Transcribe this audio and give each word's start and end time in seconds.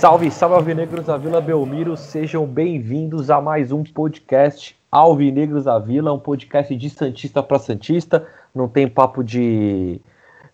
Salve, 0.00 0.30
salve 0.30 0.54
Alvinegros 0.54 1.06
da 1.06 1.16
Vila 1.16 1.40
Belmiro, 1.40 1.96
sejam 1.96 2.46
bem-vindos 2.46 3.28
a 3.28 3.40
mais 3.40 3.72
um 3.72 3.82
podcast 3.82 4.76
Alvinegros 4.90 5.64
da 5.64 5.78
Vila, 5.78 6.12
um 6.12 6.18
podcast 6.18 6.74
de 6.74 6.88
Santista 6.88 7.42
para 7.42 7.58
Santista, 7.58 8.26
não 8.54 8.68
tem 8.68 8.88
papo 8.88 9.22
de 9.22 10.00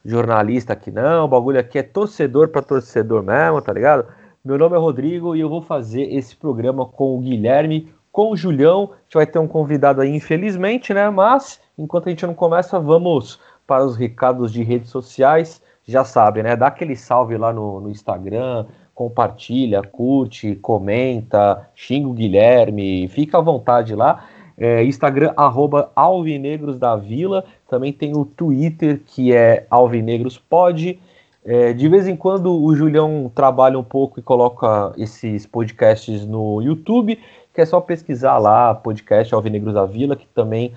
jornalista 0.04 0.72
aqui 0.72 0.90
não, 0.90 1.24
o 1.24 1.28
bagulho 1.28 1.58
aqui 1.58 1.78
é 1.78 1.82
torcedor 1.82 2.48
para 2.48 2.62
torcedor 2.62 3.22
mesmo, 3.22 3.60
tá 3.60 3.72
ligado? 3.72 4.06
Meu 4.44 4.56
nome 4.56 4.76
é 4.76 4.78
Rodrigo 4.78 5.34
e 5.34 5.40
eu 5.40 5.48
vou 5.48 5.60
fazer 5.60 6.02
esse 6.02 6.36
programa 6.36 6.86
com 6.86 7.16
o 7.16 7.20
Guilherme, 7.20 7.92
com 8.12 8.30
o 8.30 8.36
Julião, 8.36 8.90
a 8.92 9.02
gente 9.02 9.14
vai 9.14 9.26
ter 9.26 9.38
um 9.38 9.48
convidado 9.48 10.00
aí 10.00 10.14
infelizmente, 10.14 10.94
né, 10.94 11.10
mas 11.10 11.60
enquanto 11.76 12.06
a 12.06 12.10
gente 12.10 12.26
não 12.26 12.34
começa, 12.34 12.78
vamos 12.78 13.40
para 13.66 13.84
os 13.84 13.96
recados 13.96 14.52
de 14.52 14.62
redes 14.62 14.90
sociais, 14.90 15.60
já 15.84 16.04
sabe, 16.04 16.42
né, 16.42 16.54
dá 16.56 16.68
aquele 16.68 16.96
salve 16.96 17.36
lá 17.36 17.52
no, 17.52 17.80
no 17.80 17.90
Instagram, 17.90 18.66
compartilha, 18.96 19.82
curte, 19.82 20.56
comenta, 20.56 21.68
xinga 21.74 22.08
o 22.08 22.14
Guilherme, 22.14 23.06
fica 23.08 23.36
à 23.36 23.42
vontade 23.42 23.94
lá. 23.94 24.24
É, 24.58 24.82
Instagram, 24.84 25.32
arroba 25.36 25.90
Alvinegros 25.94 26.78
da 26.78 26.96
Vila. 26.96 27.44
Também 27.68 27.92
tem 27.92 28.16
o 28.16 28.24
Twitter, 28.24 29.02
que 29.04 29.32
é 29.32 29.66
AlvinegrosPod. 29.70 30.98
É, 31.44 31.72
de 31.72 31.88
vez 31.88 32.08
em 32.08 32.16
quando 32.16 32.52
o 32.52 32.74
Julião 32.74 33.30
trabalha 33.34 33.78
um 33.78 33.84
pouco 33.84 34.18
e 34.18 34.22
coloca 34.22 34.92
esses 34.96 35.46
podcasts 35.46 36.26
no 36.26 36.60
YouTube, 36.60 37.20
que 37.54 37.60
é 37.60 37.66
só 37.66 37.80
pesquisar 37.80 38.38
lá, 38.38 38.74
podcast 38.74 39.32
Alvinegros 39.32 39.74
da 39.74 39.86
Vila, 39.86 40.16
que 40.16 40.26
também 40.26 40.74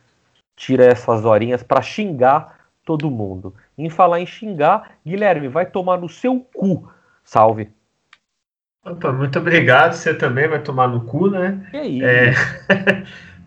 tira 0.57 0.85
essas 0.85 1.25
horinhas 1.25 1.63
para 1.63 1.81
xingar 1.81 2.59
todo 2.85 3.11
mundo. 3.11 3.55
Em 3.79 3.89
falar 3.89 4.21
em 4.21 4.27
xingar, 4.27 4.91
Guilherme, 5.07 5.47
vai 5.47 5.65
tomar 5.65 5.99
no 5.99 6.09
seu 6.09 6.41
cu. 6.53 6.91
Salve. 7.25 7.71
Opa, 8.85 9.13
muito 9.13 9.39
obrigado. 9.39 9.93
Você 9.93 10.13
também 10.13 10.49
vai 10.49 10.61
tomar 10.61 10.89
no 10.89 11.05
cu, 11.05 11.31
né? 11.31 11.65
Que 11.71 11.81
isso? 11.81 12.05
É, 12.05 12.35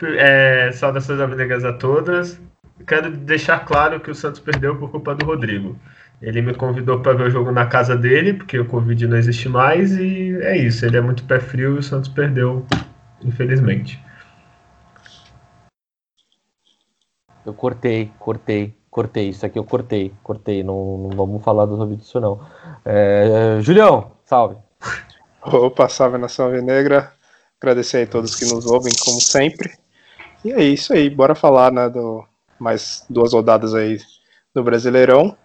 é, 0.68 0.72
saudações 0.72 1.20
amigas 1.20 1.66
a 1.66 1.74
todas. 1.74 2.40
Quero 2.88 3.12
deixar 3.12 3.66
claro 3.66 4.00
que 4.00 4.10
o 4.10 4.16
Santos 4.16 4.40
perdeu 4.40 4.78
por 4.78 4.90
culpa 4.90 5.14
do 5.14 5.26
Rodrigo. 5.26 5.78
Ele 6.22 6.42
me 6.42 6.54
convidou 6.54 7.00
para 7.02 7.14
ver 7.14 7.28
o 7.28 7.30
jogo 7.30 7.52
na 7.52 7.66
casa 7.66 7.96
dele, 7.96 8.34
porque 8.34 8.58
o 8.58 8.68
Covid 8.68 9.08
não 9.08 9.18
existe 9.18 9.50
mais, 9.50 9.96
e 9.98 10.36
é 10.42 10.58
isso. 10.58 10.86
Ele 10.86 10.98
é 10.98 11.02
muito 11.02 11.24
pé 11.26 11.40
frio 11.40 11.76
e 11.76 11.80
o 11.80 11.84
Santos 11.84 12.10
perdeu, 12.10 12.66
infelizmente. 13.24 14.04
Eu 17.46 17.54
cortei, 17.54 18.12
cortei, 18.18 18.74
cortei. 18.90 19.30
Isso 19.30 19.46
aqui 19.46 19.60
eu 19.60 19.64
cortei, 19.64 20.12
cortei. 20.24 20.64
Não, 20.64 20.98
não 20.98 21.10
vamos 21.10 21.44
falar 21.44 21.68
sobre 21.68 21.96
isso, 21.96 22.20
não. 22.20 22.40
É, 22.84 23.60
Julião, 23.62 24.14
salve. 24.26 24.58
Opa, 25.44 25.88
salve 25.88 26.18
nação 26.18 26.50
Negra. 26.50 27.14
Agradecer 27.62 28.04
a 28.04 28.08
todos 28.08 28.36
que 28.36 28.46
nos 28.46 28.66
ouvem, 28.66 28.92
como 29.04 29.22
sempre. 29.22 29.72
E 30.44 30.52
é 30.52 30.64
isso 30.64 30.94
aí, 30.94 31.10
bora 31.10 31.36
falar, 31.36 31.72
né, 31.72 31.90
do 31.90 32.24
mais 32.60 33.06
duas 33.10 33.34
rodadas 33.34 33.74
aí 33.74 33.98
do 34.54 34.64
Brasileirão. 34.64 35.38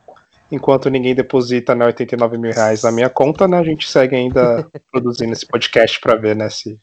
Enquanto 0.51 0.91
ninguém 0.91 1.15
deposita 1.15 1.75
né, 1.75 1.87
89 1.87 2.39
mil 2.39 2.53
reais 2.53 2.83
na 2.83 2.91
minha 2.91 3.09
conta, 3.09 3.47
né, 3.47 3.59
a 3.59 3.65
gente 3.65 3.89
segue 3.89 4.17
ainda 4.17 4.67
produzindo 4.91 5.33
esse 5.33 5.47
podcast 5.47 6.01
para 6.01 6.17
ver, 6.17 6.35
né, 6.37 6.49
se 6.51 6.77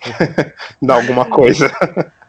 dá 0.80 0.94
alguma 0.94 1.24
coisa. 1.24 1.70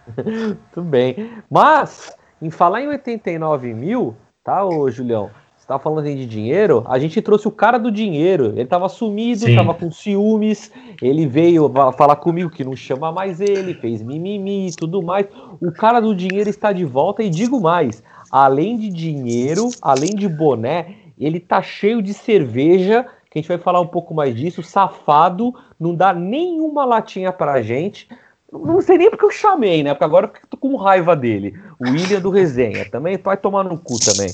Tudo 0.73 0.87
bem. 0.87 1.31
Mas, 1.49 2.11
em 2.41 2.49
falar 2.49 2.81
em 2.81 2.87
89 2.87 3.73
mil, 3.73 4.15
tá, 4.43 4.65
ô 4.65 4.89
Julião? 4.89 5.29
tá 5.71 5.79
falando 5.79 6.05
de 6.05 6.25
dinheiro, 6.25 6.83
a 6.87 6.99
gente 6.99 7.21
trouxe 7.21 7.47
o 7.47 7.51
cara 7.51 7.77
do 7.77 7.89
dinheiro. 7.89 8.53
Ele 8.57 8.65
tava 8.65 8.89
sumido, 8.89 9.45
Sim. 9.45 9.55
tava 9.55 9.73
com 9.73 9.89
ciúmes. 9.89 10.69
Ele 11.01 11.25
veio 11.25 11.71
falar 11.97 12.17
comigo 12.17 12.49
que 12.49 12.63
não 12.63 12.75
chama 12.75 13.11
mais 13.11 13.39
ele, 13.39 13.73
fez 13.73 14.01
mimimi 14.01 14.67
e 14.67 14.75
tudo 14.75 15.01
mais. 15.01 15.27
O 15.61 15.71
cara 15.71 16.01
do 16.01 16.13
dinheiro 16.13 16.49
está 16.49 16.73
de 16.73 16.83
volta 16.83 17.23
e 17.23 17.29
digo 17.29 17.61
mais: 17.61 18.03
além 18.31 18.77
de 18.77 18.89
dinheiro, 18.89 19.69
além 19.81 20.15
de 20.15 20.27
boné, 20.27 20.95
ele 21.19 21.39
tá 21.39 21.61
cheio 21.61 22.01
de 22.01 22.13
cerveja. 22.13 23.05
Que 23.29 23.39
a 23.39 23.41
gente 23.41 23.47
vai 23.47 23.57
falar 23.57 23.81
um 23.81 23.87
pouco 23.87 24.13
mais 24.13 24.35
disso. 24.35 24.63
Safado, 24.63 25.53
não 25.79 25.95
dá 25.95 26.13
nenhuma 26.13 26.85
latinha 26.85 27.31
pra 27.31 27.61
gente. 27.61 28.07
Não 28.51 28.81
sei 28.81 28.97
nem 28.97 29.09
porque 29.09 29.25
eu 29.25 29.31
chamei, 29.31 29.83
né? 29.83 29.93
Porque 29.93 30.03
agora 30.03 30.27
eu 30.27 30.47
tô 30.49 30.57
com 30.57 30.75
raiva 30.75 31.15
dele. 31.15 31.57
O 31.79 31.89
William 31.89 32.19
do 32.19 32.29
Resenha 32.29 32.89
também 32.89 33.17
vai 33.17 33.37
tomar 33.37 33.63
no 33.63 33.77
cu 33.77 33.97
também. 33.99 34.33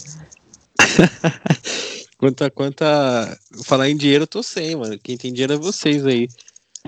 quanto 2.17 2.43
a, 2.43 2.49
quanto 2.49 2.81
a 2.81 3.37
falar 3.63 3.89
em 3.89 3.95
dinheiro, 3.95 4.23
eu 4.23 4.27
tô 4.27 4.41
sem, 4.41 4.75
mano. 4.75 4.97
Quem 4.97 5.17
tem 5.17 5.31
dinheiro 5.31 5.53
é 5.53 5.57
vocês 5.57 6.05
aí. 6.05 6.27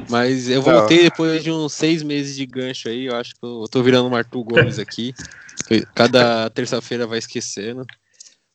Mas 0.10 0.50
eu 0.50 0.62
voltei 0.62 1.04
depois 1.04 1.44
de 1.44 1.52
uns 1.52 1.74
seis 1.74 2.02
meses 2.02 2.36
de 2.36 2.46
gancho 2.46 2.90
aí. 2.90 3.06
Eu 3.06 3.16
acho 3.16 3.36
que 3.36 3.44
eu 3.44 3.66
tô 3.70 3.84
virando 3.84 4.10
um 4.10 4.16
Arthur 4.16 4.44
Gomes 4.44 4.80
aqui. 4.80 5.14
Cada 5.94 6.50
terça-feira 6.50 7.06
vai 7.06 7.20
esquecendo. 7.20 7.86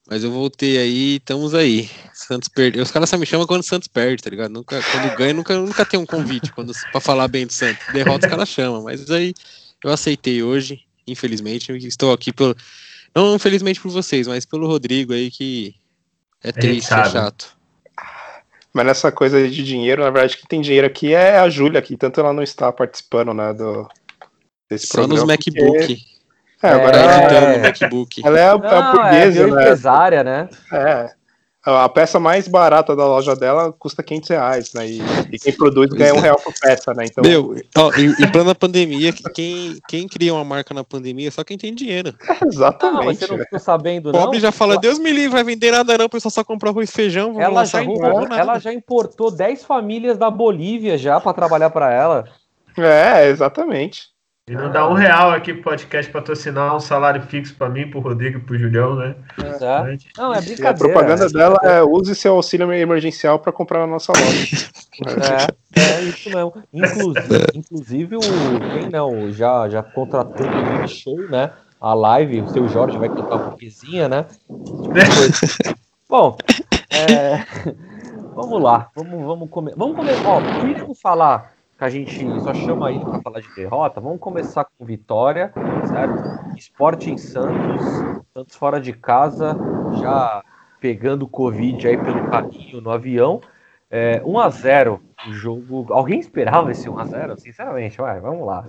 Mas 0.07 0.23
eu 0.23 0.31
voltei 0.31 0.77
aí, 0.77 1.17
estamos 1.17 1.55
aí. 1.55 1.89
Santos 2.13 2.49
perdeu. 2.49 2.83
Os 2.83 2.91
caras 2.91 3.09
só 3.09 3.17
me 3.17 3.25
chamam 3.25 3.47
quando 3.47 3.63
o 3.63 3.65
Santos 3.65 3.89
perde, 3.89 4.23
tá 4.23 4.29
ligado? 4.29 4.53
Nunca, 4.53 4.83
quando 4.83 5.17
ganha, 5.17 5.33
nunca, 5.33 5.57
nunca 5.59 5.85
tem 5.87 5.99
um 5.99 6.05
convite 6.05 6.53
quando, 6.53 6.73
pra 6.93 7.01
falar 7.01 7.27
bem 7.29 7.47
do 7.47 7.53
Santos. 7.53 7.83
Derrota, 7.93 8.27
os 8.27 8.31
caras 8.31 8.49
chamam. 8.49 8.83
Mas 8.83 9.11
aí 9.11 9.33
eu 9.83 9.91
aceitei 9.91 10.43
hoje, 10.43 10.83
infelizmente. 11.07 11.73
Estou 11.87 12.13
aqui 12.13 12.33
pelo. 12.33 12.55
Não, 13.15 13.35
infelizmente 13.35 13.81
por 13.81 13.91
vocês, 13.91 14.27
mas 14.27 14.45
pelo 14.45 14.67
Rodrigo 14.67 15.15
aí 15.15 15.31
que 15.31 15.75
é 16.43 16.53
triste, 16.53 16.93
é 16.93 17.05
chato. 17.09 17.57
Mas 18.75 18.87
nessa 18.87 19.13
coisa 19.13 19.49
de 19.49 19.63
dinheiro, 19.63 20.03
na 20.03 20.11
verdade, 20.11 20.37
quem 20.37 20.47
tem 20.47 20.61
dinheiro 20.61 20.87
aqui 20.87 21.15
é 21.15 21.39
a 21.39 21.49
Júlia, 21.49 21.81
que 21.81 21.97
tanto 21.97 22.19
ela 22.19 22.33
não 22.33 22.43
está 22.43 22.73
participando, 22.73 23.33
né, 23.33 23.55
do, 23.55 23.89
desse 24.69 24.89
Só 24.89 24.95
programa. 24.95 25.21
Só 25.21 25.27
nos 25.27 25.29
MacBook. 25.29 25.87
Porque... 25.87 26.14
É, 26.65 26.71
agora 26.71 26.97
é, 26.97 27.03
é, 27.03 27.57
é, 27.57 27.59
MacBook. 27.59 28.23
Ela 28.25 28.41
é 28.41 28.49
a, 28.49 28.57
não, 28.57 28.69
a 28.69 28.93
burguesa, 28.93 29.41
é, 29.41 29.47
né? 29.47 29.51
empresária, 29.51 30.25
né? 30.25 30.49
É. 30.73 31.11
A 31.67 31.89
peça 31.89 32.21
mais 32.21 32.47
barata 32.47 32.95
da 32.95 33.07
loja 33.07 33.35
dela 33.35 33.73
custa 33.73 34.03
500 34.03 34.29
reais, 34.29 34.75
né? 34.75 34.87
E, 34.87 35.01
e 35.33 35.39
quem 35.39 35.53
produz 35.55 35.91
ganha 35.91 36.15
um 36.15 36.21
real 36.21 36.39
por 36.39 36.53
peça, 36.61 36.93
né? 36.93 37.07
Então... 37.07 37.25
Meu, 37.25 37.57
ó, 37.77 37.91
em, 37.95 38.11
em 38.23 38.31
plena 38.31 38.55
pandemia, 38.55 39.15
quem, 39.35 39.79
quem 39.89 40.07
cria 40.07 40.35
uma 40.35 40.45
marca 40.45 40.75
na 40.75 40.85
pandemia 40.85 41.29
é 41.29 41.31
só 41.31 41.43
quem 41.43 41.57
tem 41.57 41.75
dinheiro. 41.75 42.15
exatamente. 42.47 42.99
Não, 42.99 43.05
mas 43.05 43.19
você 43.19 43.27
não 43.29 43.39
ficou 43.39 43.59
sabendo, 43.59 44.13
não? 44.13 44.21
Pobre 44.21 44.41
já 44.41 44.53
fala, 44.53 44.77
Deus 44.79 44.99
me 44.99 45.11
livre, 45.11 45.31
vai 45.31 45.45
vender 45.45 45.71
nada 45.71 45.97
não, 45.97 46.05
o 46.05 46.11
pessoal 46.11 46.31
só 46.31 46.45
compra 46.45 46.69
arroz 46.69 46.91
e 46.91 46.93
feijão. 46.93 47.41
Ela 47.41 47.65
já, 47.65 47.83
importou, 47.83 48.37
ela 48.37 48.59
já 48.59 48.73
importou 48.73 49.31
10 49.31 49.65
famílias 49.65 50.19
da 50.19 50.31
Bolívia 50.31 50.99
já 50.99 51.19
para 51.19 51.33
trabalhar 51.33 51.71
para 51.71 51.91
ela. 51.91 52.25
É, 52.77 53.29
exatamente. 53.29 54.14
E 54.47 54.53
não 54.53 54.71
dá 54.71 54.87
um 54.87 54.93
real 54.93 55.31
aqui 55.31 55.55
pro 55.55 55.63
podcast 55.63 56.13
patrocinar 56.13 56.77
um 56.77 56.81
salário 56.81 57.23
fixo 57.23 57.55
para 57.55 57.71
mim, 57.71 57.89
pro 57.89 58.01
Rodrigo 58.01 58.37
e 58.37 58.41
pro 58.43 58.59
Julião, 58.59 58.95
né? 58.95 59.15
É. 59.39 59.97
Não, 60.19 60.35
é 60.35 60.41
brincadeira. 60.43 60.71
a 60.71 60.75
propaganda 60.75 61.29
dela 61.31 61.59
é 61.63 61.83
use 61.83 62.15
seu 62.15 62.35
auxílio 62.35 62.71
emergencial 62.71 63.39
para 63.39 63.51
comprar 63.51 63.85
a 63.85 63.87
nossa 63.87 64.13
loja. 64.13 64.69
é, 65.75 65.81
é 65.81 66.03
isso 66.03 66.29
mesmo. 66.29 66.53
Inclusive, 66.75 67.47
inclusive 67.55 68.17
o 68.17 68.21
quem 68.21 68.91
não 68.91 69.33
já, 69.33 69.67
já 69.71 69.83
contratou 69.83 70.47
o 70.47 70.89
show, 70.89 71.17
né? 71.31 71.51
A 71.81 71.95
live, 71.95 72.43
o 72.43 72.49
seu 72.51 72.69
Jorge 72.69 72.99
vai 72.99 73.09
cantar 73.09 73.37
uma 73.37 73.49
pouquinho, 73.53 74.11
né? 74.11 74.27
Bom, 76.07 76.37
é, 76.91 77.47
vamos 78.35 78.63
lá, 78.63 78.91
vamos, 78.95 79.25
vamos 79.25 79.49
comer. 79.49 79.73
Vamos 79.75 79.97
comer. 79.97 80.17
Ó, 80.27 80.39
primeiro 80.59 80.95
falar 80.95 81.54
que 81.77 81.85
a 81.85 81.89
gente 81.89 82.41
só 82.41 82.55
chama 82.55 82.91
ele 82.93 83.05
para 83.05 83.21
falar 83.21 83.41
de 83.41 83.55
derrota, 83.55 84.01
vamos 84.01 84.21
começar 84.21 84.65
com 84.65 84.85
vitória, 84.85 85.53
certo? 85.87 86.57
Esporte 86.57 87.11
em 87.11 87.19
Santos, 87.19 87.85
Santos 88.33 88.55
fora 88.57 88.81
de 88.81 88.93
casa, 88.93 89.57
já 90.01 90.43
pegando 90.81 91.25
o 91.25 91.29
Covid 91.29 91.87
aí 91.89 91.97
pelo 91.97 92.29
caminho 92.29 92.81
no 92.81 92.91
avião. 92.91 93.41
É, 93.91 94.21
1x0 94.21 95.01
o 95.29 95.33
jogo. 95.33 95.87
Alguém 95.91 96.19
esperava 96.19 96.71
esse 96.71 96.89
1x0? 96.89 97.39
Sinceramente, 97.39 97.97
vai, 97.97 98.21
vamos 98.21 98.47
lá. 98.47 98.67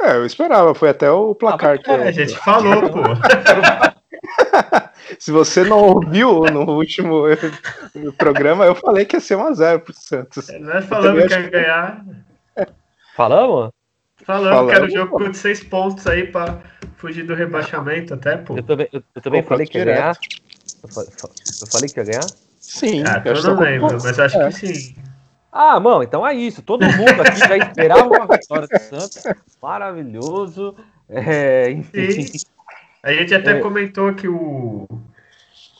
É, 0.00 0.16
eu 0.16 0.24
esperava, 0.24 0.74
foi 0.74 0.90
até 0.90 1.10
o 1.10 1.34
placar. 1.34 1.78
Ah, 1.86 1.92
é, 1.92 2.08
a 2.08 2.12
gente 2.12 2.36
falou, 2.38 2.88
pô. 2.90 3.00
Se 5.18 5.32
você 5.32 5.64
não 5.64 5.78
ouviu 5.78 6.44
no 6.44 6.70
último 6.70 7.24
programa, 8.16 8.64
eu 8.64 8.74
falei 8.74 9.04
que 9.04 9.16
ia 9.16 9.20
ser 9.20 9.36
1x0 9.36 9.80
pro 9.80 9.94
Santos. 9.94 10.48
Nós 10.60 10.84
falamos 10.86 11.26
que 11.26 11.32
ia 11.32 11.50
ganhar. 11.50 12.04
Falamos? 13.16 13.70
Falamos, 14.24 14.48
Falamos 14.48 14.70
que 14.70 14.76
era 14.76 14.86
o 14.86 14.90
jogo 14.90 15.18
com 15.18 15.32
6 15.32 15.64
pontos 15.64 16.06
aí 16.06 16.26
pra 16.26 16.60
fugir 16.96 17.24
do 17.24 17.34
rebaixamento 17.34 18.14
até, 18.14 18.36
pô. 18.36 18.56
Eu 18.56 18.62
também, 18.62 18.88
eu, 18.92 19.02
eu 19.14 19.22
também 19.22 19.42
falei 19.42 19.66
que 19.66 19.78
ia 19.78 19.84
ganhar. 19.84 20.16
Eu 20.82 21.66
falei 21.68 21.88
que 21.88 21.98
ia 21.98 22.04
ganhar? 22.04 22.26
Sim. 22.60 23.02
Ah, 23.06 23.22
eu 23.24 23.42
não 23.42 23.60
lembro, 23.60 23.98
mas 24.02 24.18
acho 24.18 24.40
é. 24.40 24.48
que 24.48 24.52
sim. 24.52 24.94
Ah, 25.52 25.80
mano, 25.80 26.02
então 26.02 26.26
é 26.26 26.34
isso. 26.34 26.62
Todo 26.62 26.84
mundo 26.84 27.22
aqui 27.22 27.38
já 27.40 27.56
esperava 27.56 28.06
uma 28.06 28.26
vitória 28.26 28.68
do 28.68 28.78
Santos. 28.78 29.22
Maravilhoso. 29.60 30.76
É, 31.08 31.70
enfim. 31.70 32.22
Sim. 32.22 32.38
A 33.02 33.12
gente 33.12 33.34
até 33.34 33.52
é. 33.52 33.60
comentou 33.60 34.12
que 34.14 34.28
o 34.28 34.86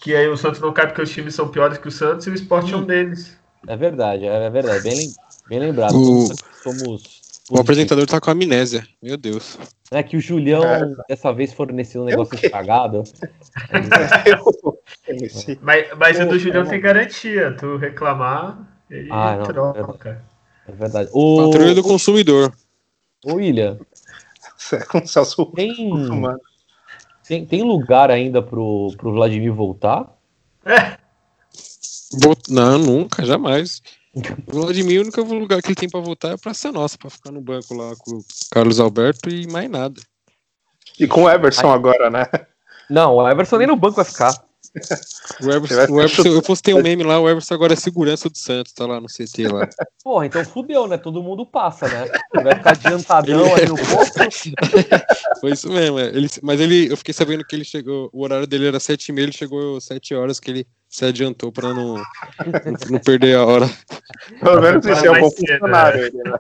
que 0.00 0.17
aí 0.17 0.26
o 0.28 0.37
Santos 0.37 0.61
não 0.61 0.72
cai 0.72 0.87
porque 0.87 1.02
os 1.02 1.11
times 1.11 1.34
são 1.34 1.49
piores 1.49 1.76
que 1.76 1.88
o 1.88 1.90
Santos 1.90 2.26
e 2.26 2.31
o 2.31 2.34
esporte 2.34 2.72
é 2.72 2.76
um 2.76 2.84
deles. 2.84 3.37
É 3.69 3.76
verdade, 3.76 4.25
é 4.25 4.49
verdade. 4.49 4.82
Bem, 4.82 5.12
bem 5.49 5.58
lembrado. 5.58 5.94
O... 5.94 6.28
Somos. 6.62 7.20
O 7.50 7.61
apresentador 7.61 8.06
tá 8.06 8.20
com 8.20 8.31
amnésia. 8.31 8.87
Meu 9.02 9.17
Deus. 9.17 9.58
É 9.90 10.02
que 10.02 10.17
o 10.17 10.20
Julião 10.20 10.64
é. 10.64 10.82
dessa 11.08 11.32
vez 11.32 11.52
forneceu 11.52 12.02
um 12.02 12.05
negócio 12.06 12.34
estragado. 12.34 13.02
mas 15.61 15.88
mas 15.99 16.20
o 16.20 16.26
do 16.26 16.38
Julião 16.38 16.64
tem 16.64 16.81
garantia. 16.81 17.55
Tu 17.58 17.76
reclamar, 17.76 18.56
ele 18.88 19.08
ah, 19.11 19.37
não, 19.37 19.44
troca. 19.44 20.22
É 20.67 20.72
verdade. 20.72 21.11
O 21.12 21.50
patrulha 21.50 21.75
do 21.75 21.82
consumidor. 21.82 22.52
O 23.25 23.34
William. 23.34 23.78
Com 24.88 24.99
o 24.99 25.06
Celso 25.06 25.44
tem, 25.46 25.93
tem, 27.31 27.47
tem 27.47 27.62
lugar 27.62 28.11
ainda 28.11 28.43
pro, 28.43 28.93
pro 28.97 29.12
Vladimir 29.12 29.53
voltar? 29.53 30.05
É. 30.67 30.99
Não, 32.49 32.77
nunca, 32.77 33.25
jamais. 33.25 33.81
O 34.49 34.62
Vladimir, 34.62 34.99
o 34.99 35.03
único 35.05 35.23
lugar 35.23 35.62
que 35.62 35.69
ele 35.69 35.77
tem 35.77 35.88
pra 35.88 36.00
voltar 36.00 36.32
é 36.32 36.37
pra 36.37 36.53
ser 36.53 36.73
nossa, 36.73 36.99
pra 36.99 37.09
ficar 37.09 37.31
no 37.31 37.41
banco 37.41 37.73
lá 37.73 37.94
com 38.00 38.17
o 38.17 38.25
Carlos 38.50 38.81
Alberto 38.81 39.31
e 39.31 39.47
mais 39.47 39.71
nada. 39.71 40.00
E 40.99 41.06
com 41.06 41.23
o 41.23 41.31
Everson 41.31 41.71
agora, 41.71 42.11
né? 42.11 42.27
Não, 42.91 43.15
o 43.15 43.29
Everson 43.29 43.59
nem 43.59 43.69
no 43.69 43.77
banco 43.77 43.94
vai 43.94 44.05
ficar. 44.05 44.35
O 45.43 45.50
Everson, 45.50 45.93
o 45.93 46.00
Everson, 46.00 46.28
eu 46.28 46.43
postei 46.43 46.72
um 46.75 46.82
meme 46.82 47.02
lá, 47.02 47.19
o 47.19 47.28
Everson 47.28 47.55
agora 47.55 47.72
é 47.72 47.76
segurança 47.76 48.28
do 48.31 48.38
Santos, 48.38 48.72
tá 48.72 48.87
lá 48.87 49.00
no 49.00 49.08
CT 49.08 49.49
lá. 49.49 49.69
Porra, 50.05 50.26
então 50.26 50.44
fudeu, 50.44 50.87
né? 50.87 50.96
Todo 50.96 51.22
mundo 51.22 51.44
passa, 51.44 51.88
né? 51.88 52.08
Vai 52.34 52.55
ficar 52.55 52.70
adiantadão 52.70 53.55
ali 53.55 53.67
no 53.67 53.76
posto. 53.76 54.20
Foi 55.40 55.52
isso 55.52 55.69
mesmo, 55.70 55.99
é. 55.99 56.06
ele, 56.08 56.28
mas 56.43 56.61
ele, 56.61 56.90
eu 56.90 56.96
fiquei 56.96 57.12
sabendo 57.12 57.44
que 57.44 57.56
ele 57.56 57.64
chegou, 57.64 58.08
o 58.12 58.22
horário 58.22 58.46
dele 58.46 58.69
era 58.69 58.78
7 58.78 59.08
e 59.08 59.12
meia, 59.12 59.25
ele 59.25 59.32
chegou 59.32 59.81
7 59.81 60.14
horas 60.14 60.38
que 60.38 60.50
ele 60.50 60.67
se 60.91 61.05
adiantou 61.05 61.53
pra 61.53 61.73
não, 61.73 61.95
não, 61.95 62.03
não 62.91 62.99
perder 62.99 63.37
a 63.37 63.47
hora. 63.47 63.71
Pelo 64.41 64.61
menos 64.61 64.85
esse 64.85 65.07
é 65.07 65.11
um 65.13 65.21
bom 65.21 65.31
funcionário. 65.31 66.07
Ele, 66.07 66.17
né? 66.17 66.37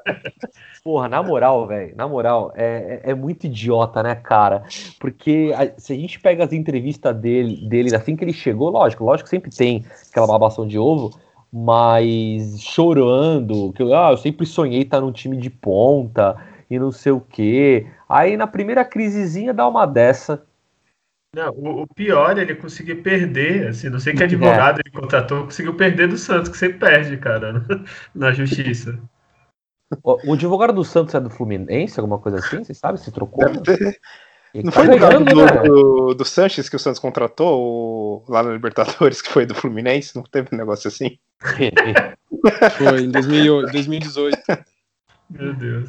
Porra, 0.82 1.08
na 1.08 1.22
moral, 1.22 1.68
velho, 1.68 1.94
na 1.94 2.08
moral, 2.08 2.52
é, 2.56 3.00
é, 3.04 3.10
é, 3.10 3.14
muito 3.14 3.44
idiota, 3.44 4.02
né, 4.02 4.16
cara? 4.16 4.64
Porque 4.98 5.54
a, 5.56 5.80
se 5.80 5.92
a 5.92 5.96
gente 5.96 6.18
pega 6.18 6.44
as 6.44 6.52
entrevistas 6.52 7.14
dele, 7.14 7.68
dele 7.68 7.94
assim 7.94 8.16
que 8.16 8.24
ele 8.24 8.32
chegou, 8.32 8.70
lógico, 8.70 9.04
lógico 9.04 9.24
que 9.24 9.30
sempre 9.30 9.54
tem 9.54 9.84
aquela 10.10 10.26
babação 10.26 10.66
de 10.66 10.78
ovo, 10.78 11.16
mas 11.52 12.60
chorando, 12.60 13.72
que 13.74 13.84
ah, 13.92 14.10
eu 14.10 14.16
sempre 14.16 14.44
sonhei 14.46 14.82
estar 14.82 15.00
num 15.00 15.12
time 15.12 15.36
de 15.36 15.48
ponta 15.50 16.36
e 16.68 16.76
não 16.76 16.90
sei 16.90 17.12
o 17.12 17.20
quê. 17.20 17.86
Aí 18.08 18.36
na 18.36 18.48
primeira 18.48 18.84
crisezinha 18.84 19.54
dá 19.54 19.68
uma 19.68 19.86
dessa. 19.86 20.42
Não, 21.34 21.50
o, 21.50 21.82
o 21.82 21.86
pior 21.86 22.36
é 22.38 22.42
ele 22.42 22.56
conseguir 22.56 22.96
perder, 22.96 23.68
assim, 23.68 23.88
não 23.88 24.00
sei 24.00 24.14
que 24.14 24.24
advogado 24.24 24.78
é. 24.78 24.82
ele 24.84 24.90
contratou, 24.90 25.44
conseguiu 25.44 25.74
perder 25.74 26.08
do 26.08 26.18
Santos, 26.18 26.48
que 26.48 26.58
você 26.58 26.68
perde, 26.68 27.16
cara, 27.16 27.64
na 28.14 28.32
justiça. 28.32 28.98
O, 30.02 30.32
advogado 30.32 30.72
do 30.72 30.84
Santos 30.84 31.14
é 31.14 31.20
do 31.20 31.30
Fluminense, 31.30 31.98
alguma 31.98 32.18
coisa 32.18 32.38
assim? 32.38 32.64
Você 32.64 32.74
sabe 32.74 33.00
se 33.00 33.12
trocou? 33.12 33.44
Não 34.54 34.64
tá 34.64 34.72
foi 34.72 34.98
ganhando, 34.98 35.24
do, 35.24 35.44
né? 35.44 35.62
do, 35.62 36.14
do, 36.14 36.24
Sanches 36.24 36.68
que 36.68 36.74
o 36.74 36.78
Santos 36.78 36.98
contratou 36.98 38.24
lá 38.28 38.42
na 38.42 38.52
Libertadores, 38.52 39.22
que 39.22 39.28
foi 39.28 39.46
do 39.46 39.54
Fluminense? 39.54 40.16
Não 40.16 40.24
teve 40.24 40.48
um 40.52 40.58
negócio 40.58 40.88
assim? 40.88 41.18
foi 42.76 43.02
em 43.02 43.10
2018. 43.10 44.38
Meu 45.30 45.54
Deus. 45.54 45.88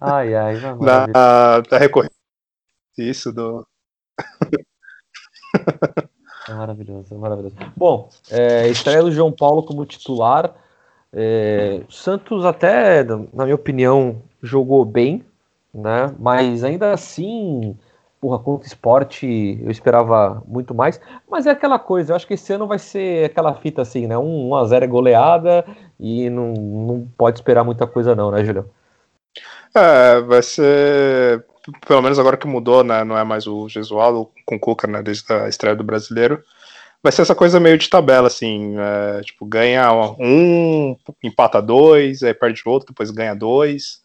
Ai, 0.00 0.34
ai, 0.34 0.60
na, 0.60 1.06
na, 1.06 1.60
da 1.60 1.78
recorrência. 1.78 2.14
Isso, 2.96 3.32
do. 3.32 3.66
É 6.46 6.52
maravilhoso, 6.52 7.14
é 7.14 7.16
maravilhoso. 7.16 7.56
Bom, 7.74 8.10
é, 8.30 8.68
estreia 8.68 9.02
do 9.02 9.10
João 9.10 9.32
Paulo 9.32 9.62
como 9.62 9.86
titular. 9.86 10.54
É, 11.10 11.80
Santos 11.88 12.44
até, 12.44 13.02
na 13.32 13.44
minha 13.44 13.54
opinião, 13.54 14.20
jogou 14.42 14.84
bem, 14.84 15.24
né? 15.72 16.14
Mas 16.18 16.62
ainda 16.62 16.92
assim, 16.92 17.74
porra, 18.20 18.38
contra 18.38 18.64
o 18.64 18.66
esporte 18.66 19.58
eu 19.62 19.70
esperava 19.70 20.42
muito 20.46 20.74
mais. 20.74 21.00
Mas 21.30 21.46
é 21.46 21.50
aquela 21.50 21.78
coisa, 21.78 22.12
eu 22.12 22.16
acho 22.16 22.26
que 22.26 22.34
esse 22.34 22.52
ano 22.52 22.66
vai 22.66 22.78
ser 22.78 23.24
aquela 23.24 23.54
fita 23.54 23.80
assim, 23.80 24.06
né? 24.06 24.18
1 24.18 24.48
um, 24.48 24.54
a 24.54 24.66
0 24.66 24.84
é 24.84 24.88
goleada 24.88 25.64
e 25.98 26.28
não, 26.28 26.52
não 26.52 27.08
pode 27.16 27.38
esperar 27.38 27.64
muita 27.64 27.86
coisa 27.86 28.14
não, 28.14 28.30
né, 28.30 28.44
Julião? 28.44 28.66
É, 29.74 30.20
vai 30.20 30.42
ser, 30.42 31.44
pelo 31.86 32.02
menos 32.02 32.18
agora 32.18 32.36
que 32.36 32.46
mudou, 32.46 32.84
né? 32.84 33.04
Não 33.04 33.16
é 33.16 33.24
mais 33.24 33.46
o 33.46 33.68
Gesualdo 33.68 34.30
com 34.44 34.56
o 34.56 34.60
Cuca, 34.60 34.86
né? 34.86 35.02
Desde 35.02 35.32
a 35.32 35.48
estreia 35.48 35.76
do 35.76 35.84
Brasileiro 35.84 36.42
vai 37.04 37.12
ser 37.12 37.20
essa 37.20 37.34
coisa 37.34 37.60
meio 37.60 37.76
de 37.76 37.90
tabela, 37.90 38.28
assim, 38.28 38.74
é, 38.78 39.20
tipo, 39.20 39.44
ganha 39.44 39.92
um, 40.18 40.96
empata 41.22 41.60
dois, 41.60 42.22
aí 42.22 42.32
perde 42.32 42.62
outro, 42.64 42.88
depois 42.88 43.10
ganha 43.10 43.34
dois. 43.34 44.00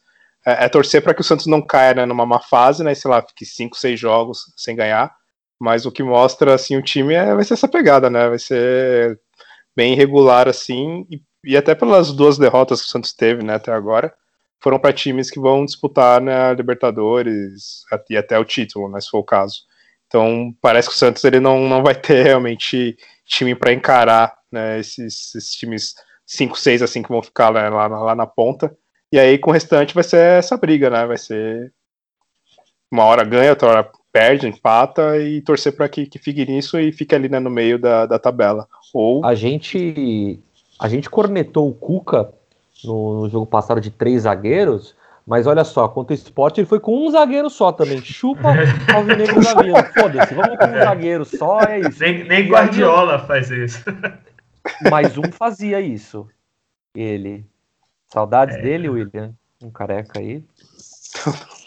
É, 0.46 0.66
é 0.66 0.70
torcer 0.70 1.02
para 1.02 1.14
que 1.14 1.22
o 1.22 1.24
Santos 1.24 1.46
não 1.48 1.62
caia 1.62 1.94
né, 1.94 2.06
numa 2.06 2.26
má 2.26 2.42
fase, 2.42 2.84
né, 2.84 2.94
sei 2.94 3.10
lá, 3.10 3.22
fique 3.22 3.46
cinco, 3.46 3.78
seis 3.78 3.98
jogos 3.98 4.54
sem 4.58 4.76
ganhar. 4.76 5.16
Mas 5.58 5.86
o 5.86 5.92
que 5.94 6.04
mostra, 6.04 6.54
assim, 6.54 6.76
o 6.76 6.84
time 6.84 7.14
é, 7.14 7.34
vai 7.34 7.46
ser 7.46 7.54
essa 7.54 7.70
pegada, 7.70 8.10
né, 8.10 8.28
vai 8.28 8.40
ser 8.40 9.18
bem 9.74 9.94
irregular, 9.94 10.50
assim, 10.50 11.08
e, 11.10 11.22
e 11.46 11.56
até 11.56 11.74
pelas 11.74 12.12
duas 12.12 12.38
derrotas 12.38 12.82
que 12.82 12.88
o 12.88 12.92
Santos 12.92 13.14
teve, 13.14 13.44
né, 13.44 13.56
até 13.56 13.72
agora, 13.72 14.14
foram 14.62 14.80
para 14.80 14.94
times 14.94 15.32
que 15.32 15.40
vão 15.40 15.66
disputar 15.66 16.22
né, 16.22 16.50
a 16.50 16.54
Libertadores 16.54 17.84
e 18.10 18.18
até 18.18 18.38
o 18.38 18.46
título, 18.46 18.90
né, 18.90 19.00
se 19.00 19.10
for 19.10 19.20
o 19.20 19.24
caso. 19.24 19.64
Então 20.08 20.54
parece 20.62 20.90
que 20.90 20.96
o 20.96 20.98
Santos 20.98 21.24
ele 21.24 21.40
não, 21.40 21.68
não 21.68 21.84
vai 21.84 21.96
ter 21.96 22.24
realmente 22.24 22.98
time 23.26 23.56
para 23.56 23.74
encarar 23.74 24.36
né, 24.52 24.80
esses, 24.80 25.36
esses, 25.36 25.54
times 25.54 25.96
5, 26.26 26.60
6 26.60 26.82
assim 26.82 27.02
que 27.02 27.10
vão 27.10 27.22
ficar 27.22 27.54
né, 27.54 27.70
lá, 27.70 27.88
lá 27.88 28.16
na 28.16 28.26
ponta. 28.26 28.76
E 29.12 29.20
aí 29.20 29.38
com 29.38 29.52
o 29.52 29.54
restante 29.54 29.94
vai 29.94 30.04
ser 30.04 30.18
essa 30.18 30.58
briga, 30.58 30.90
né? 30.90 31.06
Vai 31.06 31.18
ser 31.18 31.74
uma 32.92 33.06
hora 33.06 33.24
ganha, 33.24 33.52
outra 33.52 33.70
hora 33.70 33.92
perde, 34.12 34.48
empata 34.48 35.18
e 35.18 35.42
torcer 35.42 35.76
para 35.76 35.88
que, 35.88 36.06
que 36.06 36.20
fique 36.20 36.46
nisso 36.46 36.80
e 36.80 36.92
fique 36.92 37.14
ali 37.14 37.30
né, 37.30 37.40
no 37.40 37.50
meio 37.50 37.80
da, 37.80 38.06
da 38.06 38.20
tabela. 38.20 38.68
Ou 38.94 39.24
a 39.24 39.36
gente 39.36 40.40
a 40.80 40.88
gente 40.88 41.10
cornetou 41.10 41.70
o 41.70 41.74
Cuca 41.74 42.34
no, 42.84 43.22
no 43.22 43.30
jogo 43.30 43.46
passado 43.46 43.82
de 43.82 43.90
três 43.90 44.24
zagueiros 44.24 44.96
mas 45.30 45.46
olha 45.46 45.64
só, 45.64 45.88
contra 45.88 46.12
o 46.12 46.16
esporte 46.16 46.60
ele 46.60 46.66
foi 46.66 46.80
com 46.80 47.06
um 47.06 47.12
zagueiro 47.12 47.52
só 47.52 47.72
também. 47.72 48.02
Chupa 48.04 48.50
Alvinegro 48.92 49.40
da 49.40 49.62
Vila. 49.62 49.84
Foda-se, 49.84 50.34
vamos 50.34 50.58
com 50.58 50.66
um 50.66 50.80
zagueiro 50.80 51.24
só, 51.24 51.60
é 51.62 51.82
isso. 51.82 52.00
Nem, 52.00 52.24
nem 52.24 52.50
Guardiola 52.50 53.20
faz 53.20 53.52
isso. 53.52 53.84
Mas 54.90 55.20
um 55.20 55.32
fazia 55.32 55.80
isso. 55.80 56.28
Ele. 56.96 57.46
Saudades 58.12 58.56
é. 58.56 58.62
dele, 58.62 58.90
William? 58.90 59.36
Um 59.64 59.70
careca 59.70 60.20
aí. 60.20 60.44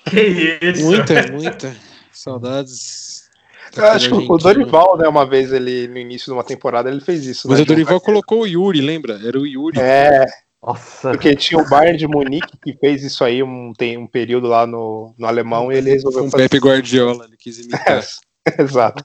Que 0.06 0.58
isso? 0.60 0.84
Muita, 0.84 1.30
muita. 1.30 1.76
Saudades. 2.10 3.30
Eu 3.76 3.86
acho 3.86 4.08
que 4.08 4.32
o 4.32 4.38
Dorival, 4.38 4.98
né, 4.98 5.06
uma 5.06 5.24
vez 5.24 5.52
ele, 5.52 5.86
no 5.86 5.98
início 5.98 6.26
de 6.26 6.32
uma 6.32 6.42
temporada, 6.42 6.90
ele 6.90 7.00
fez 7.00 7.24
isso. 7.26 7.48
Mas 7.48 7.58
né, 7.58 7.62
o 7.62 7.66
Dorival 7.66 8.00
colocou 8.00 8.40
o 8.40 8.46
Yuri, 8.46 8.80
lembra? 8.80 9.20
Era 9.24 9.38
o 9.38 9.46
Yuri. 9.46 9.78
É, 9.78 10.26
nossa. 10.62 11.10
Porque 11.10 11.34
tinha 11.34 11.60
o 11.60 11.68
Bayern 11.68 11.98
de 11.98 12.06
Munique 12.06 12.56
que 12.56 12.72
fez 12.78 13.02
isso 13.02 13.24
aí 13.24 13.42
um, 13.42 13.72
tem 13.72 13.98
um 13.98 14.06
período 14.06 14.46
lá 14.46 14.66
no, 14.66 15.12
no 15.18 15.26
alemão 15.26 15.72
e 15.72 15.76
ele 15.76 15.90
resolveu 15.90 16.22
um 16.22 16.30
fazer. 16.30 16.48
Pepe 16.48 16.64
Guardiola, 16.64 17.24
ele 17.24 17.36
quis 17.36 17.58
imitar. 17.58 18.04
É, 18.46 18.62
exato. 18.62 19.04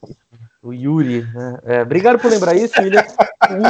O 0.61 0.73
Yuri, 0.73 1.21
né? 1.33 1.59
É, 1.63 1.81
obrigado 1.81 2.19
por 2.19 2.29
lembrar 2.29 2.55
isso, 2.55 2.73
William. 2.81 3.03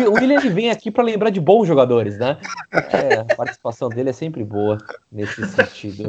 O 0.10 0.13
William 0.15 0.39
ele 0.39 0.50
vem 0.50 0.70
aqui 0.70 0.89
para 0.89 1.03
lembrar 1.03 1.29
de 1.29 1.39
bons 1.39 1.67
jogadores, 1.67 2.17
né? 2.17 2.39
É, 2.74 3.20
a 3.20 3.36
participação 3.36 3.88
dele 3.88 4.10
é 4.10 4.13
sempre 4.13 4.44
boa 4.44 4.77
nesse 5.12 5.46
sentido. 5.48 6.08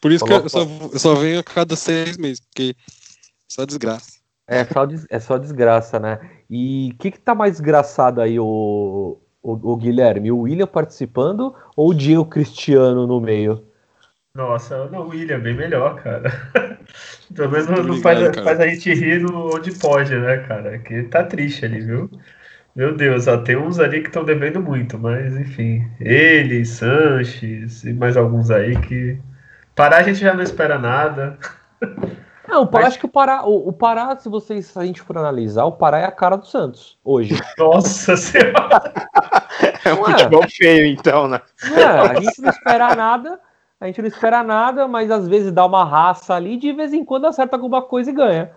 Por 0.00 0.12
isso 0.12 0.24
Coloca... 0.24 0.40
que 0.40 0.46
eu 0.46 0.50
só, 0.50 0.88
eu 0.92 0.98
só 0.98 1.14
venho 1.14 1.40
a 1.40 1.44
cada 1.44 1.76
seis 1.76 2.16
meses, 2.18 2.40
porque 2.40 2.76
só 3.48 3.64
desgraça. 3.64 4.20
É 4.46 4.64
só, 4.64 4.86
é 5.08 5.18
só 5.18 5.38
desgraça, 5.38 5.98
né? 5.98 6.18
E 6.50 6.90
o 6.92 6.98
que, 6.98 7.12
que 7.12 7.20
tá 7.20 7.34
mais 7.34 7.52
desgraçado 7.52 8.20
aí, 8.20 8.38
o, 8.38 9.18
o, 9.42 9.72
o 9.72 9.76
Guilherme, 9.76 10.30
o 10.30 10.40
William 10.40 10.66
participando 10.66 11.54
ou 11.76 11.90
o 11.90 11.94
Diego 11.94 12.24
Cristiano 12.24 13.06
no 13.06 13.20
meio? 13.20 13.64
Nossa, 14.34 14.86
não, 14.86 15.00
o 15.00 15.08
William, 15.08 15.40
bem 15.40 15.54
melhor, 15.54 16.02
cara. 16.02 16.30
Pelo 17.34 17.50
menos 17.50 17.66
não, 17.66 17.82
não 17.82 17.96
faz, 18.00 18.18
faz, 18.36 18.60
a 18.60 18.66
gente 18.66 18.92
rir 18.94 19.24
onde 19.30 19.72
pode, 19.78 20.14
né, 20.14 20.38
cara? 20.38 20.78
Que 20.78 21.02
tá 21.04 21.22
triste 21.22 21.64
ali, 21.64 21.80
viu? 21.80 22.10
Meu 22.74 22.96
Deus, 22.96 23.26
ó, 23.26 23.36
tem 23.36 23.56
uns 23.56 23.78
ali 23.78 24.00
que 24.00 24.08
estão 24.08 24.24
devendo 24.24 24.60
muito, 24.60 24.98
mas 24.98 25.36
enfim. 25.36 25.86
Ele, 26.00 26.64
Sanches 26.64 27.84
e 27.84 27.92
mais 27.92 28.16
alguns 28.16 28.50
aí 28.50 28.74
que. 28.80 29.18
Pará 29.74 29.98
a 29.98 30.02
gente 30.02 30.20
já 30.20 30.32
não 30.32 30.42
espera 30.42 30.78
nada. 30.78 31.38
Não, 32.52 32.68
mas... 32.70 32.84
acho 32.84 32.98
que 32.98 33.06
o 33.06 33.08
Pará, 33.08 33.46
o, 33.46 33.68
o, 33.68 33.72
Pará, 33.72 34.14
se 34.14 34.28
vocês, 34.28 34.66
se 34.66 34.78
a 34.78 34.84
gente 34.84 35.00
for 35.00 35.16
analisar, 35.16 35.64
o 35.64 35.72
Pará 35.72 36.00
é 36.00 36.04
a 36.04 36.12
cara 36.12 36.36
do 36.36 36.46
Santos 36.46 36.98
hoje. 37.02 37.34
Nossa 37.56 38.14
senhora! 38.14 38.92
é 39.82 39.94
um 39.94 40.04
futebol 40.04 40.44
feio, 40.46 40.84
então, 40.84 41.26
né? 41.26 41.40
É, 41.74 41.82
a 41.82 42.20
gente 42.20 42.42
não 42.42 42.50
espera 42.50 42.94
nada, 42.94 43.40
a 43.80 43.86
gente 43.86 44.02
não 44.02 44.08
espera 44.08 44.42
nada, 44.42 44.86
mas 44.86 45.10
às 45.10 45.26
vezes 45.26 45.50
dá 45.50 45.64
uma 45.64 45.82
raça 45.82 46.34
ali, 46.34 46.58
de 46.58 46.74
vez 46.74 46.92
em 46.92 47.02
quando 47.02 47.26
acerta 47.26 47.56
alguma 47.56 47.80
coisa 47.80 48.10
e 48.10 48.14
ganha. 48.14 48.50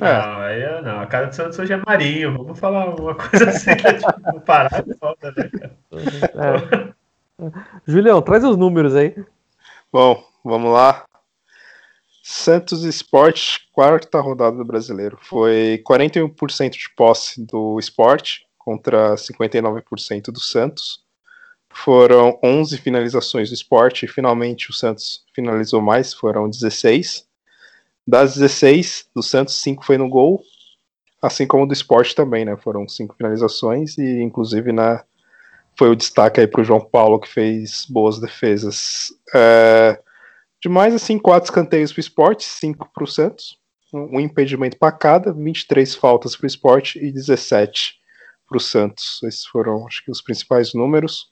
Não, 0.00 0.42
é, 0.44 0.80
não. 0.80 1.00
A 1.00 1.06
cara 1.06 1.26
do 1.26 1.34
Santos 1.34 1.58
hoje 1.58 1.72
é 1.72 1.82
Marinho. 1.84 2.36
Vamos 2.36 2.60
falar 2.60 2.94
uma 2.94 3.14
coisa 3.14 3.48
assim, 3.50 3.74
que 3.74 3.86
é 3.88 3.94
tipo, 3.94 4.40
parar 4.42 4.82
de 4.82 4.94
volta, 4.94 5.34
né, 5.36 5.50
cara? 5.58 6.94
É. 7.40 7.50
Julião, 7.86 8.22
traz 8.22 8.44
os 8.44 8.56
números 8.56 8.94
aí. 8.94 9.16
Bom, 9.90 10.22
vamos 10.44 10.72
lá. 10.72 11.07
Santos 12.30 12.84
Esporte, 12.84 13.66
quarta 13.72 14.20
rodada 14.20 14.54
do 14.54 14.64
brasileiro. 14.64 15.18
Foi 15.22 15.82
41% 15.82 16.72
de 16.72 16.90
posse 16.94 17.42
do 17.42 17.78
esporte 17.78 18.46
contra 18.58 19.14
59% 19.14 20.24
do 20.30 20.38
Santos. 20.38 21.02
Foram 21.70 22.38
11 22.44 22.76
finalizações 22.76 23.48
do 23.48 23.54
esporte 23.54 24.04
e 24.04 24.08
finalmente 24.08 24.68
o 24.68 24.74
Santos 24.74 25.24
finalizou 25.34 25.80
mais, 25.80 26.12
foram 26.12 26.50
16. 26.50 27.26
Das 28.06 28.34
16 28.34 29.08
do 29.16 29.22
Santos, 29.22 29.54
5 29.62 29.82
foi 29.82 29.96
no 29.96 30.10
gol, 30.10 30.42
assim 31.22 31.46
como 31.46 31.66
do 31.66 31.72
esporte 31.72 32.14
também, 32.14 32.44
né? 32.44 32.58
Foram 32.58 32.86
5 32.86 33.14
finalizações 33.16 33.96
e, 33.96 34.20
inclusive, 34.20 34.70
na, 34.70 35.02
foi 35.78 35.88
o 35.88 35.96
destaque 35.96 36.40
aí 36.40 36.46
para 36.46 36.60
o 36.60 36.64
João 36.64 36.80
Paulo, 36.80 37.20
que 37.20 37.28
fez 37.28 37.86
boas 37.88 38.20
defesas. 38.20 39.14
É, 39.34 39.98
demais, 40.60 40.94
assim, 40.94 41.18
4 41.18 41.46
escanteios 41.46 41.92
para 41.92 42.00
o 42.00 42.00
esporte, 42.00 42.44
5 42.44 42.90
para 42.92 43.04
o 43.04 43.06
Santos, 43.06 43.58
um 43.92 44.20
impedimento 44.20 44.76
para 44.76 44.92
cada, 44.92 45.32
23 45.32 45.94
faltas 45.94 46.36
para 46.36 46.44
o 46.44 46.46
esporte 46.46 46.98
e 46.98 47.10
17 47.12 47.98
para 48.46 48.56
o 48.56 48.60
Santos. 48.60 49.22
Esses 49.22 49.44
foram, 49.44 49.86
acho 49.86 50.04
que, 50.04 50.10
os 50.10 50.22
principais 50.22 50.74
números. 50.74 51.30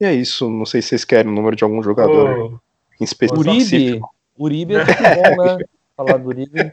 E 0.00 0.04
é 0.04 0.14
isso. 0.14 0.50
Não 0.50 0.66
sei 0.66 0.82
se 0.82 0.88
vocês 0.88 1.04
querem 1.04 1.30
o 1.30 1.34
número 1.34 1.56
de 1.56 1.64
algum 1.64 1.82
jogador 1.82 2.52
oh, 2.54 2.60
em 3.00 3.04
específico. 3.04 3.40
Uribe, 3.40 4.00
Uribe 4.38 4.74
é 4.74 5.34
bom, 5.34 5.44
né? 5.44 5.58
Falar 5.96 6.18
do 6.18 6.28
Uribe. 6.28 6.70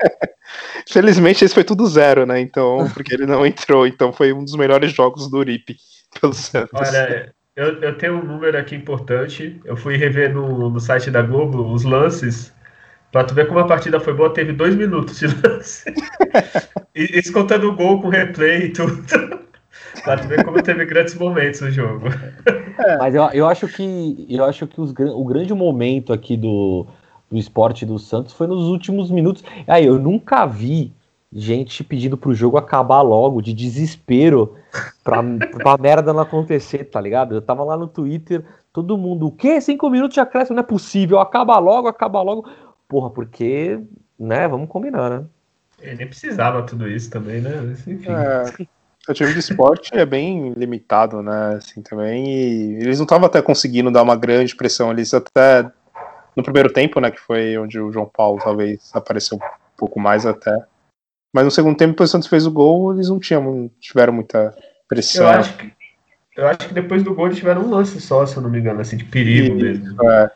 Felizmente 0.90 1.46
esse 1.46 1.54
foi 1.54 1.64
tudo 1.64 1.88
zero, 1.88 2.26
né? 2.26 2.40
Então, 2.42 2.90
porque 2.94 3.14
ele 3.14 3.26
não 3.26 3.46
entrou, 3.46 3.88
então 3.88 4.12
foi 4.12 4.34
um 4.34 4.44
dos 4.44 4.56
melhores 4.56 4.92
jogos 4.92 5.30
do 5.30 5.38
Uribe 5.38 5.78
pelo 6.20 6.34
Santos. 6.34 6.90
Olha, 6.90 7.34
eu, 7.56 7.82
eu 7.82 7.98
tenho 7.98 8.16
um 8.16 8.26
número 8.26 8.58
aqui 8.58 8.76
importante. 8.76 9.60
Eu 9.66 9.78
fui 9.78 9.96
rever 9.96 10.34
no, 10.34 10.70
no 10.70 10.80
site 10.80 11.12
da 11.12 11.22
Globo 11.22 11.72
os 11.72 11.84
lances. 11.84 12.54
Pra 13.12 13.24
tu 13.24 13.36
ver 13.36 13.48
como 13.48 13.60
a 13.60 13.68
partida 13.68 14.00
foi 14.00 14.14
boa, 14.14 14.34
teve 14.34 14.54
dois 14.54 14.76
minutos 14.76 15.20
de 15.20 15.28
lance. 15.48 15.94
e, 16.96 17.20
isso 17.20 17.32
contando 17.32 17.70
o 17.70 17.76
gol 17.76 18.02
com 18.02 18.10
replay 18.10 18.66
e 18.66 18.70
tudo. 18.70 19.04
pra 20.04 20.18
tu 20.18 20.28
ver 20.28 20.44
como 20.44 20.62
teve 20.64 20.84
grandes 20.86 21.14
momentos 21.14 21.62
no 21.62 21.70
jogo. 21.70 22.08
É. 22.80 22.98
Mas 22.98 23.14
eu, 23.14 23.24
eu 23.34 23.48
acho 23.48 23.68
que 23.68 24.26
eu 24.28 24.44
acho 24.46 24.66
que 24.66 24.82
os, 24.82 24.92
o 24.92 25.26
grande 25.26 25.54
momento 25.54 26.12
aqui 26.12 26.36
do, 26.36 26.88
do 27.30 27.38
esporte 27.38 27.86
do 27.86 28.00
Santos 28.00 28.34
foi 28.34 28.48
nos 28.48 28.68
últimos 28.68 29.12
minutos. 29.12 29.44
Aí 29.68 29.86
eu 29.86 30.00
nunca 30.00 30.48
vi 30.48 30.92
gente 31.34 31.84
pedindo 31.84 32.18
pro 32.18 32.34
jogo 32.34 32.58
acabar 32.58 33.02
logo, 33.02 33.42
de 33.42 33.54
desespero, 33.54 34.56
pra, 35.04 35.24
pra 35.58 35.78
merda 35.80 36.14
não 36.14 36.22
acontecer, 36.22 36.86
tá 36.86 37.02
ligado? 37.02 37.36
Eu 37.36 37.42
tava 37.42 37.64
lá 37.64 37.76
no 37.76 37.88
Twitter, 37.88 38.46
todo 38.72 38.98
mundo, 38.98 39.28
o 39.28 39.32
quê? 39.32 39.60
Cinco 39.60 39.90
minutos 39.90 40.14
de 40.14 40.20
acréscimo? 40.20 40.56
Não 40.56 40.64
é 40.64 40.66
possível, 40.66 41.20
acaba 41.20 41.58
logo, 41.58 41.88
acaba 41.88 42.22
logo. 42.22 42.50
Porra, 42.88 43.10
porque, 43.10 43.80
né, 44.20 44.48
vamos 44.48 44.70
combinar, 44.70 45.10
né? 45.10 45.26
Ele 45.82 45.96
nem 45.96 46.08
precisava 46.08 46.64
tudo 46.64 46.88
isso 46.88 47.10
também, 47.10 47.42
né? 47.42 47.76
Enfim. 47.88 48.06
É, 48.08 48.66
o 49.10 49.14
time 49.14 49.34
de 49.34 49.40
esporte 49.40 49.94
é 49.94 50.06
bem 50.06 50.54
limitado, 50.54 51.22
né, 51.22 51.56
assim, 51.58 51.82
também, 51.82 52.26
e 52.26 52.76
eles 52.76 53.00
não 53.00 53.04
estavam 53.04 53.26
até 53.26 53.42
conseguindo 53.42 53.92
dar 53.92 54.02
uma 54.02 54.16
grande 54.16 54.56
pressão, 54.56 54.92
eles 54.92 55.14
até 55.14 55.70
no 56.36 56.44
primeiro 56.44 56.72
tempo, 56.72 57.00
né, 57.00 57.12
que 57.12 57.20
foi 57.20 57.58
onde 57.58 57.80
o 57.80 57.92
João 57.92 58.10
Paulo 58.12 58.40
talvez 58.42 58.92
apareceu 58.94 59.38
um 59.38 59.42
pouco 59.78 60.00
mais 60.00 60.26
até. 60.26 60.58
Mas 61.34 61.46
no 61.46 61.52
segundo 61.52 61.76
tempo, 61.76 61.94
depois 61.94 62.10
o 62.10 62.12
Santos 62.12 62.30
fez 62.30 62.46
o 62.46 62.52
gol, 62.52 62.94
eles 62.94 63.10
não 63.10 63.20
tinham, 63.20 63.70
tiveram 63.82 64.14
muita 64.14 64.56
pressão. 64.88 65.26
Eu 65.26 65.40
acho 65.40 65.58
que, 65.58 65.74
eu 66.38 66.48
acho 66.48 66.68
que 66.68 66.74
depois 66.74 67.02
do 67.02 67.16
gol 67.16 67.26
eles 67.26 67.40
tiveram 67.40 67.64
um 67.64 67.72
lance 67.72 68.00
só, 68.00 68.24
se 68.26 68.38
eu 68.38 68.44
não 68.44 68.52
me 68.52 68.60
engano, 68.60 68.80
assim, 68.80 68.98
de 68.98 69.06
perigo 69.06 69.58
e, 69.58 69.64
mesmo. 69.64 70.10
É. 70.10 70.32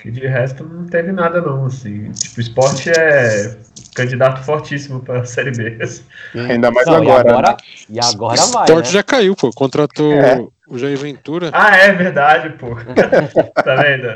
Que 0.00 0.10
de 0.10 0.26
resto 0.26 0.64
não 0.64 0.86
teve 0.86 1.12
nada 1.12 1.40
não, 1.40 1.66
assim. 1.66 2.10
Tipo, 2.10 2.38
o 2.38 2.40
esporte 2.40 2.90
é 2.90 3.56
candidato 3.94 4.42
fortíssimo 4.42 5.00
para 5.00 5.20
a 5.20 5.24
Série 5.24 5.52
B. 5.52 5.78
Assim. 5.80 6.02
Ainda 6.34 6.72
mais 6.72 6.84
não, 6.88 6.96
agora. 6.96 7.28
E 7.28 7.30
agora, 7.30 7.50
né? 7.50 7.56
e 7.88 8.00
agora 8.00 8.46
vai, 8.46 8.62
O 8.62 8.64
esporte 8.64 8.86
né? 8.86 8.92
já 8.92 9.02
caiu, 9.04 9.36
pô. 9.36 9.52
Contratou 9.52 10.12
é. 10.12 10.44
o 10.66 10.76
Jair 10.76 10.98
Ventura. 10.98 11.50
Ah, 11.52 11.76
é 11.76 11.92
verdade, 11.92 12.50
pô. 12.58 12.74
tá 13.62 13.76
vendo? 13.76 14.08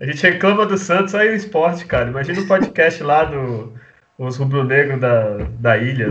A 0.00 0.04
gente 0.04 0.20
reclama 0.20 0.66
do 0.66 0.76
Santos, 0.76 1.14
aí 1.14 1.28
o 1.28 1.36
esporte, 1.36 1.84
cara. 1.84 2.10
Imagina 2.10 2.40
o 2.40 2.48
podcast 2.48 3.00
lá 3.04 3.22
do 3.22 3.72
os 4.26 4.36
rubro-negros 4.36 5.00
da, 5.00 5.38
da 5.58 5.78
ilha, 5.78 6.10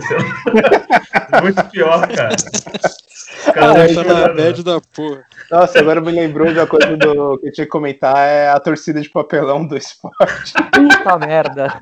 Muito 1.44 1.64
pior, 1.66 2.08
cara. 2.08 2.36
Cara, 3.54 3.84
ah, 3.84 3.94
tá 3.94 4.04
na 4.04 4.34
média 4.34 4.64
da 4.64 4.82
porra. 4.82 5.24
Nossa, 5.52 5.80
agora 5.80 6.02
me 6.02 6.12
lembrou 6.12 6.52
da 6.52 6.66
coisa 6.66 6.98
do, 6.98 7.38
que 7.38 7.48
eu 7.48 7.52
tinha 7.52 7.66
que 7.66 7.72
comentar, 7.72 8.18
é 8.18 8.50
a 8.50 8.60
torcida 8.60 9.00
de 9.00 9.10
papelão 9.10 9.66
do 9.66 9.78
esporte. 9.78 10.54
Puta 10.74 11.20
merda. 11.20 11.82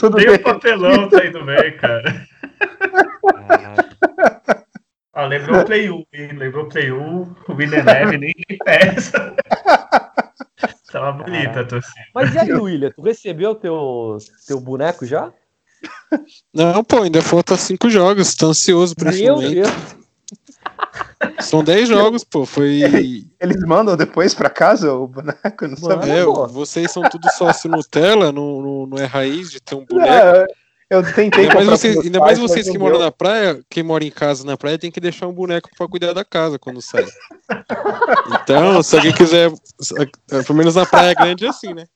Tudo 0.00 0.16
Tem 0.16 0.30
o 0.30 0.34
um 0.34 0.38
papelão 0.38 1.08
tá 1.08 1.24
indo 1.24 1.44
bem, 1.44 1.76
cara. 1.76 2.26
Ah, 5.12 5.26
lembrou 5.26 5.60
o 5.60 5.64
Play 5.64 5.88
1, 5.88 6.04
hein? 6.12 6.28
Lembrou 6.32 6.64
o 6.64 6.68
Play 6.68 6.90
1, 6.90 6.96
o 7.48 7.52
William 7.54 7.84
Neve 7.84 8.18
nem, 8.18 8.34
nem 8.48 8.58
peça. 8.58 9.34
Tava 10.90 11.12
bonita 11.12 11.60
a 11.60 11.64
torcida. 11.64 12.06
Mas 12.14 12.34
e 12.34 12.38
aí, 12.38 12.52
William, 12.54 12.90
tu 12.90 13.02
recebeu 13.02 13.54
teu, 13.54 14.18
teu 14.46 14.60
boneco 14.60 15.04
já? 15.04 15.32
Não, 16.54 16.82
pô, 16.84 17.02
ainda 17.02 17.20
falta 17.20 17.56
cinco 17.56 17.90
jogos, 17.90 18.34
tô 18.34 18.48
ansioso 18.48 18.94
por 18.94 19.08
esse 19.08 19.22
Meu 19.22 19.34
momento. 19.34 19.54
Deus. 19.54 19.96
São 21.40 21.62
10 21.62 21.88
jogos, 21.88 22.24
pô. 22.24 22.44
Foi. 22.44 22.80
Eles 23.40 23.64
mandam 23.66 23.96
depois 23.96 24.34
pra 24.34 24.50
casa 24.50 24.92
o 24.92 25.06
boneco? 25.06 25.66
Não 25.66 25.96
Mano, 25.96 26.02
é, 26.04 26.24
vocês 26.48 26.90
são 26.90 27.02
tudo 27.08 27.28
sócio 27.32 27.70
Nutella, 27.70 28.32
não, 28.32 28.60
não, 28.60 28.86
não 28.86 28.98
é 28.98 29.04
raiz 29.04 29.50
de 29.50 29.60
ter 29.60 29.74
um 29.74 29.84
boneco. 29.84 30.12
É, 30.12 30.46
eu 30.88 31.02
tentei. 31.02 31.44
Ainda 31.44 31.54
mais 31.54 31.66
vocês, 31.66 31.98
ainda 31.98 32.20
mais 32.20 32.38
vocês 32.38 32.68
que 32.68 32.78
moram 32.78 32.98
na 32.98 33.10
praia, 33.10 33.60
quem 33.68 33.82
mora 33.82 34.04
em 34.04 34.10
casa 34.10 34.44
na 34.44 34.56
praia, 34.56 34.78
tem 34.78 34.90
que 34.90 35.00
deixar 35.00 35.26
um 35.26 35.32
boneco 35.32 35.68
para 35.76 35.88
cuidar 35.88 36.12
da 36.12 36.24
casa 36.24 36.58
quando 36.58 36.80
sai. 36.80 37.06
Então, 38.42 38.82
se 38.82 38.96
alguém 38.96 39.12
quiser, 39.12 39.50
pelo 40.46 40.58
menos 40.58 40.74
na 40.74 40.86
praia 40.86 41.14
grande 41.14 41.46
é 41.46 41.48
assim, 41.48 41.74
né? 41.74 41.86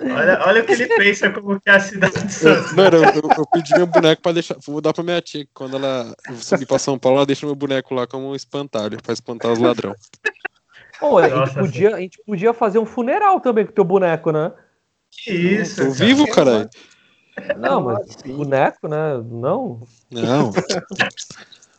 Olha, 0.00 0.40
olha 0.46 0.62
o 0.62 0.66
que 0.66 0.72
ele 0.72 0.86
pensa 0.86 1.30
como 1.30 1.60
que 1.60 1.68
é 1.68 1.74
a 1.74 1.80
cidade 1.80 2.24
de 2.24 2.32
Santos. 2.32 2.72
Mano, 2.72 2.96
eu, 2.98 3.02
eu, 3.02 3.30
eu, 3.38 3.46
pedi 3.52 3.74
meu 3.74 3.86
boneco 3.86 4.22
pra 4.22 4.32
deixar. 4.32 4.56
Vou 4.66 4.80
dar 4.80 4.92
pra 4.92 5.02
minha 5.02 5.20
tia, 5.20 5.44
que 5.44 5.50
quando 5.52 5.76
ela 5.76 6.14
subir 6.36 6.66
pra 6.66 6.78
São 6.78 6.98
Paulo, 6.98 7.18
ela 7.18 7.26
deixa 7.26 7.44
meu 7.44 7.54
boneco 7.54 7.94
lá 7.94 8.06
como 8.06 8.30
um 8.30 8.34
espantalho, 8.34 9.02
pra 9.02 9.12
espantar 9.12 9.52
os 9.52 9.58
ladrões. 9.58 9.98
Pô, 10.98 11.18
a, 11.18 11.28
gente 11.28 11.54
podia, 11.54 11.94
a 11.94 12.00
gente 12.00 12.22
podia 12.24 12.52
fazer 12.52 12.78
um 12.78 12.86
funeral 12.86 13.40
também 13.40 13.64
com 13.64 13.72
o 13.72 13.74
teu 13.74 13.84
boneco, 13.84 14.30
né? 14.30 14.52
Que 15.10 15.32
isso? 15.32 15.84
Tô 15.84 15.90
vivo, 15.90 16.26
caralho. 16.28 16.68
Não, 17.58 17.80
mas 17.82 18.16
boneco, 18.24 18.88
né? 18.88 19.22
Não. 19.30 19.80
Não. 20.10 20.50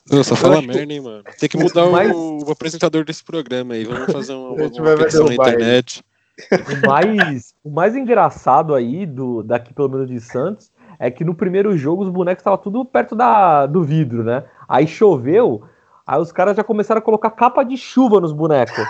Eu 0.09 0.23
só 0.23 0.35
fala 0.35 0.61
merda, 0.61 0.91
hein, 0.91 0.99
mano. 0.99 1.23
Tem 1.39 1.47
que 1.47 1.57
mudar 1.57 1.89
mais... 1.89 2.11
o, 2.11 2.39
o, 2.45 2.51
apresentador 2.51 3.05
desse 3.05 3.23
programa 3.23 3.75
aí. 3.75 3.85
Vamos 3.85 4.11
fazer 4.11 4.33
uma, 4.33 4.49
uma, 4.51 4.67
uma 4.67 4.97
petição 4.97 5.25
na 5.25 5.35
internet. 5.35 6.03
O 6.51 6.87
mais, 6.87 7.53
o 7.63 7.69
mais 7.69 7.95
engraçado 7.95 8.73
aí, 8.73 9.05
do, 9.05 9.43
daqui 9.43 9.73
pelo 9.73 9.89
menos 9.89 10.07
de 10.07 10.19
Santos, 10.19 10.71
é 10.99 11.09
que 11.09 11.23
no 11.23 11.35
primeiro 11.35 11.77
jogo 11.77 12.03
os 12.03 12.09
bonecos 12.09 12.41
estavam 12.41 12.57
tudo 12.57 12.83
perto 12.83 13.15
da, 13.15 13.65
do 13.65 13.83
vidro, 13.83 14.23
né? 14.23 14.43
Aí 14.67 14.87
choveu, 14.87 15.63
aí 16.05 16.19
os 16.19 16.31
caras 16.31 16.57
já 16.57 16.63
começaram 16.63 16.99
a 16.99 17.03
colocar 17.03 17.31
capa 17.31 17.63
de 17.63 17.77
chuva 17.77 18.19
nos 18.19 18.33
bonecos. 18.33 18.83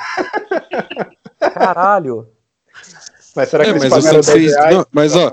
Caralho. 1.54 2.28
Mas 3.36 3.50
será 3.50 3.64
que 3.64 3.70
é, 3.70 3.74
eles 3.74 3.84
mas 3.84 4.04
pagaram 4.04 4.24
fez... 4.24 4.56
Não, 4.56 4.86
mas 4.92 5.16
ó, 5.16 5.32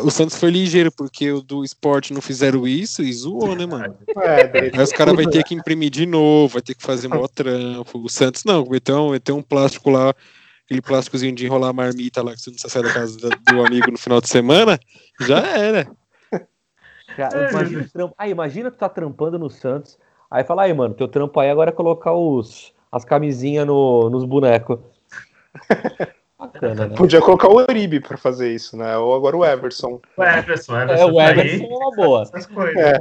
o 0.00 0.10
Santos 0.10 0.36
foi 0.36 0.50
ligeiro, 0.50 0.90
porque 0.90 1.30
o 1.30 1.40
do 1.40 1.62
esporte 1.64 2.12
não 2.12 2.20
fizeram 2.20 2.66
isso 2.66 3.02
e 3.02 3.12
zoou, 3.12 3.54
né, 3.54 3.64
mano? 3.66 3.96
É, 4.16 4.46
daí- 4.48 4.70
Aí 4.74 4.82
os 4.82 4.92
caras 4.92 5.14
vão 5.14 5.30
ter 5.30 5.44
que 5.44 5.54
imprimir 5.54 5.90
de 5.90 6.04
novo, 6.06 6.54
vai 6.54 6.62
ter 6.62 6.74
que 6.74 6.82
fazer 6.82 7.06
mó 7.08 7.26
trampo. 7.28 7.98
O 7.98 8.08
Santos 8.08 8.44
não, 8.44 8.64
meteu, 8.66 9.10
meteu 9.10 9.36
um 9.36 9.42
plástico 9.42 9.88
lá, 9.90 10.12
aquele 10.64 10.82
plásticozinho 10.82 11.34
de 11.34 11.46
enrolar 11.46 11.70
a 11.70 11.72
marmita 11.72 12.22
lá 12.22 12.32
que 12.34 12.40
você 12.40 12.50
não 12.50 12.58
sai 12.58 12.82
da 12.82 12.92
casa 12.92 13.18
do 13.18 13.62
amigo 13.64 13.90
no 13.90 13.98
final 13.98 14.20
de 14.20 14.28
semana, 14.28 14.78
já 15.20 15.38
era. 15.46 15.88
Cara, 17.16 17.48
imagina, 17.50 17.88
trampo- 17.92 18.14
aí, 18.18 18.30
imagina 18.30 18.70
tu 18.70 18.78
tá 18.78 18.88
trampando 18.88 19.38
no 19.38 19.50
Santos, 19.50 19.98
aí 20.30 20.42
fala, 20.44 20.62
aí, 20.62 20.72
mano, 20.74 20.94
teu 20.94 21.06
trampo 21.06 21.38
aí 21.38 21.50
agora 21.50 21.70
é 21.70 21.72
colocar 21.72 22.12
os, 22.14 22.72
as 22.90 23.04
camisinhas 23.04 23.66
no, 23.66 24.08
nos 24.10 24.24
bonecos. 24.24 24.78
Bacana, 26.46 26.86
né? 26.88 26.96
Podia 26.96 27.20
colocar 27.20 27.48
o 27.48 27.56
Uribe 27.56 28.00
pra 28.00 28.16
fazer 28.16 28.52
isso, 28.52 28.76
né? 28.76 28.96
Ou 28.96 29.14
agora 29.14 29.36
o 29.36 29.44
Everson. 29.44 30.00
O 30.16 30.22
Everson, 30.24 30.72
o 30.72 30.76
É, 30.76 30.82
Everson 30.82 31.10
o 31.10 31.14
tá 31.16 31.30
Everson 31.30 31.64
é 31.64 31.76
uma 31.76 31.96
boa. 31.96 32.22
Essas 32.22 32.46
coisas. 32.46 32.76
É. 32.76 32.96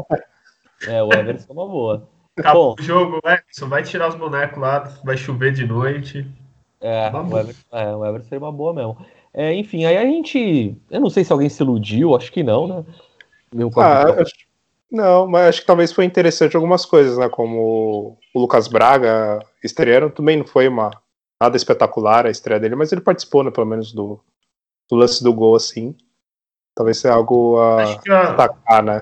É, 0.88 1.04
o 1.04 1.12
Everson 1.12 1.48
é 1.50 1.54
uma 1.54 1.68
boa. 1.68 2.08
Acabou 2.38 2.76
Bom, 2.76 2.82
o 2.82 2.84
jogo, 2.84 3.20
o 3.24 3.30
Everson 3.30 3.68
vai 3.68 3.84
tirar 3.84 4.08
os 4.10 4.16
bonecos 4.16 4.58
lá, 4.60 4.80
vai 5.04 5.18
chover 5.18 5.52
de 5.54 5.66
noite. 5.66 6.26
é, 6.80 7.10
o. 7.12 7.38
Everson, 7.38 7.62
é, 7.72 7.96
o 7.96 8.06
Everson 8.06 8.30
seria 8.30 8.46
uma 8.46 8.52
boa 8.52 8.74
mesmo. 8.74 8.98
É, 9.34 9.54
enfim, 9.54 9.86
aí 9.86 9.98
a 9.98 10.04
gente. 10.06 10.76
Eu 10.90 11.00
não 11.02 11.10
sei 11.10 11.24
se 11.24 11.32
alguém 11.34 11.50
se 11.50 11.64
iludiu, 11.64 12.16
acho 12.16 12.32
que 12.32 12.44
não, 12.44 12.68
né? 12.68 12.86
A 13.78 13.82
Ah, 13.82 14.22
acho- 14.22 14.34
não, 14.92 15.26
mas 15.28 15.48
acho 15.50 15.62
que 15.62 15.68
talvez 15.68 15.92
foi 15.92 16.06
interessante 16.06 16.56
algumas 16.56 16.86
coisas, 16.86 17.18
né? 17.18 17.28
Como 17.30 18.18
o 18.34 18.40
Lucas 18.40 18.68
Braga 18.68 19.40
estreando, 19.64 20.10
também 20.10 20.38
não 20.38 20.46
foi 20.46 20.68
uma 20.68 20.92
nada 21.42 21.58
espetacular 21.58 22.28
a 22.28 22.30
estreia 22.30 22.60
dele, 22.60 22.76
mas 22.76 22.92
ele 22.92 23.02
participou, 23.02 23.44
né, 23.44 23.50
pelo 23.50 23.66
menos 23.66 23.92
do, 23.92 24.20
do 24.88 24.96
lance 24.96 25.24
do 25.24 25.34
gol, 25.34 25.56
assim. 25.56 25.96
Talvez 26.76 27.00
seja 27.00 27.16
algo 27.16 27.58
a 27.58 27.82
a, 27.82 27.86
destacar, 27.86 28.84
né? 28.84 29.02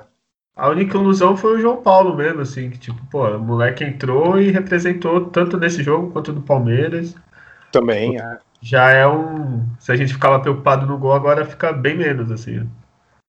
a 0.55 0.69
única 0.69 0.98
ilusão 0.98 1.38
foi 1.38 1.58
o 1.58 1.62
João 1.62 1.81
Paulo 1.81 2.15
mesmo, 2.15 2.41
assim, 2.41 2.69
que 2.69 2.77
tipo, 2.77 3.05
pô, 3.08 3.27
o 3.27 3.39
moleque 3.39 3.84
entrou 3.84 4.39
e 4.39 4.51
representou 4.51 5.25
tanto 5.25 5.58
nesse 5.58 5.84
jogo 5.84 6.12
quanto 6.12 6.31
no 6.31 6.41
Palmeiras. 6.41 7.13
Também. 7.72 8.19
é. 8.19 8.39
Já 8.62 8.91
é 8.91 9.08
um. 9.08 9.65
Se 9.79 9.91
a 9.91 9.96
gente 9.96 10.13
ficava 10.13 10.39
preocupado 10.39 10.86
no 10.86 10.98
gol, 10.98 11.13
agora 11.13 11.46
fica 11.46 11.72
bem 11.72 11.98
menos, 11.98 12.29
assim. 12.29 12.69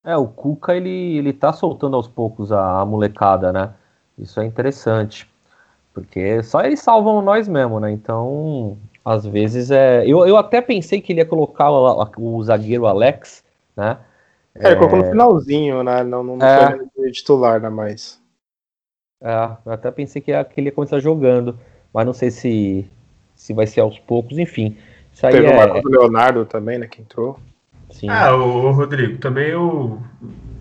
É, 0.05 0.17
o 0.17 0.27
Cuca 0.27 0.75
ele, 0.75 1.19
ele 1.19 1.33
tá 1.33 1.53
soltando 1.53 1.95
aos 1.95 2.09
poucos 2.09 2.51
a, 2.51 2.81
a 2.81 2.87
molecada, 2.87 3.53
né? 3.53 3.73
Isso 4.19 4.41
é 4.41 4.45
interessante. 4.45 5.31
Porque 5.95 6.43
só 6.43 6.63
eles 6.63 6.81
salvam 6.81 7.23
nós 7.23 7.47
mesmo, 7.47 7.79
né? 7.79 7.93
Então, 7.93 8.77
às 9.05 9.25
vezes 9.27 9.71
é. 9.71 10.05
Eu, 10.07 10.27
eu 10.27 10.37
até 10.37 10.61
pensei 10.61 11.01
que 11.01 11.13
ele 11.13 11.21
ia 11.21 11.27
colocar 11.27 11.71
o, 11.71 12.07
o 12.19 12.43
zagueiro 12.43 12.87
Alex, 12.87 13.43
né? 13.77 13.99
É, 14.55 14.69
ele 14.69 14.77
colocou 14.77 14.99
no 14.99 15.05
finalzinho, 15.11 15.83
né? 15.83 16.03
Não, 16.03 16.23
não 16.23 16.45
É. 16.45 16.79
foi 16.95 17.11
titular, 17.11 17.61
né? 17.61 17.69
Mas. 17.69 18.21
É, 19.23 19.51
eu 19.67 19.73
até 19.73 19.91
pensei 19.91 20.21
que, 20.21 20.31
ia- 20.31 20.45
que 20.45 20.61
ele 20.61 20.69
ia 20.69 20.73
começar 20.73 20.99
jogando, 20.99 21.59
mas 21.93 22.07
não 22.07 22.13
sei 22.13 22.31
se, 22.31 22.87
se 23.35 23.53
vai 23.53 23.67
ser 23.67 23.81
aos 23.81 23.99
poucos, 23.99 24.39
enfim. 24.39 24.77
Isso 25.13 25.27
aí 25.27 25.33
Teve 25.33 25.49
o 25.49 25.51
é. 25.51 25.57
Marcos 25.57 25.91
Leonardo 25.91 26.45
também, 26.47 26.79
né? 26.79 26.87
Que 26.87 27.03
entrou. 27.03 27.39
Sim. 27.91 28.09
Ah, 28.09 28.35
o, 28.35 28.67
o 28.67 28.71
Rodrigo, 28.73 29.19
também 29.19 29.55
o, 29.55 29.99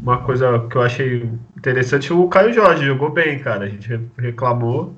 uma 0.02 0.18
coisa 0.24 0.68
que 0.68 0.76
eu 0.76 0.82
achei 0.82 1.30
interessante, 1.58 2.12
o 2.12 2.28
Caio 2.28 2.52
Jorge 2.52 2.86
jogou 2.86 3.10
bem, 3.12 3.40
cara. 3.40 3.66
A 3.66 3.70
gente 3.70 3.88
re- 3.88 4.08
reclamou. 4.18 4.94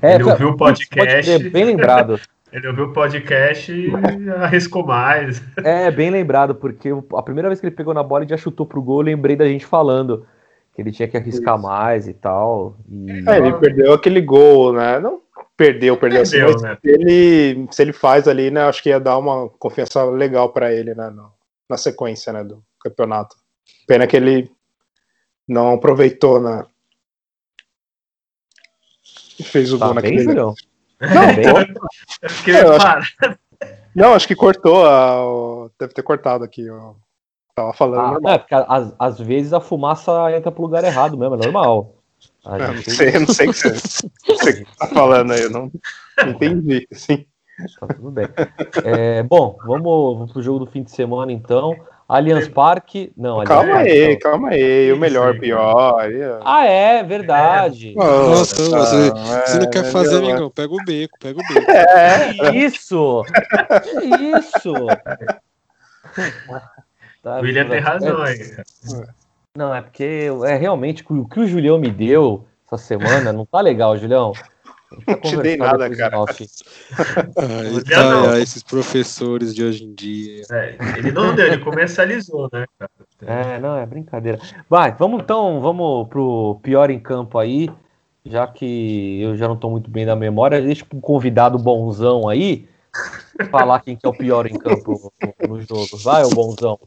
É, 0.00 0.14
ele 0.14 0.24
ouviu 0.24 0.50
o 0.50 0.56
pode 0.56 0.86
podcast. 0.88 1.38
crer, 1.38 1.50
bem 1.50 1.64
lembrado. 1.64 2.20
Ele 2.52 2.68
ouviu 2.68 2.84
o 2.84 2.92
podcast 2.92 3.72
e 3.72 3.90
arriscou 4.30 4.84
mais. 4.84 5.42
É, 5.56 5.90
bem 5.90 6.10
lembrado, 6.10 6.54
porque 6.54 6.90
a 6.90 7.22
primeira 7.22 7.48
vez 7.48 7.58
que 7.58 7.66
ele 7.66 7.74
pegou 7.74 7.94
na 7.94 8.02
bola 8.02 8.24
e 8.24 8.28
já 8.28 8.36
chutou 8.36 8.66
pro 8.66 8.82
gol, 8.82 9.00
eu 9.00 9.06
lembrei 9.06 9.34
da 9.34 9.46
gente 9.46 9.64
falando 9.64 10.26
que 10.74 10.82
ele 10.82 10.92
tinha 10.92 11.08
que 11.08 11.16
arriscar 11.16 11.56
Isso. 11.56 11.66
mais 11.66 12.06
e 12.06 12.12
tal. 12.12 12.76
E... 12.90 13.24
É, 13.26 13.38
ele 13.38 13.54
perdeu 13.54 13.94
aquele 13.94 14.20
gol, 14.20 14.74
né? 14.74 15.00
Não 15.00 15.22
perdeu, 15.56 15.96
perdeu, 15.96 16.22
assim, 16.22 16.32
Perdeu, 16.38 16.52
mas 16.52 16.62
né? 16.62 16.78
se 16.82 16.90
ele, 16.90 17.68
se 17.70 17.82
ele 17.82 17.92
faz 17.92 18.28
ali, 18.28 18.50
né? 18.50 18.62
Acho 18.64 18.82
que 18.82 18.90
ia 18.90 19.00
dar 19.00 19.16
uma 19.16 19.48
confiança 19.48 20.04
legal 20.04 20.50
pra 20.50 20.72
ele, 20.72 20.94
né? 20.94 21.08
no- 21.08 21.32
na 21.68 21.78
sequência, 21.78 22.32
né? 22.34 22.44
Do 22.44 22.62
campeonato. 22.80 23.36
Pena 23.86 24.06
que 24.06 24.16
ele 24.16 24.50
não 25.48 25.72
aproveitou, 25.72 26.38
né? 26.38 26.66
E 29.38 29.42
fez 29.42 29.72
o 29.72 29.78
Tá 29.78 29.86
gol 29.86 29.94
bem, 29.94 30.02
naquele. 30.02 30.24
Julião? 30.24 30.54
Não, 31.02 31.68
Eu 32.22 32.30
fiquei, 32.30 32.54
É, 32.54 32.62
eu 32.64 32.72
acho- 32.74 33.16
não, 33.94 34.14
acho 34.14 34.26
que 34.28 34.34
cortou. 34.36 34.86
a- 34.86 35.68
deve 35.78 35.92
ter 35.92 36.02
cortado 36.02 36.44
aqui. 36.44 36.68
ó. 36.70 36.94
Tava 37.54 37.72
falando 37.74 38.26
Ah, 38.26 38.32
é, 38.34 38.38
porque 38.38 38.54
às, 38.54 38.94
às 38.98 39.18
vezes 39.20 39.52
a 39.52 39.60
fumaça 39.60 40.12
entra 40.34 40.50
pro 40.50 40.62
lugar 40.62 40.82
errado 40.84 41.18
mesmo, 41.18 41.34
é 41.34 41.38
normal. 41.38 41.94
Não, 42.44 42.56
não 42.58 42.74
gente- 42.76 42.90
sei, 42.92 43.12
não 43.18 43.26
sei 43.26 43.48
o 43.48 43.52
que 43.52 43.58
você, 43.58 43.68
não 44.28 44.36
sei 44.36 44.52
o 44.52 44.56
que 44.56 44.70
você 44.70 44.76
tá 44.78 44.86
falando 44.88 45.32
aí, 45.32 45.42
eu 45.42 45.50
não 45.50 45.70
entendi. 46.26 46.86
Assim. 46.90 47.26
Tá 47.78 47.86
tudo 47.88 48.10
bem. 48.10 48.26
É, 48.84 49.22
bom, 49.22 49.58
vamos, 49.66 50.14
vamos 50.16 50.32
pro 50.32 50.42
jogo 50.42 50.60
do 50.64 50.70
fim 50.70 50.82
de 50.82 50.90
semana 50.90 51.30
então. 51.30 51.76
Allianz 52.14 52.48
Parque. 52.48 53.12
Não, 53.16 53.40
Allianz 53.40 53.48
Calma 53.48 53.72
Parque, 53.74 53.90
aí, 53.90 54.08
não. 54.12 54.18
calma 54.18 54.48
aí, 54.50 54.92
o 54.92 54.96
melhor, 54.96 55.38
pior. 55.38 55.96
Ah, 56.44 56.64
é, 56.66 57.02
verdade. 57.02 57.94
Nossa, 57.94 58.54
você- 58.62 59.10
Você 59.10 59.58
não 59.58 59.64
é, 59.64 59.70
quer 59.70 59.84
fazer, 59.84 60.16
amigão? 60.18 60.50
Pega 60.50 60.72
o 60.72 60.84
beco, 60.84 61.18
pega 61.18 61.40
o 61.40 61.54
beco. 61.54 61.70
É, 61.70 62.34
Que 62.34 62.58
isso! 62.58 63.24
Que 63.82 64.38
isso! 64.38 64.72
Tá, 67.22 67.38
O 67.38 67.42
William 67.42 67.68
tem 67.68 67.78
razão 67.78 68.26
é, 68.26 68.30
aí. 68.30 68.56
Não, 69.56 69.72
é 69.72 69.80
porque 69.80 70.28
é 70.44 70.56
realmente 70.56 71.04
o 71.08 71.24
que 71.24 71.38
o 71.40 71.46
Julião 71.46 71.78
me 71.78 71.88
deu 71.90 72.44
essa 72.66 72.76
semana 72.76 73.32
não 73.32 73.46
tá 73.46 73.60
legal, 73.60 73.96
Julião. 73.96 74.32
Não 75.06 75.20
te 75.20 75.36
dei 75.38 75.56
nada, 75.56 75.88
cara. 75.94 76.18
ai, 77.36 78.30
ai, 78.32 78.42
esses 78.42 78.62
professores 78.62 79.54
de 79.54 79.64
hoje 79.64 79.84
em 79.84 79.94
dia. 79.94 80.42
É, 80.50 80.76
ele 80.98 81.12
não 81.12 81.34
deu, 81.34 81.46
ele 81.46 81.58
comercializou, 81.58 82.48
né, 82.52 82.66
cara? 82.78 82.90
É, 83.26 83.58
não, 83.58 83.76
é 83.76 83.86
brincadeira. 83.86 84.38
Vai, 84.68 84.92
vamos 84.92 85.22
então, 85.22 85.60
vamos 85.60 86.08
pro 86.08 86.60
pior 86.62 86.90
em 86.90 86.98
campo 86.98 87.38
aí, 87.38 87.70
já 88.24 88.46
que 88.46 89.20
eu 89.22 89.36
já 89.36 89.48
não 89.48 89.56
tô 89.56 89.70
muito 89.70 89.90
bem 89.90 90.04
da 90.04 90.16
memória, 90.16 90.60
deixa 90.60 90.84
pro 90.84 91.00
convidado 91.00 91.58
bonzão 91.58 92.28
aí 92.28 92.68
falar 93.50 93.80
quem 93.80 93.96
que 93.96 94.06
é 94.06 94.08
o 94.08 94.12
pior 94.12 94.46
em 94.46 94.58
campo 94.58 95.12
no, 95.20 95.48
no 95.48 95.60
jogo. 95.60 95.96
Vai, 96.02 96.24
o 96.24 96.30
bonzão. 96.30 96.78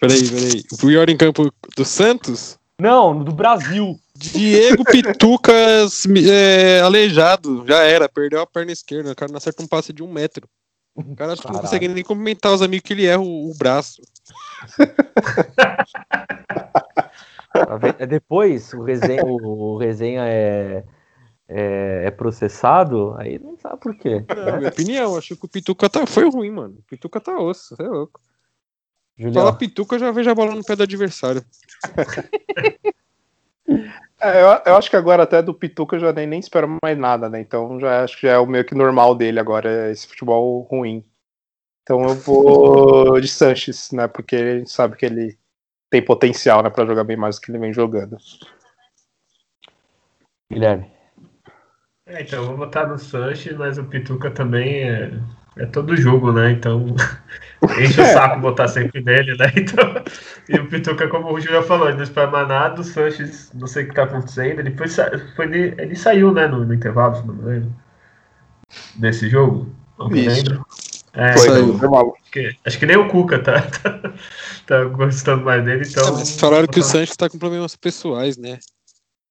Peraí, 0.00 0.28
peraí. 0.28 0.64
O 0.72 0.76
pior 0.76 1.08
em 1.08 1.16
campo 1.16 1.52
do 1.76 1.84
Santos? 1.84 2.58
Não, 2.80 3.22
do 3.22 3.32
Brasil. 3.32 3.98
Diego 4.30 4.84
Pitucas 4.84 6.04
é, 6.30 6.80
aleijado. 6.80 7.64
Já 7.66 7.82
era, 7.82 8.08
perdeu 8.08 8.40
a 8.40 8.46
perna 8.46 8.70
esquerda. 8.70 9.12
O 9.12 9.16
cara 9.16 9.30
não 9.30 9.38
acerta 9.38 9.62
um 9.62 9.66
passe 9.66 9.92
de 9.92 10.02
um 10.02 10.12
metro. 10.12 10.48
O 10.94 11.16
cara 11.16 11.32
acho 11.32 11.42
que 11.42 11.52
não 11.52 11.60
consegue 11.60 11.88
nem 11.88 12.04
cumprimentar 12.04 12.52
os 12.52 12.62
amigos 12.62 12.86
que 12.86 12.92
ele 12.92 13.06
erra 13.06 13.22
o, 13.22 13.50
o 13.50 13.54
braço. 13.56 14.02
Tá? 17.52 17.78
É 17.98 18.06
Depois 18.06 18.72
o 18.72 18.82
resenha, 18.82 19.24
o 19.24 19.76
resenha 19.76 20.22
é, 20.26 20.84
é, 21.48 22.04
é 22.06 22.10
processado, 22.10 23.14
aí 23.18 23.38
não 23.38 23.58
sabe 23.58 23.78
por 23.80 23.94
quê. 23.96 24.24
Não, 24.34 24.56
minha 24.58 24.68
opinião, 24.68 25.16
acho 25.16 25.36
que 25.36 25.44
o 25.44 25.48
Pituca 25.48 25.88
tá, 25.88 26.06
foi 26.06 26.28
ruim, 26.30 26.50
mano. 26.50 26.76
O 26.78 26.82
Pituca 26.82 27.20
tá 27.20 27.38
osso, 27.38 27.76
você 27.76 27.82
é 27.82 27.88
louco. 27.88 28.20
Julião. 29.18 29.44
Fala 29.44 29.56
Pituca, 29.56 29.98
já 29.98 30.10
vejo 30.10 30.30
a 30.30 30.34
bola 30.34 30.54
no 30.54 30.64
pé 30.64 30.76
do 30.76 30.82
adversário. 30.82 31.44
É, 34.22 34.40
eu, 34.40 34.62
eu 34.66 34.76
acho 34.76 34.88
que 34.88 34.94
agora 34.94 35.24
até 35.24 35.42
do 35.42 35.52
Pituca 35.52 35.96
eu 35.96 36.00
já 36.00 36.12
nem, 36.12 36.28
nem 36.28 36.38
espero 36.38 36.78
mais 36.80 36.96
nada, 36.96 37.28
né? 37.28 37.40
Então 37.40 37.80
já 37.80 38.04
acho 38.04 38.16
que 38.16 38.28
já 38.28 38.34
é 38.34 38.38
o 38.38 38.46
meio 38.46 38.64
que 38.64 38.74
normal 38.74 39.16
dele 39.16 39.40
agora, 39.40 39.90
esse 39.90 40.06
futebol 40.06 40.62
ruim. 40.70 41.04
Então 41.82 42.02
eu 42.04 42.14
vou 42.14 43.18
de 43.20 43.26
Sanches, 43.26 43.90
né? 43.90 44.06
Porque 44.06 44.36
a 44.36 44.58
gente 44.58 44.70
sabe 44.70 44.96
que 44.96 45.06
ele 45.06 45.36
tem 45.90 46.02
potencial, 46.02 46.62
né, 46.62 46.70
para 46.70 46.86
jogar 46.86 47.04
bem 47.04 47.16
mais 47.16 47.36
do 47.36 47.42
que 47.42 47.50
ele 47.50 47.58
vem 47.58 47.72
jogando. 47.72 48.16
Guilherme. 50.50 50.90
É, 52.06 52.22
então, 52.22 52.42
eu 52.42 52.46
vou 52.46 52.56
votar 52.56 52.88
no 52.88 52.98
Sanches, 52.98 53.56
mas 53.56 53.76
o 53.76 53.84
Pituca 53.84 54.30
também 54.30 54.88
é, 54.88 55.10
é 55.56 55.66
todo 55.66 55.96
jogo, 55.96 56.32
né? 56.32 56.50
Então, 56.52 56.94
enche 57.78 58.00
o 58.00 58.06
saco 58.06 58.40
botar 58.40 58.68
sempre 58.68 59.02
nele, 59.02 59.36
né? 59.36 59.52
Então, 59.56 60.04
e 60.48 60.58
o 60.58 60.66
Pituca, 60.66 61.08
como 61.08 61.32
o 61.32 61.40
Júlio 61.40 61.62
falou, 61.62 61.88
ele 61.88 61.96
não 61.96 62.04
espera 62.04 62.30
mais 62.30 62.48
nada, 62.48 62.80
o 62.80 62.84
Sanches, 62.84 63.50
não 63.54 63.66
sei 63.66 63.84
o 63.84 63.88
que 63.88 63.94
tá 63.94 64.04
acontecendo, 64.04 64.60
ele 64.60 64.74
foi, 64.76 64.88
foi 65.36 65.46
ele, 65.46 65.74
ele 65.78 65.94
saiu, 65.94 66.32
né, 66.32 66.46
no, 66.46 66.64
no 66.64 66.74
intervalo, 66.74 67.16
se 67.16 67.26
não 67.26 67.34
me 67.34 67.42
lembro, 67.44 67.72
desse 68.96 69.28
jogo, 69.28 69.68
não 69.98 70.08
me 70.08 70.26
Isso. 70.26 70.50
lembro. 70.50 70.66
É, 71.14 71.36
Foi 71.36 71.48
Saiu. 71.48 71.66
normal. 71.74 72.14
acho 72.22 72.32
que, 72.32 72.56
acho 72.64 72.78
que 72.78 72.86
nem 72.86 72.96
o 72.96 73.06
Cuca 73.06 73.38
tá, 73.38 73.60
tá, 73.82 74.12
tá 74.66 74.84
gostando 74.84 75.44
mais 75.44 75.62
dele, 75.62 75.86
então... 75.86 76.08
É, 76.08 76.10
mas 76.12 76.40
falaram 76.40 76.66
que 76.66 76.80
o 76.80 76.82
Sanches 76.82 77.16
tá 77.16 77.28
com 77.28 77.38
problemas 77.38 77.76
pessoais, 77.76 78.38
né? 78.38 78.58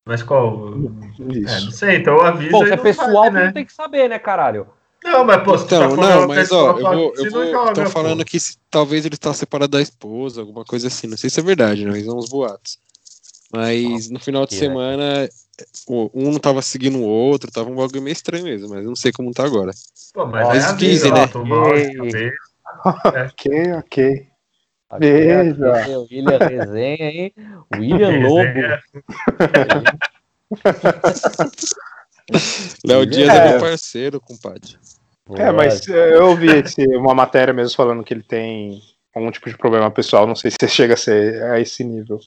Mas 0.05 0.23
qual? 0.23 0.73
É, 1.19 1.33
Isso. 1.33 1.65
não 1.65 1.71
sei, 1.71 1.97
então 1.97 2.19
avisa 2.21 2.51
Bom, 2.51 2.65
se 2.65 2.71
é 2.71 2.77
pessoal, 2.77 3.25
sabe, 3.25 3.35
né? 3.35 3.45
não 3.45 3.53
tem 3.53 3.65
que 3.65 3.73
saber, 3.73 4.09
né, 4.09 4.19
caralho? 4.19 4.67
Não, 5.03 5.25
mas 5.25 5.43
pô, 5.43 5.55
então, 5.55 5.95
tá 5.95 6.01
não, 6.01 6.27
mas 6.27 6.51
ó, 6.51 6.77
eu 6.77 6.83
vou, 6.83 7.15
eu 7.15 7.31
vou 7.31 7.49
joga, 7.49 7.73
tô 7.73 7.89
falando 7.89 8.23
que 8.23 8.39
se, 8.39 8.55
talvez 8.69 9.03
ele 9.05 9.15
está 9.15 9.33
separado 9.33 9.71
da 9.71 9.81
esposa, 9.81 10.41
alguma 10.41 10.63
coisa 10.63 10.87
assim. 10.87 11.07
Não 11.07 11.17
sei 11.17 11.29
se 11.29 11.39
é 11.39 11.43
verdade, 11.43 11.85
não, 11.85 11.99
são 12.03 12.17
uns 12.17 12.29
boatos. 12.29 12.77
Mas 13.51 14.09
no 14.09 14.19
final 14.19 14.45
de 14.45 14.53
semana, 14.53 15.29
um 15.89 16.31
não 16.31 16.39
tava 16.39 16.61
seguindo 16.61 16.99
o 16.99 17.03
outro, 17.03 17.51
tava 17.51 17.69
um 17.69 17.75
bagulho 17.75 18.01
meio 18.01 18.13
estranho 18.13 18.45
mesmo, 18.45 18.69
mas 18.69 18.83
eu 18.83 18.89
não 18.89 18.95
sei 18.95 19.11
como 19.11 19.31
tá 19.33 19.43
agora. 19.43 19.71
Pô, 20.13 20.25
mas, 20.25 20.47
mas 20.47 20.73
é 20.73 20.75
dizem, 20.75 21.11
né? 21.11 21.29
ok, 23.25 23.73
ok. 23.73 24.27
Beleza. 24.99 25.99
William 26.11 26.37
Resenha, 26.37 27.09
hein? 27.11 27.33
William 27.73 28.19
Lobo. 28.21 28.59
Léo 32.85 33.05
Dias 33.05 33.29
é, 33.29 33.37
é 33.37 33.49
meu 33.51 33.59
parceiro, 33.59 34.19
compadre. 34.19 34.77
É, 35.35 35.51
mas 35.51 35.87
eu 35.87 36.27
ouvi 36.27 36.47
esse, 36.47 36.85
uma 36.97 37.13
matéria 37.13 37.53
mesmo 37.53 37.75
falando 37.75 38.03
que 38.03 38.13
ele 38.13 38.23
tem 38.23 38.81
algum 39.15 39.31
tipo 39.31 39.49
de 39.49 39.57
problema 39.57 39.89
pessoal, 39.89 40.27
não 40.27 40.35
sei 40.35 40.51
se 40.51 40.57
chega 40.67 40.93
a 40.93 40.97
ser 40.97 41.43
a 41.43 41.59
esse 41.59 41.83
nível. 41.83 42.19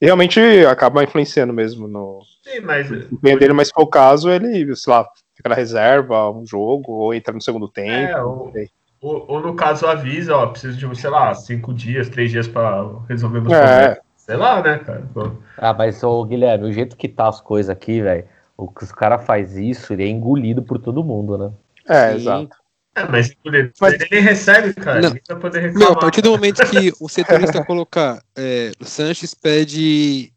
E 0.00 0.06
realmente 0.06 0.40
acaba 0.66 1.02
influenciando 1.02 1.52
mesmo 1.52 1.88
no 1.88 2.20
Sim, 2.42 2.60
mas 2.60 2.88
dele, 2.90 3.52
mas 3.52 3.68
se 3.68 3.74
for 3.74 3.82
o 3.82 3.86
caso, 3.86 4.30
ele, 4.30 4.74
sei 4.76 4.92
lá, 4.92 5.06
fica 5.34 5.48
na 5.48 5.54
reserva 5.54 6.30
um 6.30 6.46
jogo, 6.46 6.92
ou 6.92 7.14
entra 7.14 7.32
no 7.32 7.40
segundo 7.40 7.68
tempo. 7.68 8.12
É, 8.12 8.22
ou, 8.22 8.52
ou, 9.00 9.24
ou, 9.28 9.40
no 9.40 9.54
caso 9.54 9.86
avisa, 9.86 10.36
ó, 10.36 10.46
preciso 10.46 10.76
de, 10.76 11.00
sei 11.00 11.10
lá, 11.10 11.34
cinco 11.34 11.72
dias, 11.72 12.08
três 12.08 12.30
dias 12.30 12.46
para 12.46 12.84
resolver 13.08 13.40
meus 13.40 13.52
é. 13.52 13.60
problemas. 13.60 13.98
Sei 14.16 14.36
lá, 14.36 14.62
né, 14.62 14.78
cara? 14.78 15.06
Pô. 15.12 15.30
Ah, 15.58 15.74
mas, 15.74 16.02
ô, 16.02 16.24
Guilherme, 16.24 16.68
o 16.68 16.72
jeito 16.72 16.96
que 16.96 17.08
tá 17.08 17.28
as 17.28 17.42
coisas 17.42 17.68
aqui, 17.68 18.00
velho, 18.00 18.24
o 18.56 18.68
que 18.68 18.84
os 18.84 18.92
cara 18.92 19.18
faz 19.18 19.56
isso, 19.56 19.92
ele 19.92 20.04
é 20.04 20.08
engolido 20.08 20.62
por 20.62 20.78
todo 20.78 21.04
mundo, 21.04 21.36
né? 21.36 21.52
É, 21.88 22.10
Sim. 22.10 22.16
exato. 22.16 22.64
É, 22.96 23.08
mas, 23.08 23.36
mas 23.80 23.94
ele 24.00 24.20
recebe, 24.20 24.72
cara. 24.72 25.00
Não. 25.00 25.10
Vai 25.10 25.38
poder 25.40 25.60
reclamar. 25.62 25.88
Não, 25.88 25.96
a 25.96 25.98
partir 25.98 26.20
do 26.20 26.30
momento 26.30 26.64
que 26.70 26.92
o 27.00 27.08
setorista 27.08 27.64
colocar 27.64 28.22
é, 28.36 28.70
o 28.78 28.84
Sanches 28.84 29.34
pede, 29.34 30.32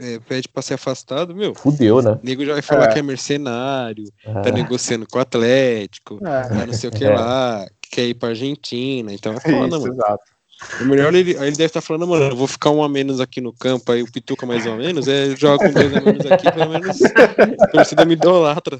é, 0.00 0.18
pede 0.18 0.48
pra 0.48 0.60
ser 0.60 0.74
afastado, 0.74 1.36
meu. 1.36 1.54
Fudeu, 1.54 2.02
né? 2.02 2.12
O 2.12 2.20
nego 2.20 2.44
já 2.44 2.54
vai 2.54 2.62
falar 2.62 2.86
é. 2.86 2.92
que 2.92 2.98
é 2.98 3.02
mercenário, 3.02 4.04
tá 4.24 4.40
é. 4.40 4.42
tá 4.42 4.50
negociando 4.50 5.06
com 5.06 5.18
o 5.18 5.22
Atlético, 5.22 6.18
é. 6.26 6.48
tá 6.48 6.66
não 6.66 6.72
sei 6.72 6.90
o 6.90 6.92
que 6.92 7.04
lá, 7.04 7.64
que 7.80 7.90
quer 7.90 8.08
ir 8.08 8.14
pra 8.14 8.30
Argentina. 8.30 9.12
Então 9.12 9.32
é 9.34 9.40
foda, 9.40 9.76
Isso, 9.76 9.80
mano. 9.80 9.94
Exato. 9.94 10.37
O 10.80 10.84
melhor 10.84 11.14
ele, 11.14 11.32
ele 11.32 11.36
deve 11.36 11.64
estar 11.64 11.80
tá 11.80 11.86
falando, 11.86 12.06
mano, 12.06 12.24
eu 12.24 12.36
vou 12.36 12.46
ficar 12.46 12.70
um 12.70 12.82
a 12.82 12.88
menos 12.88 13.20
aqui 13.20 13.40
no 13.40 13.52
campo, 13.52 13.92
aí 13.92 14.02
o 14.02 14.10
Pituca 14.10 14.44
mais 14.44 14.66
ou 14.66 14.76
menos, 14.76 15.06
é, 15.06 15.36
joga 15.36 15.66
com 15.66 15.72
dois 15.72 15.96
a 15.96 16.00
menos 16.00 16.26
aqui, 16.26 16.50
pelo 16.50 16.70
menos 16.70 17.00
a 17.60 17.66
torcida 17.68 18.04
me 18.04 18.14
idolatra. 18.14 18.78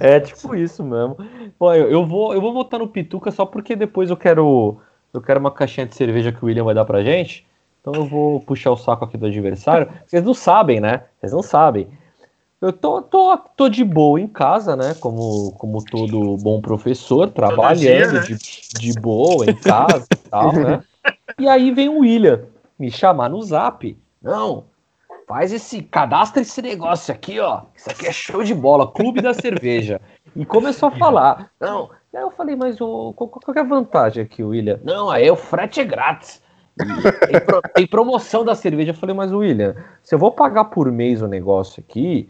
é 0.00 0.18
tipo 0.20 0.54
isso 0.54 0.82
mesmo. 0.82 1.16
Bom, 1.58 1.72
eu, 1.72 1.90
eu, 1.90 2.04
vou, 2.06 2.34
eu 2.34 2.40
vou 2.40 2.52
votar 2.52 2.80
no 2.80 2.88
Pituca 2.88 3.30
só 3.30 3.46
porque 3.46 3.76
depois 3.76 4.10
eu 4.10 4.16
quero 4.16 4.80
eu 5.12 5.20
quero 5.20 5.40
uma 5.40 5.50
caixinha 5.50 5.86
de 5.86 5.94
cerveja 5.94 6.32
que 6.32 6.42
o 6.42 6.46
William 6.46 6.64
vai 6.64 6.74
dar 6.74 6.84
pra 6.84 7.02
gente. 7.02 7.46
Então 7.80 7.94
eu 7.94 8.04
vou 8.04 8.40
puxar 8.40 8.70
o 8.70 8.76
saco 8.76 9.04
aqui 9.04 9.16
do 9.16 9.26
adversário. 9.26 9.88
Vocês 10.06 10.22
não 10.22 10.34
sabem, 10.34 10.80
né? 10.80 11.04
Vocês 11.18 11.32
não 11.32 11.42
sabem. 11.42 11.88
Eu 12.60 12.72
tô, 12.72 13.00
tô, 13.02 13.36
tô 13.56 13.68
de 13.68 13.84
boa 13.84 14.20
em 14.20 14.26
casa, 14.26 14.74
né? 14.74 14.94
Como, 14.98 15.52
como 15.52 15.84
todo 15.84 16.36
bom 16.38 16.60
professor, 16.60 17.30
trabalhando 17.30 17.78
dia, 17.78 18.12
né? 18.12 18.20
de, 18.20 18.36
de 18.36 19.00
boa 19.00 19.48
em 19.48 19.54
casa 19.54 20.06
e 20.12 20.28
tal, 20.28 20.52
né? 20.52 20.82
E 21.38 21.48
aí 21.48 21.70
vem 21.70 21.88
o 21.88 22.00
William 22.00 22.46
me 22.76 22.90
chamar 22.90 23.28
no 23.28 23.40
zap. 23.42 23.96
Não, 24.20 24.64
faz 25.28 25.52
esse, 25.52 25.82
cadastra 25.82 26.42
esse 26.42 26.60
negócio 26.60 27.14
aqui, 27.14 27.38
ó. 27.38 27.62
Isso 27.76 27.90
aqui 27.90 28.06
é 28.06 28.12
show 28.12 28.42
de 28.42 28.54
bola, 28.54 28.90
clube 28.90 29.20
da 29.20 29.34
cerveja. 29.34 30.00
E 30.34 30.44
começou 30.44 30.88
a 30.88 30.92
falar. 30.92 31.50
Não, 31.60 31.90
aí 32.12 32.22
eu 32.22 32.30
falei, 32.32 32.56
mas 32.56 32.80
o, 32.80 33.12
qual, 33.12 33.28
qual 33.28 33.56
é 33.56 33.60
a 33.60 33.64
vantagem 33.64 34.24
aqui, 34.24 34.42
William? 34.42 34.80
Não, 34.82 35.10
aí 35.10 35.30
o 35.30 35.36
frete 35.36 35.80
é 35.80 35.84
grátis. 35.84 36.42
Tem, 36.76 37.40
pro, 37.40 37.62
tem, 37.74 37.86
promoção 37.86 38.44
da 38.44 38.54
cerveja. 38.54 38.90
Eu 38.90 38.94
falei, 38.94 39.14
mas 39.14 39.32
William, 39.32 39.76
se 40.02 40.14
eu 40.14 40.18
vou 40.18 40.30
pagar 40.30 40.64
por 40.66 40.90
mês 40.90 41.20
o 41.20 41.28
negócio 41.28 41.84
aqui, 41.86 42.28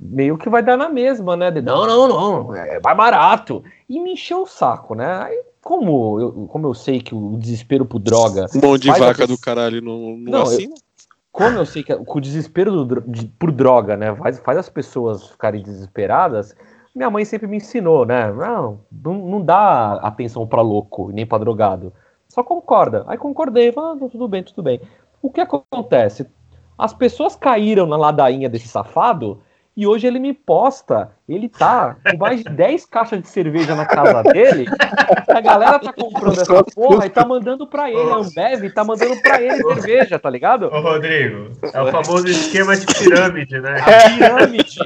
meio 0.00 0.38
que 0.38 0.48
vai 0.48 0.62
dar 0.62 0.76
na 0.76 0.88
mesma, 0.88 1.36
né? 1.36 1.50
Não, 1.50 1.86
não, 1.86 2.08
não, 2.08 2.54
é 2.54 2.80
mais 2.80 2.96
barato. 2.96 3.62
E 3.88 4.00
me 4.00 4.14
encheu 4.14 4.42
o 4.42 4.46
saco, 4.46 4.94
né? 4.94 5.22
Aí, 5.24 5.42
como 5.62 6.18
eu, 6.18 6.32
como 6.46 6.66
eu 6.66 6.74
sei 6.74 7.00
que 7.00 7.14
o 7.14 7.36
desespero 7.36 7.84
por 7.84 7.98
droga. 7.98 8.46
Mão 8.62 8.78
de 8.78 8.88
vaca 8.88 9.24
a... 9.24 9.26
do 9.26 9.38
caralho 9.38 9.82
não, 9.82 10.16
não, 10.16 10.32
não 10.32 10.42
assina? 10.42 10.74
Eu, 10.74 10.90
como 11.30 11.58
eu 11.58 11.66
sei 11.66 11.82
que 11.82 11.92
o 11.92 12.20
desespero 12.20 12.84
do, 12.84 13.00
de, 13.02 13.26
por 13.26 13.52
droga, 13.52 13.96
né, 13.96 14.14
faz, 14.16 14.40
faz 14.40 14.58
as 14.58 14.68
pessoas 14.68 15.28
ficarem 15.28 15.62
desesperadas, 15.62 16.56
minha 16.94 17.08
mãe 17.08 17.24
sempre 17.24 17.46
me 17.46 17.58
ensinou, 17.58 18.04
né? 18.04 18.32
Não, 18.32 18.80
não, 18.90 19.14
não 19.14 19.44
dá 19.44 19.92
atenção 20.02 20.46
para 20.46 20.62
louco 20.62 21.10
nem 21.12 21.26
para 21.26 21.38
drogado. 21.38 21.92
Só 22.28 22.42
concorda. 22.42 23.04
Aí 23.06 23.18
concordei, 23.18 23.70
falei, 23.70 23.98
ah, 24.02 24.08
tudo 24.10 24.26
bem, 24.26 24.42
tudo 24.42 24.62
bem. 24.62 24.80
O 25.22 25.30
que 25.30 25.40
acontece? 25.40 26.26
As 26.78 26.94
pessoas 26.94 27.36
caíram 27.36 27.86
na 27.86 27.96
ladainha 27.96 28.48
desse 28.48 28.66
safado 28.66 29.40
e 29.80 29.86
hoje 29.86 30.06
ele 30.06 30.18
me 30.18 30.34
posta, 30.34 31.10
ele 31.26 31.48
tá 31.48 31.96
com 32.10 32.18
mais 32.18 32.44
de 32.44 32.50
10 32.50 32.84
caixas 32.84 33.22
de 33.22 33.28
cerveja 33.28 33.74
na 33.74 33.86
casa 33.86 34.22
dele. 34.24 34.66
A 35.26 35.40
galera 35.40 35.78
tá 35.78 35.90
comprando 35.90 36.38
essa 36.38 36.62
porra 36.64 37.06
e 37.06 37.08
tá 37.08 37.24
mandando 37.24 37.66
pra 37.66 37.88
ele. 37.88 37.98
A 37.98 38.16
Ambev 38.16 38.70
tá 38.74 38.84
mandando 38.84 39.18
pra 39.22 39.40
ele 39.40 39.56
cerveja, 39.56 40.18
tá 40.18 40.28
ligado? 40.28 40.66
Ô, 40.66 40.80
Rodrigo, 40.82 41.50
é 41.72 41.80
o 41.80 41.90
famoso 41.90 42.28
esquema 42.28 42.76
de 42.76 42.84
pirâmide, 42.84 43.58
né? 43.58 43.80
A 43.80 44.10
pirâmide. 44.10 44.80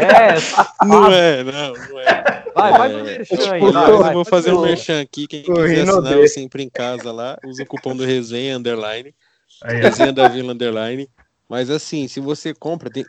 É. 0.00 0.32
Não 0.82 1.12
é, 1.12 1.44
não, 1.44 1.72
não 1.74 2.00
é. 2.00 2.44
Vai, 2.54 2.72
vai 2.72 2.88
no 2.88 2.98
é, 3.00 3.02
merchan 3.02 3.52
aí. 3.52 3.60
Tipo, 3.60 3.72
vai, 3.72 3.92
vai, 3.92 4.14
vou 4.14 4.24
fazer 4.24 4.52
um 4.52 4.62
merchan 4.62 5.02
aqui. 5.02 5.26
Quem 5.26 5.42
quiser 5.42 5.82
assinar 5.82 6.28
sempre 6.28 6.62
em 6.62 6.70
casa 6.70 7.12
lá, 7.12 7.36
usa 7.44 7.62
o 7.62 7.66
cupom 7.66 7.94
do 7.94 8.04
resenha 8.04 8.56
underline. 8.56 9.14
Resenha 9.62 10.12
da 10.12 10.26
Vila 10.26 10.54
underline. 10.54 11.06
Mas 11.52 11.68
assim, 11.68 12.08
se 12.08 12.18
você 12.18 12.54
compra, 12.54 12.88
tem, 12.88 13.04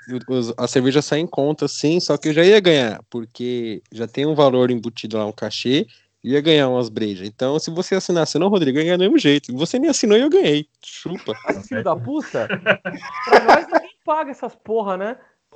a 0.58 0.67
cerveja 0.67 1.01
sai 1.01 1.19
em 1.19 1.25
conta, 1.25 1.65
sim, 1.65 1.97
só 2.01 2.17
que 2.17 2.27
eu 2.27 2.34
já 2.34 2.43
ia 2.43 2.60
ganhar, 2.60 3.01
porque 3.10 3.82
já 3.89 4.06
tem 4.06 4.25
um 4.25 4.36
valor 4.36 4.69
embutido 4.69 5.17
lá, 5.17 5.25
um 5.25 5.32
cachê, 5.32 5.88
ia 6.21 6.41
ganhar 6.41 6.67
umas 6.67 6.89
brejas. 6.89 7.25
Então, 7.25 7.58
se 7.58 7.71
você 7.71 7.95
assinasse, 7.95 8.38
não, 8.38 8.49
Rodrigo, 8.49 8.77
ia 8.77 8.84
ganhar 8.84 8.97
do 8.97 9.03
mesmo 9.06 9.17
jeito. 9.17 9.56
Você 9.56 9.79
nem 9.79 9.89
assinou 9.89 10.17
e 10.17 10.21
eu 10.23 10.29
ganhei. 10.29 10.67
Chupa. 10.84 11.34
Filho 11.65 11.86
da 11.86 11.95
puta? 11.95 12.49
pra 13.23 13.45
nós 13.45 13.65
ninguém 13.65 13.89
paga 14.03 14.32
essas 14.32 14.53
porra, 14.56 14.97
né? 14.97 15.15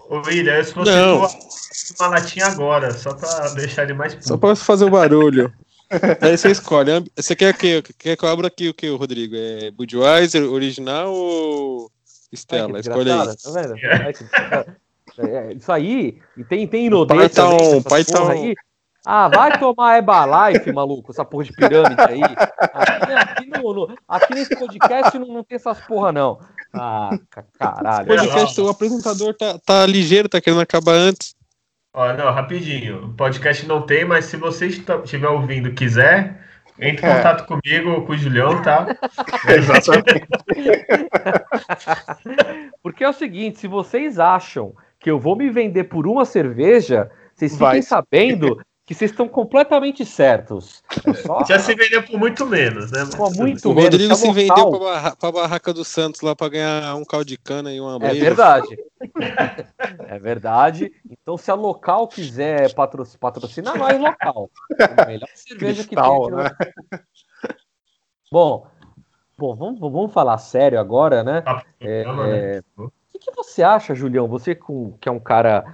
Ô, 0.09 0.21
William, 0.25 0.63
se 0.63 0.73
você 0.73 0.89
não. 0.89 1.27
uma 1.99 2.07
latinha 2.07 2.45
agora, 2.45 2.93
só 2.93 3.13
pra 3.13 3.49
deixar 3.49 3.83
ele 3.83 3.95
mais 3.95 4.15
puto. 4.15 4.29
Só 4.29 4.37
pra 4.37 4.55
fazer 4.55 4.85
o 4.85 4.89
barulho. 4.89 5.53
Aí 6.21 6.37
você 6.37 6.51
escolhe. 6.51 6.91
Você 7.17 7.35
quer 7.35 7.53
que, 7.57 7.81
quer 7.99 8.15
que 8.15 8.23
eu 8.23 8.29
abra 8.29 8.47
aqui 8.47 8.69
o 8.69 8.73
que, 8.73 8.87
Rodrigo? 8.87 9.35
É 9.35 9.71
Budweiser 9.71 10.49
original 10.49 11.13
ou 11.13 11.91
Estela, 12.31 12.79
escolhe 12.79 13.11
aí. 13.11 13.27
Tá 13.27 13.51
vendo? 13.51 14.77
É, 15.19 15.53
isso 15.53 15.71
aí, 15.71 16.21
e 16.37 16.43
tem, 16.43 16.67
tem 16.67 16.87
inodê 16.87 17.27
também, 17.29 17.81
Python. 17.81 18.29
aí. 18.29 18.53
Ah, 19.03 19.29
vai 19.29 19.57
tomar 19.57 19.95
Herbalife, 19.95 20.69
maluco, 20.73 21.11
essa 21.11 21.23
porra 21.23 21.45
de 21.45 21.53
pirâmide 21.53 21.99
aí. 22.01 22.21
Aqui, 22.21 23.13
aqui, 23.13 23.45
no, 23.47 23.73
no, 23.73 23.97
aqui 24.07 24.35
nesse 24.35 24.55
podcast 24.55 25.17
não, 25.17 25.27
não, 25.27 25.43
tem 25.43 25.55
essas 25.55 25.79
porra, 25.79 26.11
não. 26.11 26.39
Ah, 26.73 27.17
caralho. 27.57 28.13
Esse 28.13 28.27
podcast, 28.27 28.61
o 28.61 28.69
apresentador 28.69 29.33
tá, 29.33 29.57
tá 29.65 29.85
ligeiro, 29.85 30.27
tá 30.27 30.41
querendo 30.41 30.61
acabar 30.61 30.93
antes. 30.93 31.33
Ó, 31.93 32.13
não, 32.13 32.31
rapidinho. 32.31 33.05
O 33.05 33.13
podcast 33.13 33.65
não 33.65 33.81
tem, 33.81 34.03
mas 34.03 34.25
se 34.25 34.35
você 34.35 34.67
estiver 34.67 35.29
ouvindo 35.29 35.73
quiser, 35.73 36.46
entre 36.79 37.05
em 37.05 37.09
é. 37.09 37.15
contato 37.15 37.45
comigo, 37.45 38.03
com 38.03 38.13
o 38.13 38.17
Julião, 38.17 38.61
tá? 38.61 38.87
Exatamente. 39.49 40.27
Porque 42.83 43.03
é 43.03 43.09
o 43.09 43.13
seguinte, 43.13 43.59
se 43.59 43.67
vocês 43.67 44.19
acham 44.19 44.75
que 44.99 45.09
eu 45.09 45.19
vou 45.19 45.35
me 45.35 45.49
vender 45.49 45.85
por 45.85 46.07
uma 46.07 46.25
cerveja, 46.25 47.09
vocês 47.33 47.53
fiquem 47.53 47.67
Vai. 47.67 47.81
sabendo 47.81 48.61
que 48.87 48.95
vocês 48.95 49.11
estão 49.11 49.27
completamente 49.27 50.05
certos. 50.05 50.81
É 51.05 51.13
só... 51.15 51.43
Já 51.43 51.59
se 51.59 51.75
vendeu 51.75 52.01
por 52.03 52.17
muito 52.17 52.45
menos, 52.45 52.89
né? 52.89 53.03
Por 53.17 53.35
muito 53.35 53.69
o 53.69 53.73
Rodrigo 53.73 54.15
se 54.15 54.31
vendeu 54.31 54.71
para 54.71 54.79
barra, 54.79 55.17
a 55.21 55.31
barraca 55.31 55.73
do 55.73 55.83
Santos 55.83 56.21
lá 56.21 56.33
para 56.33 56.47
ganhar 56.47 56.95
um 56.95 57.03
caldo 57.03 57.25
de 57.25 57.37
cana 57.37 57.73
e 57.73 57.81
uma 57.81 57.97
É 58.07 58.13
verdade. 58.13 58.79
é 60.07 60.17
verdade. 60.17 60.89
Então, 61.11 61.37
se 61.37 61.51
a 61.51 61.53
local 61.53 62.07
quiser 62.07 62.73
patro... 62.73 63.05
patrocinar, 63.19 63.77
nós 63.77 63.99
local. 63.99 64.49
A 64.97 65.05
melhor 65.05 65.27
cerveja 65.35 65.83
Cristal, 65.83 66.21
que 66.23 66.31
tem. 66.31 66.45
Aqui 66.45 66.55
né? 66.93 66.99
Bom, 68.31 68.67
bom 69.37 69.53
vamos, 69.53 69.79
vamos 69.81 70.13
falar 70.13 70.37
sério 70.37 70.79
agora, 70.79 71.25
né? 71.25 71.43
Ah, 71.45 71.61
é, 71.81 72.03
é... 72.03 72.63
O 72.77 72.89
que, 73.11 73.19
que 73.19 73.35
você 73.35 73.61
acha, 73.61 73.93
Julião? 73.93 74.29
Você 74.29 74.55
que 74.55 75.09
é 75.09 75.11
um 75.11 75.19
cara 75.19 75.65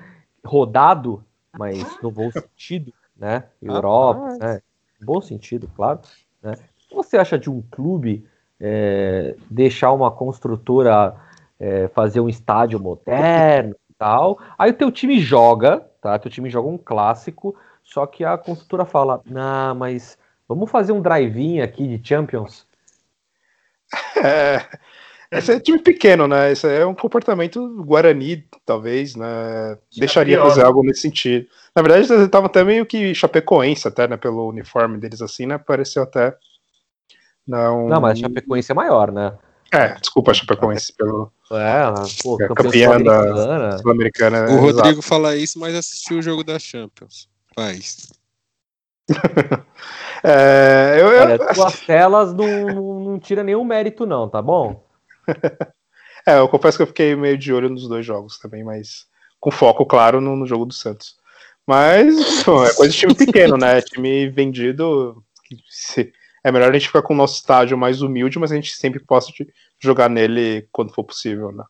rodado, 0.43 1.23
mas 1.55 2.01
no 2.01 2.09
bom 2.09 2.31
sentido, 2.31 2.91
né? 3.23 3.43
Europa, 3.61 4.37
ah, 4.41 4.53
né? 4.53 4.61
Bom 5.01 5.21
sentido, 5.21 5.69
claro. 5.73 6.01
Né? 6.41 6.51
O 6.51 6.89
que 6.89 6.95
você 6.95 7.15
acha 7.17 7.39
de 7.39 7.49
um 7.49 7.61
clube 7.71 8.27
é, 8.59 9.35
deixar 9.49 9.93
uma 9.93 10.11
construtora 10.11 11.15
é, 11.57 11.87
fazer 11.89 12.19
um 12.19 12.27
estádio 12.27 12.79
moderno 12.81 13.75
tal. 13.97 14.37
Aí 14.57 14.71
o 14.71 14.73
teu 14.73 14.91
time 14.91 15.21
joga, 15.21 15.79
tá? 16.01 16.19
Teu 16.19 16.29
time 16.29 16.49
joga 16.49 16.67
um 16.67 16.77
clássico, 16.77 17.55
só 17.81 18.05
que 18.05 18.25
a 18.25 18.37
construtora 18.37 18.83
fala: 18.83 19.21
"Não, 19.25 19.73
mas 19.73 20.17
vamos 20.45 20.69
fazer 20.69 20.91
um 20.91 21.01
drive-in 21.01 21.61
aqui 21.61 21.97
de 21.97 22.05
Champions". 22.05 22.67
É, 24.25 24.65
esse 25.37 25.51
é 25.51 25.59
time 25.59 25.79
pequeno, 25.79 26.27
né? 26.27 26.51
Esse 26.51 26.67
é 26.67 26.85
um 26.85 26.95
comportamento 26.95 27.83
Guarani, 27.83 28.45
talvez, 28.65 29.15
né? 29.15 29.77
Deixaria 29.97 30.37
pior. 30.37 30.49
fazer 30.49 30.63
algo 30.63 30.83
nesse 30.83 31.01
sentido. 31.01 31.47
Na 31.75 31.81
verdade, 31.81 32.11
eles 32.11 32.25
estavam 32.25 32.47
até 32.47 32.63
meio 32.63 32.85
que 32.85 33.13
chapecoense, 33.15 33.87
até, 33.87 34.07
né? 34.07 34.17
Pelo 34.17 34.47
uniforme 34.47 34.97
deles 34.97 35.21
assim, 35.21 35.45
né? 35.45 35.57
Pareceu 35.57 36.03
até. 36.03 36.35
Não, 37.47 37.87
não 37.87 37.99
mas 37.99 38.17
a 38.17 38.21
Chapecoense 38.21 38.71
é 38.71 38.75
maior, 38.75 39.11
né? 39.11 39.37
É, 39.71 39.95
desculpa 39.99 40.31
a 40.31 40.33
Chapecoense 40.33 40.93
pelo. 40.93 41.31
É, 41.51 41.83
pô, 42.21 42.37
é 42.41 42.47
campeã 42.47 43.01
da 43.01 43.77
Sul-Americana. 43.79 44.45
o 44.51 44.59
Rodrigo 44.59 44.99
exato. 44.99 45.01
fala 45.01 45.35
isso, 45.35 45.59
mas 45.59 45.75
assistiu 45.75 46.19
o 46.19 46.21
jogo 46.21 46.43
da 46.43 46.57
Champions. 46.59 47.27
Faz. 47.55 48.13
é, 50.23 50.97
eu, 50.99 51.07
Olha, 51.07 51.33
eu... 51.33 51.53
tuas 51.53 51.79
telas 51.81 52.33
não, 52.33 52.67
não, 52.67 52.99
não 52.99 53.19
tira 53.19 53.43
nenhum 53.43 53.63
mérito, 53.63 54.05
não, 54.05 54.29
tá 54.29 54.41
bom? 54.41 54.83
é, 56.27 56.39
eu 56.39 56.47
confesso 56.47 56.77
que 56.77 56.83
eu 56.83 56.87
fiquei 56.87 57.15
meio 57.15 57.37
de 57.37 57.53
olho 57.53 57.69
nos 57.69 57.87
dois 57.87 58.05
jogos 58.05 58.37
também, 58.39 58.63
mas 58.63 59.05
com 59.39 59.51
foco, 59.51 59.85
claro, 59.85 60.21
no, 60.21 60.35
no 60.35 60.45
jogo 60.45 60.65
do 60.65 60.73
Santos. 60.73 61.15
Mas 61.67 62.43
pô, 62.43 62.63
é 62.65 62.73
coisa 62.73 62.91
de 62.91 62.97
time 62.97 63.15
pequeno, 63.15 63.57
né? 63.57 63.81
Time 63.83 64.29
vendido. 64.29 65.23
É 66.43 66.51
melhor 66.51 66.69
a 66.69 66.73
gente 66.73 66.87
ficar 66.87 67.01
com 67.01 67.13
o 67.13 67.17
nosso 67.17 67.35
estádio 67.35 67.77
mais 67.77 68.01
humilde, 68.01 68.37
mas 68.37 68.51
a 68.51 68.55
gente 68.55 68.71
sempre 68.71 68.99
possa 68.99 69.31
jogar 69.79 70.09
nele 70.09 70.67
quando 70.71 70.93
for 70.93 71.03
possível, 71.03 71.51
né? 71.51 71.63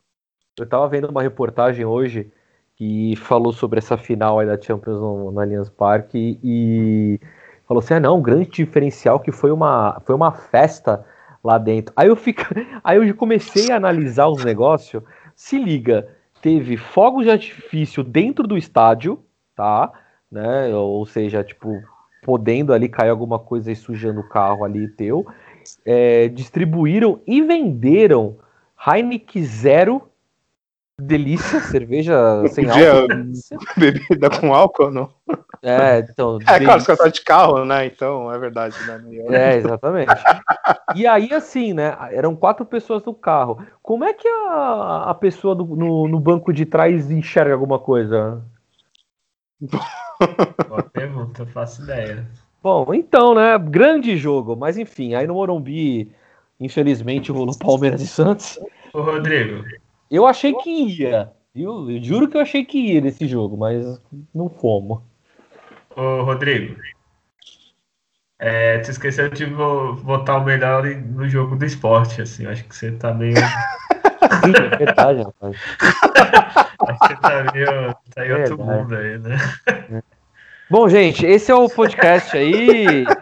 Eu 0.59 0.67
tava 0.67 0.87
vendo 0.87 1.09
uma 1.09 1.21
reportagem 1.21 1.85
hoje 1.85 2.31
que 2.75 3.15
falou 3.17 3.53
sobre 3.53 3.79
essa 3.79 3.97
final 3.97 4.39
aí 4.39 4.47
da 4.47 4.59
Champions 4.59 4.99
no, 4.99 5.31
no 5.31 5.39
Allianz 5.39 5.69
Parque 5.69 6.39
e 6.43 7.19
falou 7.67 7.81
assim: 7.83 7.95
ah, 7.95 7.99
não, 7.99 8.17
um 8.17 8.21
grande 8.21 8.49
diferencial 8.49 9.19
que 9.19 9.31
foi 9.31 9.51
uma, 9.51 10.01
foi 10.05 10.15
uma 10.15 10.31
festa 10.31 11.05
lá 11.43 11.57
dentro. 11.57 11.93
Aí 11.95 12.07
eu 12.07 12.15
fico, 12.15 12.43
aí 12.83 12.97
eu 12.97 13.15
comecei 13.15 13.71
a 13.71 13.75
analisar 13.75 14.27
os 14.27 14.43
negócios. 14.43 15.03
Se 15.35 15.57
liga, 15.57 16.07
teve 16.41 16.77
fogos 16.77 17.25
de 17.25 17.31
artifício 17.31 18.03
dentro 18.03 18.47
do 18.47 18.57
estádio, 18.57 19.23
tá? 19.55 19.91
Né? 20.31 20.73
Ou 20.73 21.05
seja, 21.05 21.43
tipo, 21.43 21.81
podendo 22.23 22.73
ali 22.73 22.87
cair 22.87 23.09
alguma 23.09 23.37
coisa 23.37 23.71
e 23.71 23.75
sujando 23.75 24.21
o 24.21 24.29
carro 24.29 24.63
ali 24.63 24.87
teu. 24.87 25.25
É, 25.85 26.27
distribuíram 26.27 27.21
e 27.25 27.41
venderam 27.41 28.37
Heineken 28.85 29.43
Zero 29.43 30.09
delícia, 30.99 31.59
cerveja 31.61 32.15
sem 32.49 32.69
álcool. 32.69 33.07
Bebida 33.77 34.29
com 34.29 34.53
álcool, 34.53 34.91
não? 34.91 35.09
É, 35.61 35.99
então. 35.99 36.37
É, 36.47 36.59
claro, 36.59 36.81
você 36.81 36.95
tá 36.95 37.07
de 37.07 37.21
carro, 37.21 37.65
né? 37.65 37.85
Então, 37.85 38.31
é 38.31 38.37
verdade, 38.37 38.75
né? 38.85 39.01
É, 39.29 39.55
exatamente. 39.55 40.13
e 40.95 41.07
aí, 41.07 41.33
assim, 41.33 41.73
né? 41.73 41.97
Eram 42.11 42.35
quatro 42.35 42.65
pessoas 42.65 43.03
no 43.03 43.13
carro. 43.13 43.65
Como 43.81 44.03
é 44.03 44.13
que 44.13 44.27
a, 44.27 45.05
a 45.09 45.13
pessoa 45.13 45.55
do, 45.55 45.65
no, 45.65 46.07
no 46.07 46.19
banco 46.19 46.53
de 46.53 46.65
trás 46.65 47.09
enxerga 47.09 47.53
alguma 47.53 47.79
coisa? 47.79 48.41
Boa 50.67 50.83
pergunta, 50.83 51.45
faço 51.47 51.83
ideia. 51.83 52.27
Bom, 52.61 52.93
então, 52.93 53.35
né? 53.35 53.57
Grande 53.57 54.15
jogo, 54.15 54.55
mas 54.55 54.77
enfim, 54.77 55.15
aí 55.15 55.27
no 55.27 55.33
Morumbi, 55.33 56.13
infelizmente, 56.59 57.31
rolou 57.31 57.57
Palmeiras 57.57 58.01
e 58.01 58.07
Santos. 58.07 58.57
Ô, 58.93 59.01
Rodrigo, 59.01 59.65
eu 60.15 60.27
achei 60.27 60.53
que 60.53 60.69
ia. 60.69 61.31
Eu, 61.55 61.89
eu 61.89 62.03
juro 62.03 62.27
que 62.27 62.37
eu 62.37 62.41
achei 62.41 62.63
que 62.65 62.77
ia 62.77 63.01
nesse 63.01 63.27
jogo, 63.27 63.57
mas 63.57 64.01
não 64.33 64.49
fomos. 64.49 65.01
Ô, 65.95 66.23
Rodrigo. 66.23 66.75
É, 68.39 68.79
tu 68.79 68.91
esqueceu 68.91 69.29
de 69.29 69.45
votar 69.45 70.41
o 70.41 70.43
melhor 70.43 70.83
no 70.83 71.29
jogo 71.29 71.55
do 71.55 71.65
esporte, 71.65 72.21
assim. 72.21 72.45
Acho 72.45 72.63
que 72.65 72.75
você 72.75 72.91
tá 72.91 73.13
meio. 73.13 73.37
Sim, 73.37 74.53
é 74.73 74.77
verdade, 74.77 75.21
rapaz. 75.23 75.55
Acho 76.87 76.99
que 76.99 77.07
você 77.07 77.15
tá 77.15 77.51
meio. 77.53 77.95
Tá 78.13 78.25
em 78.25 78.29
é 78.29 78.35
outro 78.37 78.57
mundo 78.57 78.95
aí, 78.95 79.17
né? 79.19 79.37
Bom, 80.69 80.89
gente, 80.89 81.25
esse 81.25 81.51
é 81.51 81.55
o 81.55 81.69
podcast 81.69 82.37
aí. 82.37 83.05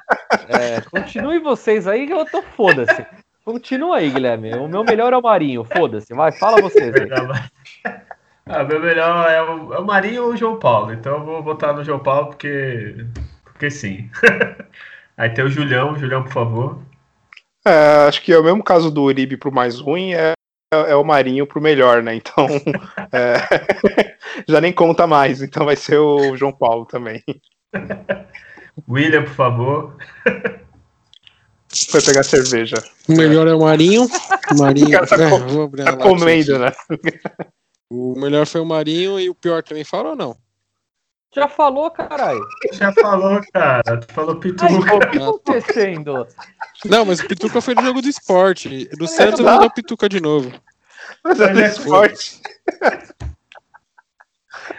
É, 0.47 0.81
continue 0.81 1.39
vocês 1.39 1.87
aí 1.87 2.07
que 2.07 2.13
eu 2.13 2.25
tô 2.25 2.41
foda-se. 2.41 3.05
Continua 3.43 3.97
aí, 3.97 4.09
Guilherme. 4.09 4.53
O 4.53 4.67
meu 4.67 4.83
melhor 4.83 5.13
é 5.13 5.17
o 5.17 5.21
Marinho. 5.21 5.63
Foda-se. 5.63 6.13
Vai, 6.13 6.31
fala 6.31 6.61
vocês 6.61 6.93
aí. 6.93 7.09
Ah, 8.45 8.63
meu 8.63 8.79
melhor 8.79 9.29
é 9.29 9.41
o, 9.41 9.73
é 9.73 9.79
o 9.79 9.85
Marinho 9.85 10.25
ou 10.25 10.33
o 10.33 10.37
João 10.37 10.57
Paulo. 10.57 10.93
Então 10.93 11.17
eu 11.17 11.25
vou 11.25 11.43
votar 11.43 11.73
no 11.73 11.83
João 11.83 11.99
Paulo 11.99 12.27
porque, 12.27 13.05
porque 13.43 13.69
sim. 13.69 14.09
aí 15.17 15.29
tem 15.29 15.45
o 15.45 15.49
Julião. 15.49 15.97
Julião, 15.97 16.23
por 16.23 16.33
favor. 16.33 16.79
É, 17.65 18.07
acho 18.07 18.21
que 18.21 18.33
é 18.33 18.37
o 18.37 18.43
mesmo 18.43 18.63
caso 18.63 18.91
do 18.91 19.03
Uribe 19.03 19.37
pro 19.37 19.51
mais 19.51 19.79
ruim. 19.79 20.13
É, 20.13 20.33
é 20.73 20.95
o 20.95 21.03
Marinho 21.03 21.45
pro 21.45 21.61
melhor, 21.61 22.01
né? 22.01 22.15
Então 22.15 22.47
é, 23.11 24.15
já 24.47 24.59
nem 24.59 24.73
conta 24.73 25.05
mais. 25.05 25.41
Então 25.41 25.65
vai 25.65 25.75
ser 25.75 25.97
o 25.97 26.35
João 26.35 26.51
Paulo 26.51 26.85
também. 26.85 27.23
William, 28.89 29.23
por 29.23 29.33
favor. 29.33 29.97
Foi 31.89 32.01
pegar 32.01 32.23
cerveja. 32.23 32.75
O 33.07 33.13
melhor 33.13 33.47
é 33.47 33.53
o 33.53 33.61
Marinho. 33.61 34.09
O 34.51 34.57
Marinho. 34.57 34.99
O 35.01 35.07
tá, 35.07 35.15
é, 35.15 35.29
com, 35.29 35.69
tá 35.69 35.97
comendo, 35.97 36.59
né? 36.59 36.71
O 37.89 38.19
melhor 38.19 38.45
foi 38.45 38.61
o 38.61 38.65
Marinho 38.65 39.19
e 39.19 39.29
o 39.29 39.35
pior 39.35 39.63
também 39.63 39.83
fala 39.83 40.11
ou 40.11 40.15
não? 40.15 40.37
Já 41.33 41.47
falou, 41.47 41.89
caralho. 41.89 42.45
Já 42.73 42.91
falou, 42.91 43.41
cara. 43.53 43.97
Tu 43.97 44.13
falou 44.13 44.35
Pituca. 44.35 44.67
Aí, 44.67 44.75
o 44.75 44.81
que 44.81 45.19
tá 45.19 45.25
acontecendo? 45.25 46.27
Não, 46.83 47.05
mas 47.05 47.21
o 47.21 47.27
Pituca 47.27 47.61
foi 47.61 47.73
no 47.73 47.83
jogo 47.83 48.01
do 48.01 48.09
esporte. 48.09 48.89
Do 48.97 49.07
Santos 49.07 49.39
é, 49.39 49.43
mandou 49.43 49.67
o 49.67 49.73
Pituca 49.73 50.09
de 50.09 50.19
novo. 50.19 50.51
Mas 51.23 51.39
é 51.39 51.53
do 51.53 51.61
esporte. 51.61 52.41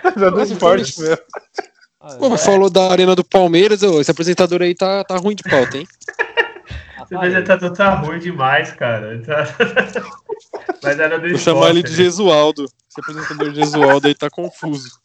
Mas 0.03 0.17
é 0.17 0.31
do 0.31 0.41
esporte 0.43 1.01
mesmo. 1.01 1.19
Pô, 2.19 2.29
mas 2.29 2.45
falou 2.45 2.69
da 2.69 2.91
arena 2.91 3.15
do 3.15 3.23
Palmeiras, 3.23 3.83
esse 3.83 4.11
apresentador 4.11 4.61
aí 4.63 4.75
tá, 4.75 5.05
tá 5.05 5.17
ruim 5.17 5.37
de 5.37 5.45
pauta, 5.45 5.79
hein? 5.79 5.87
Esse 7.13 7.17
apresentador 7.17 7.73
tá 7.73 7.95
ruim 7.95 8.19
demais, 8.19 8.73
cara. 8.73 9.21
Tá... 9.23 9.45
Mas 10.83 10.99
era 10.99 11.19
do 11.19 11.29
Vou 11.29 11.37
esporte, 11.37 11.45
chamar 11.45 11.71
ele 11.71 11.83
de 11.83 11.91
né? 11.91 11.97
Gesualdo. 11.97 12.65
Esse 12.65 13.01
apresentador 13.01 13.51
de 13.51 13.57
Gesualdo 13.57 14.09
aí 14.09 14.15
tá 14.15 14.31
confuso. 14.31 15.01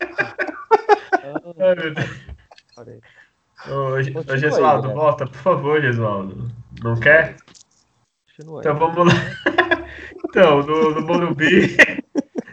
Ai, 0.00 1.74
meu 1.74 1.94
Deus. 1.94 2.08
Ô, 3.68 4.32
ô 4.32 4.36
Gesualdo, 4.36 4.88
aí, 4.88 4.94
volta, 4.94 5.26
por 5.26 5.36
favor, 5.36 5.80
Gesualdo. 5.80 6.50
Não 6.82 6.96
quer? 6.96 7.36
Então 8.38 8.76
vamos 8.76 9.06
lá. 9.06 9.20
então, 10.24 10.62
no, 10.62 10.94
no 10.94 11.06
Morumbi, 11.06 11.76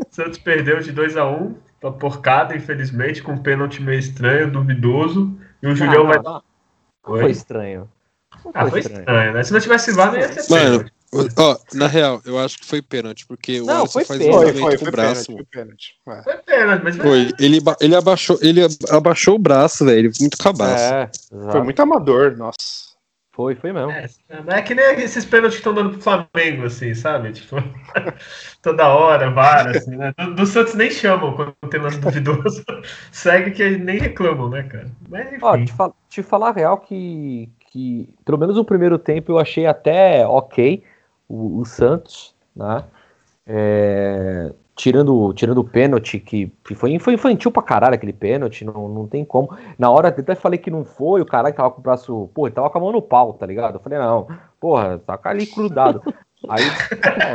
Santos 0.10 0.38
perdeu 0.38 0.80
de 0.80 0.93
2x1 0.93 1.41
um, 1.41 1.56
pra 1.80 1.91
porcada, 1.91 2.56
infelizmente, 2.56 3.24
com 3.24 3.34
um 3.34 3.41
pênalti 3.41 3.82
meio 3.82 4.00
estranho, 4.00 4.52
duvidoso. 4.52 5.38
E 5.63 5.67
o 5.67 5.76
Julião 5.76 6.04
ah, 6.04 6.08
vai. 6.08 6.21
Não. 6.21 6.43
Foi 7.04 7.32
estranho. 7.32 7.89
Ah, 8.54 8.67
foi 8.67 8.80
estranho. 8.80 8.99
estranho, 9.01 9.34
né? 9.34 9.43
Se 9.43 9.54
não 9.54 9.60
tivesse 9.60 9.91
VAR, 9.91 10.12
não 10.12 10.19
ia 10.19 10.32
ser 10.32 10.51
Mano, 10.51 10.86
ó, 11.38 11.58
na 11.73 11.88
real, 11.88 12.21
eu 12.25 12.39
acho 12.39 12.58
que 12.60 12.65
foi 12.65 12.82
pênalti, 12.82 13.25
porque 13.27 13.62
o 13.62 13.65
não, 13.65 13.82
Alisson 13.82 14.06
faz 14.06 14.19
pênalti. 14.19 14.30
um 14.30 14.39
movimento 14.39 14.80
com 14.80 14.86
o 14.86 14.91
braço. 14.91 15.34
Foi 15.34 15.45
pênalti. 15.45 15.95
Foi, 16.04 16.23
foi 16.23 16.38
pênalti, 16.38 16.84
mas 16.84 16.97
foi. 16.97 17.34
Ele, 17.39 17.62
ele, 17.80 17.95
abaixou, 17.95 18.39
ele 18.41 18.62
abaixou 18.89 19.36
o 19.36 19.39
braço, 19.39 19.86
velho, 19.86 20.12
muito 20.19 20.38
cabaço. 20.38 20.93
É, 20.93 21.10
foi 21.51 21.63
muito 21.63 21.82
amador, 21.82 22.38
nossa. 22.38 22.91
Foi, 23.34 23.56
foi 23.56 23.71
mesmo. 23.71 23.91
É, 23.91 24.08
é 24.47 24.62
que 24.62 24.75
nem 24.75 24.86
esses 25.01 25.23
pênaltis 25.23 25.56
que 25.56 25.62
estão 25.62 25.73
dando 25.73 25.91
pro 25.91 26.01
Flamengo, 26.01 26.65
assim, 26.65 26.93
sabe? 26.93 27.32
Tipo, 27.32 27.56
toda 28.62 28.89
hora, 28.89 29.32
vara, 29.32 29.77
assim, 29.77 29.95
né? 29.95 30.13
Do, 30.17 30.36
do, 30.36 30.45
Santos 30.45 30.75
nem 30.75 30.91
chamam 30.91 31.34
quando 31.34 31.56
tem 31.69 31.80
lance 31.80 31.97
duvidoso. 31.99 32.63
Segue 33.12 33.51
que 33.51 33.77
nem 33.77 33.99
reclamam, 33.99 34.49
né, 34.49 34.63
cara? 34.63 34.91
Mas, 35.10 35.27
enfim. 35.27 35.39
Ó, 35.41 35.58
te, 35.58 35.71
fal 35.71 35.95
te 36.10 36.21
falar 36.21 36.51
real 36.51 36.77
que, 36.77 37.49
que, 37.71 38.13
pelo 38.25 38.38
menos 38.38 38.57
no 38.57 38.65
primeiro 38.65 38.99
tempo, 38.99 39.31
eu 39.31 39.39
achei 39.39 39.65
até 39.65 40.27
ok 40.27 40.84
o, 41.27 41.60
o 41.60 41.65
Santos, 41.65 42.36
né? 42.55 42.84
É, 43.47 44.53
tirando, 44.75 45.34
tirando 45.34 45.60
o 45.60 45.63
pênalti, 45.63 46.19
que, 46.19 46.51
foi, 46.75 46.99
foi 46.99 47.13
infantil 47.13 47.49
pra 47.49 47.63
caralho 47.63 47.95
aquele 47.95 48.13
pênalti, 48.13 48.65
não, 48.65 48.89
não 48.89 49.07
tem 49.07 49.23
como. 49.23 49.57
Na 49.79 49.89
hora 49.89 50.10
até 50.10 50.36
falei 50.36 50.60
que 50.60 50.69
não 50.69 50.84
foi, 50.84 51.21
o 51.21 51.25
caralho 51.25 51.55
tava 51.55 51.71
com 51.71 51.79
o 51.79 51.84
braço, 51.84 52.29
pô, 52.34 52.45
ele 52.45 52.55
tava 52.55 52.69
com 52.69 52.77
a 52.77 52.81
mão 52.81 52.91
no 52.91 53.01
pau, 53.01 53.34
tá 53.34 53.45
ligado? 53.45 53.75
Eu 53.75 53.79
falei, 53.79 53.97
não, 53.97 54.27
porra, 54.60 54.99
tá 54.99 55.17
ali 55.23 55.45
grudado. 55.45 56.01
Aí, 56.49 56.63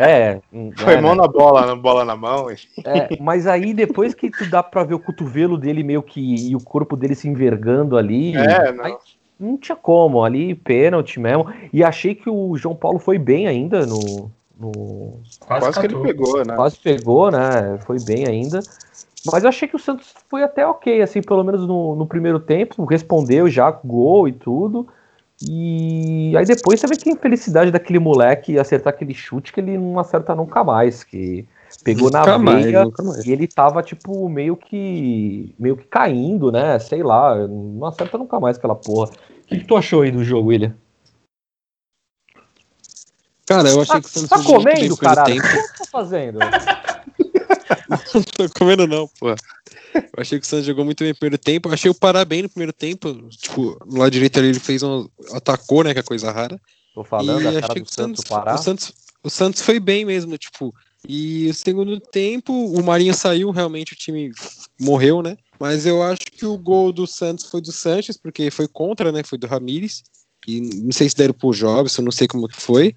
é. 0.03 0.40
Foi 0.77 0.94
é, 0.94 1.01
mão 1.01 1.14
né? 1.14 1.22
na 1.22 1.29
bola, 1.29 1.64
na 1.64 1.77
bola 1.77 2.05
na 2.05 2.16
mão. 2.16 2.51
É, 2.51 3.16
mas 3.20 3.46
aí 3.46 3.72
depois 3.72 4.14
que 4.14 4.31
tu 4.31 4.44
dá 4.51 4.64
pra 4.64 4.83
ver 4.83 4.94
o 4.94 4.99
cotovelo 4.99 5.57
dele 5.57 5.85
meio 5.85 6.03
que 6.03 6.51
e 6.51 6.57
o 6.57 6.61
corpo 6.61 6.96
dele 6.96 7.14
se 7.14 7.29
envergando 7.29 7.96
ali. 7.96 8.37
É. 8.37 8.75
Aí, 8.83 8.96
não 9.38 9.57
tinha 9.57 9.77
como, 9.77 10.25
ali 10.25 10.55
pênalti 10.55 11.20
mesmo. 11.20 11.46
E 11.72 11.85
achei 11.85 12.14
que 12.14 12.29
o 12.29 12.57
João 12.57 12.75
Paulo 12.75 12.99
foi 12.99 13.18
bem 13.18 13.46
ainda 13.46 13.85
no, 13.87 14.31
no... 14.59 15.20
Quase, 15.40 15.66
Quase 15.66 15.81
que 15.81 15.87
ele 15.87 16.01
pegou, 16.01 16.44
né? 16.44 16.55
Quase 16.55 16.79
pegou, 16.79 17.31
né? 17.31 17.79
Foi 17.87 17.99
bem 18.05 18.27
ainda. 18.27 18.61
Mas 19.33 19.42
eu 19.42 19.49
achei 19.49 19.68
que 19.68 19.77
o 19.77 19.79
Santos 19.79 20.14
foi 20.29 20.42
até 20.42 20.66
ok, 20.66 21.03
assim, 21.03 21.20
pelo 21.20 21.42
menos 21.42 21.66
no, 21.66 21.96
no 21.96 22.07
primeiro 22.07 22.38
tempo, 22.38 22.85
respondeu 22.85 23.49
já 23.49 23.72
com 23.72 23.88
gol 23.88 24.29
e 24.29 24.33
tudo. 24.33 24.87
E 25.42 26.35
aí 26.37 26.46
depois 26.46 26.81
você 26.81 26.87
vê 26.87 26.96
que 26.96 27.11
a 27.11 27.12
infelicidade 27.12 27.70
daquele 27.70 27.99
moleque 27.99 28.59
acertar 28.59 28.92
aquele 28.92 29.12
chute 29.12 29.53
que 29.53 29.61
ele 29.61 29.77
não 29.77 29.99
acerta 29.99 30.35
nunca 30.35 30.64
mais, 30.64 31.05
que 31.05 31.46
pegou 31.83 32.05
nunca 32.05 32.39
na 32.39 32.53
veia 32.53 32.85
e 33.25 33.33
ele 33.33 33.47
tava 33.47 33.83
tipo 33.83 34.29
meio 34.29 34.57
que 34.57 35.55
meio 35.59 35.77
que 35.77 35.85
caindo, 35.85 36.51
né? 36.51 36.79
Sei 36.79 37.03
lá, 37.03 37.35
não 37.47 37.87
acerta 37.87 38.19
nunca 38.19 38.41
mais 38.41 38.57
aquela 38.57 38.75
porra. 38.75 39.11
O 39.11 39.47
que, 39.47 39.59
que 39.59 39.65
tu 39.65 39.77
achou 39.77 40.03
aí 40.03 40.11
do 40.11 40.25
jogo, 40.25 40.49
William? 40.49 40.75
Cara, 43.47 43.69
eu 43.69 43.81
achei 43.81 44.01
que 44.01 44.07
o 44.09 44.11
Santos 44.11 44.29
tá 44.29 44.43
comendo, 44.43 44.97
caralho? 44.97 45.39
O 45.39 45.41
que 45.41 45.49
você 45.49 45.79
tá 45.79 45.85
fazendo? 45.91 46.39
não 48.12 48.23
tô 48.23 48.59
comendo 48.59 48.87
não, 48.87 49.09
pô. 49.21 49.31
Eu 49.31 50.09
achei 50.19 50.39
que 50.41 50.45
o 50.45 50.49
Santos 50.49 50.67
jogou 50.67 50.85
muito 50.85 50.99
bem 50.99 51.11
no 51.11 51.19
primeiro 51.19 51.39
tempo. 51.39 51.69
Eu 51.69 51.75
achei 51.75 51.91
o 51.91 51.95
Pará 51.95 52.25
bem 52.25 52.43
no 52.43 52.49
primeiro 52.49 52.73
tempo. 52.73 53.12
Tipo, 53.31 53.79
no 53.87 54.01
lado 54.01 54.11
direito 54.11 54.39
ali 54.39 54.49
ele 54.49 54.61
fez 54.61 54.83
um. 54.83 55.09
atacou, 55.33 55.85
né? 55.85 55.95
Que 55.95 56.01
é 56.01 56.03
coisa 56.03 56.33
rara. 56.33 56.61
Tô 56.95 57.05
falando, 57.05 57.43
e 57.43 57.59
a 57.59 57.61
cara 57.61 57.81
do 57.81 57.93
Santos, 57.93 58.25
Pará. 58.25 58.55
O 58.55 58.59
Santos, 58.59 58.93
o 59.23 59.31
Santos 59.31 59.62
foi 59.62 59.79
bem 59.79 60.05
mesmo, 60.05 60.37
tipo. 60.37 60.75
E 61.09 61.49
o 61.49 61.55
segundo 61.55 62.01
tempo, 62.01 62.53
o 62.53 62.83
Marinho 62.83 63.15
saiu, 63.15 63.51
realmente 63.51 63.93
o 63.93 63.97
time 63.97 64.33
morreu, 64.81 65.23
né? 65.23 65.37
Mas 65.59 65.87
eu 65.87 66.03
acho 66.03 66.27
que 66.33 66.45
o 66.45 66.57
gol 66.57 66.93
do 66.93 67.07
Santos 67.07 67.47
foi 67.47 67.61
do 67.61 67.73
Sanches, 67.73 68.17
porque 68.17 68.51
foi 68.51 68.69
contra, 68.69 69.11
né? 69.13 69.23
Foi 69.23 69.39
do 69.39 69.47
Ramires. 69.47 70.03
E 70.47 70.61
não 70.61 70.93
sei 70.93 71.09
se 71.09 71.17
deram 71.17 71.35
pro 71.35 71.53
Jobson, 71.53 72.03
não 72.03 72.13
sei 72.13 72.29
como 72.29 72.49
que 72.49 72.61
foi. 72.61 72.95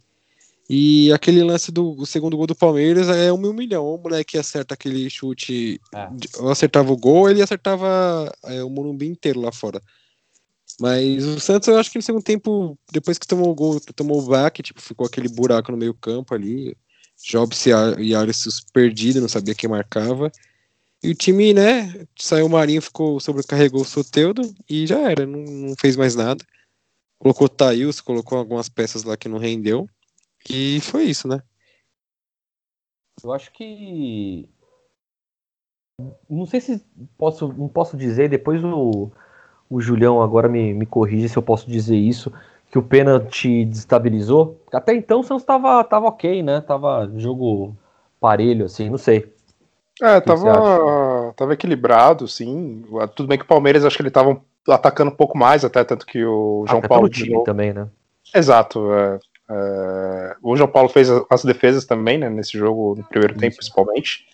E 0.69 1.11
aquele 1.11 1.43
lance 1.43 1.71
do 1.71 2.05
segundo 2.05 2.37
gol 2.37 2.45
do 2.45 2.55
Palmeiras 2.55 3.09
é 3.09 3.33
um 3.33 3.37
mil 3.37 3.53
milhão. 3.53 3.87
O 3.87 3.97
moleque 3.97 4.37
acerta 4.37 4.75
aquele 4.75 5.09
chute, 5.09 5.81
ou 6.37 6.49
acertava 6.49 6.93
o 6.93 6.97
gol, 6.97 7.27
ele 7.27 7.41
acertava 7.41 8.31
é, 8.43 8.63
o 8.63 8.69
Morumbi 8.69 9.07
inteiro 9.07 9.41
lá 9.41 9.51
fora. 9.51 9.81
Mas 10.79 11.25
o 11.25 11.39
Santos, 11.39 11.67
eu 11.67 11.77
acho 11.77 11.89
que 11.91 11.97
no 11.97 12.03
segundo 12.03 12.23
tempo, 12.23 12.77
depois 12.91 13.17
que 13.17 13.27
tomou 13.27 13.49
o 13.49 13.55
gol, 13.55 13.79
tomou 13.95 14.19
o 14.19 14.27
back, 14.27 14.61
tipo, 14.61 14.79
ficou 14.79 15.07
aquele 15.07 15.27
buraco 15.27 15.71
no 15.71 15.77
meio 15.77 15.93
campo 15.93 16.35
ali. 16.35 16.77
Jobs 17.23 17.65
e 17.65 18.15
Alisson 18.15 18.49
perdido, 18.73 19.21
não 19.21 19.27
sabia 19.27 19.55
quem 19.55 19.69
marcava. 19.69 20.31
E 21.01 21.09
o 21.09 21.15
time, 21.15 21.53
né, 21.53 22.05
saiu 22.17 22.45
o 22.45 22.49
Marinho, 22.49 22.81
ficou, 22.81 23.19
sobrecarregou 23.19 23.81
o 23.81 23.85
Soteudo 23.85 24.41
e 24.69 24.85
já 24.85 24.99
era, 24.99 25.25
não, 25.25 25.39
não 25.39 25.75
fez 25.79 25.95
mais 25.95 26.15
nada. 26.15 26.43
Colocou 27.17 27.45
o 27.45 27.49
Thails, 27.49 28.01
colocou 28.01 28.37
algumas 28.37 28.69
peças 28.69 29.03
lá 29.03 29.15
que 29.15 29.29
não 29.29 29.37
rendeu. 29.37 29.89
E 30.49 30.79
foi 30.81 31.05
isso, 31.05 31.27
né? 31.27 31.41
Eu 33.23 33.33
acho 33.33 33.51
que. 33.51 34.47
Não 36.29 36.45
sei 36.45 36.61
se 36.61 36.85
posso, 37.17 37.49
não 37.49 37.67
posso 37.67 37.97
dizer, 37.97 38.29
depois 38.29 38.63
o, 38.63 39.11
o 39.69 39.81
Julião 39.81 40.21
agora 40.21 40.47
me, 40.47 40.73
me 40.73 40.85
corrige 40.85 41.27
se 41.27 41.37
eu 41.37 41.43
posso 41.43 41.69
dizer 41.69 41.97
isso, 41.97 42.31
que 42.69 42.77
o 42.77 42.83
pênalti 42.83 43.65
destabilizou. 43.65 44.61
Até 44.71 44.93
então 44.93 45.21
o 45.21 45.23
Santos 45.23 45.43
tava, 45.43 45.83
tava 45.83 46.07
ok, 46.07 46.43
né? 46.43 46.61
Tava 46.61 47.09
jogo 47.15 47.75
parelho, 48.19 48.65
assim, 48.65 48.89
não 48.89 48.97
sei. 48.97 49.33
É, 50.01 50.21
tava, 50.21 51.33
tava 51.35 51.53
equilibrado, 51.53 52.27
sim. 52.27 52.85
Tudo 53.15 53.27
bem 53.27 53.37
que 53.37 53.43
o 53.43 53.47
Palmeiras, 53.47 53.83
acho 53.83 53.97
que 53.97 54.01
ele 54.01 54.11
tava 54.11 54.39
atacando 54.67 55.11
um 55.11 55.15
pouco 55.15 55.37
mais, 55.37 55.65
até 55.65 55.83
tanto 55.83 56.05
que 56.05 56.23
o 56.23 56.63
João 56.67 56.79
até 56.79 56.87
Paulo. 56.87 57.09
time 57.09 57.43
também, 57.43 57.73
né? 57.73 57.87
Exato. 58.33 58.93
É, 58.93 59.19
é, 59.49 60.35
o 60.41 60.55
João 60.55 60.69
Paulo 60.69 60.89
fez 60.89 61.09
as 61.29 61.43
defesas 61.43 61.85
também, 61.85 62.17
né? 62.17 62.29
Nesse 62.29 62.57
jogo, 62.57 62.95
no 62.97 63.03
primeiro 63.03 63.33
Isso. 63.33 63.41
tempo, 63.41 63.55
principalmente. 63.57 64.25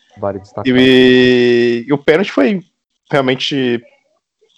E, 0.65 1.85
e, 1.87 1.93
o 1.93 1.97
pênalti 1.97 2.31
foi 2.31 2.61
realmente 3.09 3.83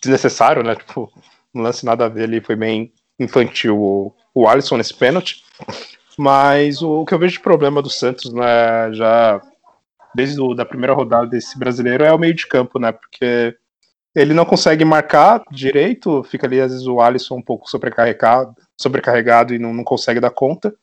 desnecessário, 0.02 0.64
né? 0.64 0.76
Tipo, 0.76 1.12
um 1.54 1.62
lance 1.62 1.86
nada 1.86 2.06
a 2.06 2.10
ver 2.10 2.24
ali, 2.24 2.42
foi 2.42 2.56
bem 2.56 2.92
infantil 3.20 3.78
o, 3.78 4.14
o 4.34 4.48
Alisson 4.48 4.78
nesse 4.78 4.94
pênalti. 4.94 5.44
Mas 6.18 6.82
o, 6.82 7.02
o, 7.02 7.06
que 7.06 7.14
eu 7.14 7.20
vejo 7.20 7.34
de 7.34 7.40
problema 7.40 7.82
do 7.82 7.90
Santos, 7.90 8.34
né, 8.34 8.92
já 8.94 9.42
desde 10.16 10.42
a 10.42 10.56
da 10.56 10.66
primeira 10.66 10.94
rodada 10.94 11.28
desse 11.28 11.58
brasileiro, 11.60 12.04
é 12.04 12.12
o 12.12 12.18
meio 12.18 12.34
de 12.34 12.48
campo, 12.48 12.80
né? 12.80 12.92
Porque 12.92 13.56
ele 14.16 14.34
não 14.34 14.46
consegue 14.46 14.84
marcar 14.84 15.44
direito, 15.52 16.24
fica 16.24 16.48
ali 16.48 16.60
às 16.60 16.72
vezes 16.72 16.88
o 16.88 17.00
Alisson 17.00 17.36
um 17.36 17.42
pouco 17.42 17.70
sobrecarregado, 17.70 18.56
sobrecarregado 18.76 19.54
e 19.54 19.60
não, 19.60 19.74
não 19.74 19.84
consegue 19.84 20.20
dar 20.20 20.32
conta. 20.32 20.74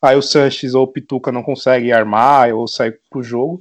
Aí 0.00 0.16
o 0.16 0.22
Sanches 0.22 0.74
ou 0.74 0.84
o 0.84 0.86
Pituca 0.86 1.32
não 1.32 1.42
consegue 1.42 1.92
armar 1.92 2.54
ou 2.54 2.68
sair 2.68 2.96
pro 3.10 3.22
jogo. 3.22 3.60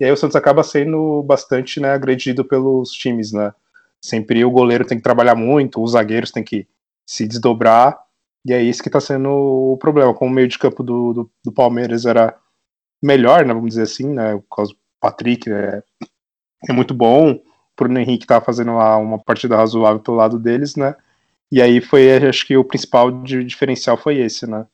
E 0.00 0.04
aí 0.04 0.10
o 0.10 0.16
Santos 0.16 0.34
acaba 0.34 0.64
sendo 0.64 1.22
bastante 1.22 1.78
né, 1.78 1.92
agredido 1.92 2.44
pelos 2.44 2.90
times, 2.90 3.32
né? 3.32 3.52
Sempre 4.00 4.44
o 4.44 4.50
goleiro 4.50 4.84
tem 4.84 4.98
que 4.98 5.04
trabalhar 5.04 5.36
muito, 5.36 5.80
os 5.80 5.92
zagueiros 5.92 6.32
têm 6.32 6.42
que 6.42 6.66
se 7.06 7.26
desdobrar, 7.26 7.98
e 8.46 8.52
é 8.52 8.62
isso 8.62 8.82
que 8.82 8.88
está 8.88 9.00
sendo 9.00 9.30
o 9.30 9.76
problema. 9.78 10.14
Como 10.14 10.30
o 10.30 10.34
meio 10.34 10.48
de 10.48 10.58
campo 10.58 10.82
do, 10.82 11.12
do, 11.12 11.30
do, 11.44 11.52
Palmeiras 11.52 12.04
era 12.04 12.36
melhor, 13.02 13.44
né, 13.44 13.54
vamos 13.54 13.70
dizer 13.70 13.82
assim, 13.82 14.12
né, 14.12 14.36
por 14.48 14.56
causa 14.56 14.72
do 14.72 14.78
Patrick 15.00 15.50
é, 15.50 15.82
é 16.68 16.72
muito 16.72 16.94
bom, 16.94 17.32
o 17.32 17.42
Bruno 17.76 17.98
Henrique 17.98 18.24
estava 18.24 18.44
fazendo 18.44 18.74
lá 18.74 18.96
uma 18.96 19.18
partida 19.18 19.56
razoável 19.56 20.00
pelo 20.00 20.16
lado 20.16 20.38
deles, 20.38 20.76
né, 20.76 20.94
e 21.52 21.60
aí 21.60 21.80
foi, 21.82 22.10
acho 22.26 22.46
que 22.46 22.56
o 22.56 22.64
principal 22.64 23.10
de, 23.22 23.44
diferencial 23.44 23.98
foi 23.98 24.18
esse, 24.18 24.46
né, 24.46 24.66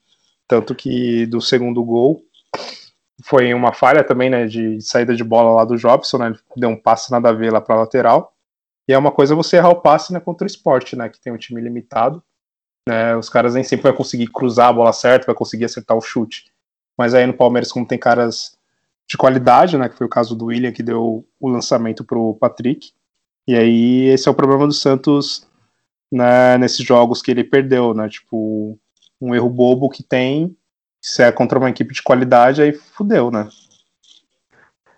tanto 0.46 0.74
que 0.74 1.26
do 1.26 1.40
segundo 1.40 1.82
gol 1.82 2.22
foi 3.24 3.52
uma 3.52 3.72
falha 3.72 4.04
também, 4.04 4.30
né, 4.30 4.46
de 4.46 4.80
saída 4.80 5.14
de 5.14 5.24
bola 5.24 5.52
lá 5.52 5.64
do 5.64 5.76
Jobson, 5.76 6.18
né, 6.18 6.26
ele 6.28 6.38
deu 6.56 6.70
um 6.70 6.80
passe 6.80 7.10
nada 7.10 7.30
a 7.30 7.32
ver 7.32 7.52
lá 7.52 7.60
para 7.60 7.80
lateral, 7.80 8.32
e 8.90 8.92
é 8.92 8.98
uma 8.98 9.12
coisa 9.12 9.36
você 9.36 9.56
errar 9.56 9.68
o 9.68 9.80
passe 9.80 10.12
né, 10.12 10.18
contra 10.18 10.44
o 10.44 10.50
esporte, 10.50 10.96
né? 10.96 11.08
Que 11.08 11.20
tem 11.20 11.32
um 11.32 11.38
time 11.38 11.60
limitado. 11.60 12.20
Né, 12.88 13.14
os 13.14 13.28
caras 13.28 13.54
nem 13.54 13.62
sempre 13.62 13.84
vão 13.84 13.96
conseguir 13.96 14.26
cruzar 14.26 14.68
a 14.68 14.72
bola 14.72 14.92
certa, 14.92 15.26
vai 15.26 15.34
conseguir 15.34 15.64
acertar 15.64 15.96
o 15.96 16.00
chute. 16.00 16.46
Mas 16.98 17.14
aí 17.14 17.24
no 17.24 17.32
Palmeiras, 17.32 17.70
como 17.70 17.86
tem 17.86 17.96
caras 17.96 18.58
de 19.08 19.16
qualidade, 19.16 19.78
né? 19.78 19.88
Que 19.88 19.96
foi 19.96 20.08
o 20.08 20.10
caso 20.10 20.34
do 20.34 20.46
William, 20.46 20.72
que 20.72 20.82
deu 20.82 21.24
o 21.38 21.48
lançamento 21.48 22.02
pro 22.02 22.34
Patrick. 22.40 22.90
E 23.46 23.54
aí 23.54 24.06
esse 24.06 24.26
é 24.26 24.30
o 24.32 24.34
problema 24.34 24.66
do 24.66 24.72
Santos 24.72 25.46
né, 26.10 26.58
nesses 26.58 26.84
jogos 26.84 27.22
que 27.22 27.30
ele 27.30 27.44
perdeu, 27.44 27.94
né? 27.94 28.08
Tipo, 28.08 28.76
um 29.20 29.32
erro 29.36 29.48
bobo 29.48 29.88
que 29.88 30.02
tem, 30.02 30.56
se 31.00 31.22
é 31.22 31.30
contra 31.30 31.60
uma 31.60 31.70
equipe 31.70 31.94
de 31.94 32.02
qualidade, 32.02 32.60
aí 32.60 32.72
fudeu, 32.72 33.30
né? 33.30 33.48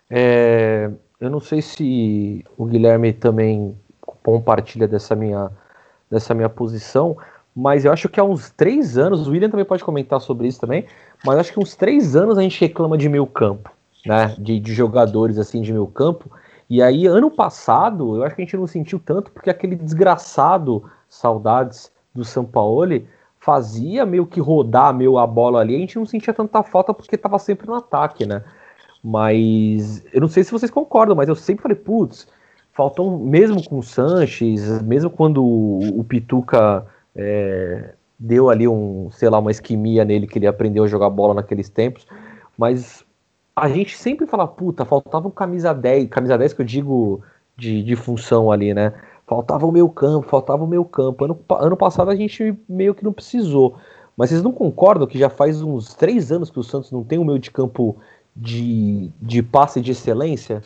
É, 0.09 0.89
eu 1.19 1.29
não 1.29 1.39
sei 1.39 1.61
se 1.61 2.43
o 2.57 2.65
Guilherme 2.65 3.13
também 3.13 3.77
compartilha 4.23 4.87
dessa 4.87 5.15
minha, 5.15 5.51
dessa 6.09 6.33
minha 6.33 6.49
posição, 6.49 7.17
mas 7.55 7.85
eu 7.85 7.91
acho 7.91 8.09
que 8.09 8.19
há 8.19 8.23
uns 8.23 8.49
três 8.49 8.97
anos, 8.97 9.27
o 9.27 9.31
William 9.31 9.49
também 9.49 9.65
pode 9.65 9.83
comentar 9.83 10.19
sobre 10.19 10.47
isso 10.47 10.59
também, 10.59 10.85
mas 11.23 11.37
acho 11.37 11.53
que 11.53 11.59
uns 11.59 11.75
três 11.75 12.15
anos 12.15 12.37
a 12.37 12.41
gente 12.41 12.59
reclama 12.59 12.97
de 12.97 13.07
meio 13.07 13.27
campo, 13.27 13.71
né? 14.05 14.35
De, 14.39 14.59
de 14.59 14.73
jogadores 14.73 15.37
assim 15.37 15.61
de 15.61 15.71
meio 15.71 15.85
campo. 15.87 16.31
E 16.69 16.81
aí, 16.81 17.05
ano 17.05 17.29
passado, 17.29 18.17
eu 18.17 18.23
acho 18.23 18.35
que 18.35 18.41
a 18.41 18.45
gente 18.45 18.57
não 18.57 18.65
sentiu 18.65 18.99
tanto, 18.99 19.29
porque 19.29 19.49
aquele 19.49 19.75
desgraçado, 19.75 20.83
saudades 21.07 21.91
do 22.13 22.25
Sampaoli, 22.25 23.07
fazia 23.39 24.05
meio 24.05 24.25
que 24.25 24.39
rodar 24.39 24.93
meio 24.93 25.17
a 25.17 25.27
bola 25.27 25.59
ali, 25.59 25.75
a 25.75 25.79
gente 25.79 25.97
não 25.97 26.05
sentia 26.05 26.33
tanta 26.33 26.63
falta 26.63 26.93
porque 26.93 27.15
estava 27.15 27.37
sempre 27.37 27.67
no 27.67 27.75
ataque, 27.75 28.25
né? 28.25 28.41
Mas 29.03 30.03
eu 30.13 30.21
não 30.21 30.29
sei 30.29 30.43
se 30.43 30.51
vocês 30.51 30.71
concordam, 30.71 31.15
mas 31.15 31.27
eu 31.27 31.35
sempre 31.35 31.61
falei, 31.63 31.77
putz, 31.77 32.25
faltou, 32.73 33.17
mesmo 33.19 33.63
com 33.63 33.79
o 33.79 33.83
Sanches, 33.83 34.81
mesmo 34.81 35.09
quando 35.09 35.43
o, 35.43 36.03
Pituca 36.03 36.85
é, 37.15 37.93
deu 38.19 38.49
ali 38.49 38.67
um, 38.67 39.09
sei 39.11 39.29
lá, 39.29 39.39
uma 39.39 39.51
esquimia 39.51 40.03
nele 40.03 40.27
que 40.27 40.39
ele 40.39 40.47
aprendeu 40.47 40.83
a 40.83 40.87
jogar 40.87 41.09
bola 41.09 41.35
naqueles 41.35 41.69
tempos, 41.69 42.05
mas 42.57 43.05
a 43.55 43.69
gente 43.69 43.95
sempre 43.95 44.25
fala, 44.25 44.47
puta, 44.47 44.83
faltava 44.83 45.27
um 45.27 45.31
camisa 45.31 45.73
10, 45.73 46.09
camisa 46.09 46.37
10 46.37 46.53
que 46.53 46.61
eu 46.61 46.65
digo 46.65 47.21
de, 47.55 47.83
de 47.83 47.95
função 47.95 48.51
ali, 48.51 48.73
né? 48.73 48.93
Faltava 49.27 49.65
o 49.65 49.71
meu 49.71 49.87
campo, 49.87 50.27
faltava 50.27 50.63
o 50.63 50.67
meu 50.67 50.83
campo. 50.83 51.23
Ano, 51.23 51.39
ano 51.51 51.77
passado 51.77 52.09
a 52.09 52.15
gente 52.15 52.57
meio 52.67 52.93
que 52.93 53.03
não 53.03 53.13
precisou. 53.13 53.77
Mas 54.17 54.29
vocês 54.29 54.43
não 54.43 54.51
concordam 54.51 55.07
que 55.07 55.17
já 55.17 55.29
faz 55.29 55.61
uns 55.61 55.93
três 55.93 56.31
anos 56.31 56.49
que 56.49 56.59
o 56.59 56.63
Santos 56.63 56.91
não 56.91 57.03
tem 57.03 57.19
o 57.19 57.25
meio 57.25 57.39
de 57.39 57.49
campo 57.49 57.95
de, 58.35 59.11
de 59.21 59.41
passe 59.41 59.79
de 59.79 59.91
excelência? 59.91 60.61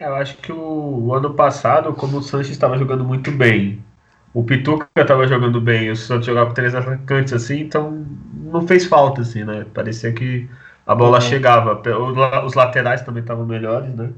Eu 0.00 0.14
acho 0.14 0.38
que 0.38 0.50
o, 0.50 1.06
o 1.06 1.14
ano 1.14 1.34
passado, 1.34 1.92
como 1.92 2.18
o 2.18 2.22
Sanches 2.22 2.52
estava 2.52 2.78
jogando 2.78 3.04
muito 3.04 3.30
bem, 3.30 3.84
o 4.32 4.42
Pituca 4.42 4.88
estava 4.96 5.26
jogando 5.28 5.60
bem, 5.60 5.90
o 5.90 5.96
Santos 5.96 6.26
jogava 6.26 6.48
com 6.48 6.54
três 6.54 6.74
atacantes 6.74 7.32
assim, 7.34 7.60
então 7.60 8.06
não 8.34 8.66
fez 8.66 8.86
falta 8.86 9.20
assim, 9.20 9.44
né? 9.44 9.66
Parecia 9.74 10.12
que 10.12 10.48
a 10.86 10.94
bola 10.94 11.16
uhum. 11.16 11.20
chegava. 11.20 11.82
Os 12.46 12.54
laterais 12.54 13.02
também 13.02 13.20
estavam 13.22 13.44
melhores, 13.44 13.94
né? 13.94 14.10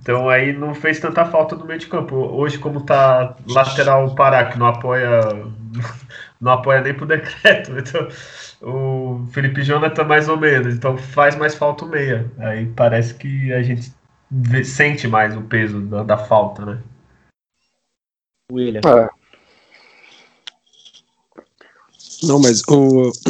Então 0.00 0.28
aí 0.28 0.52
não 0.52 0.74
fez 0.74 1.00
tanta 1.00 1.24
falta 1.24 1.56
no 1.56 1.64
meio 1.64 1.80
de 1.80 1.88
campo. 1.88 2.14
Hoje, 2.14 2.58
como 2.58 2.84
tá 2.84 3.34
lateral 3.48 4.14
Pará, 4.14 4.44
que 4.46 4.58
não 4.58 4.66
apoia 4.66 5.20
não 6.40 6.52
apoia 6.52 6.80
nem 6.80 6.94
pro 6.94 7.06
decreto. 7.06 7.72
Então, 7.78 8.08
o 8.60 9.26
Felipe 9.32 9.62
Jonathan 9.62 10.04
mais 10.04 10.28
ou 10.28 10.36
menos. 10.36 10.74
Então 10.74 10.96
faz 10.96 11.36
mais 11.36 11.54
falta 11.54 11.84
o 11.84 11.88
meia. 11.88 12.30
Aí 12.38 12.66
parece 12.66 13.14
que 13.14 13.52
a 13.52 13.62
gente 13.62 13.92
sente 14.64 15.08
mais 15.08 15.36
o 15.36 15.42
peso 15.42 15.80
da, 15.82 16.02
da 16.02 16.18
falta, 16.18 16.64
né? 16.64 16.82
William. 18.52 18.80
É. 18.86 19.08
Não, 22.22 22.38
mas 22.38 22.62
o. 22.68 23.12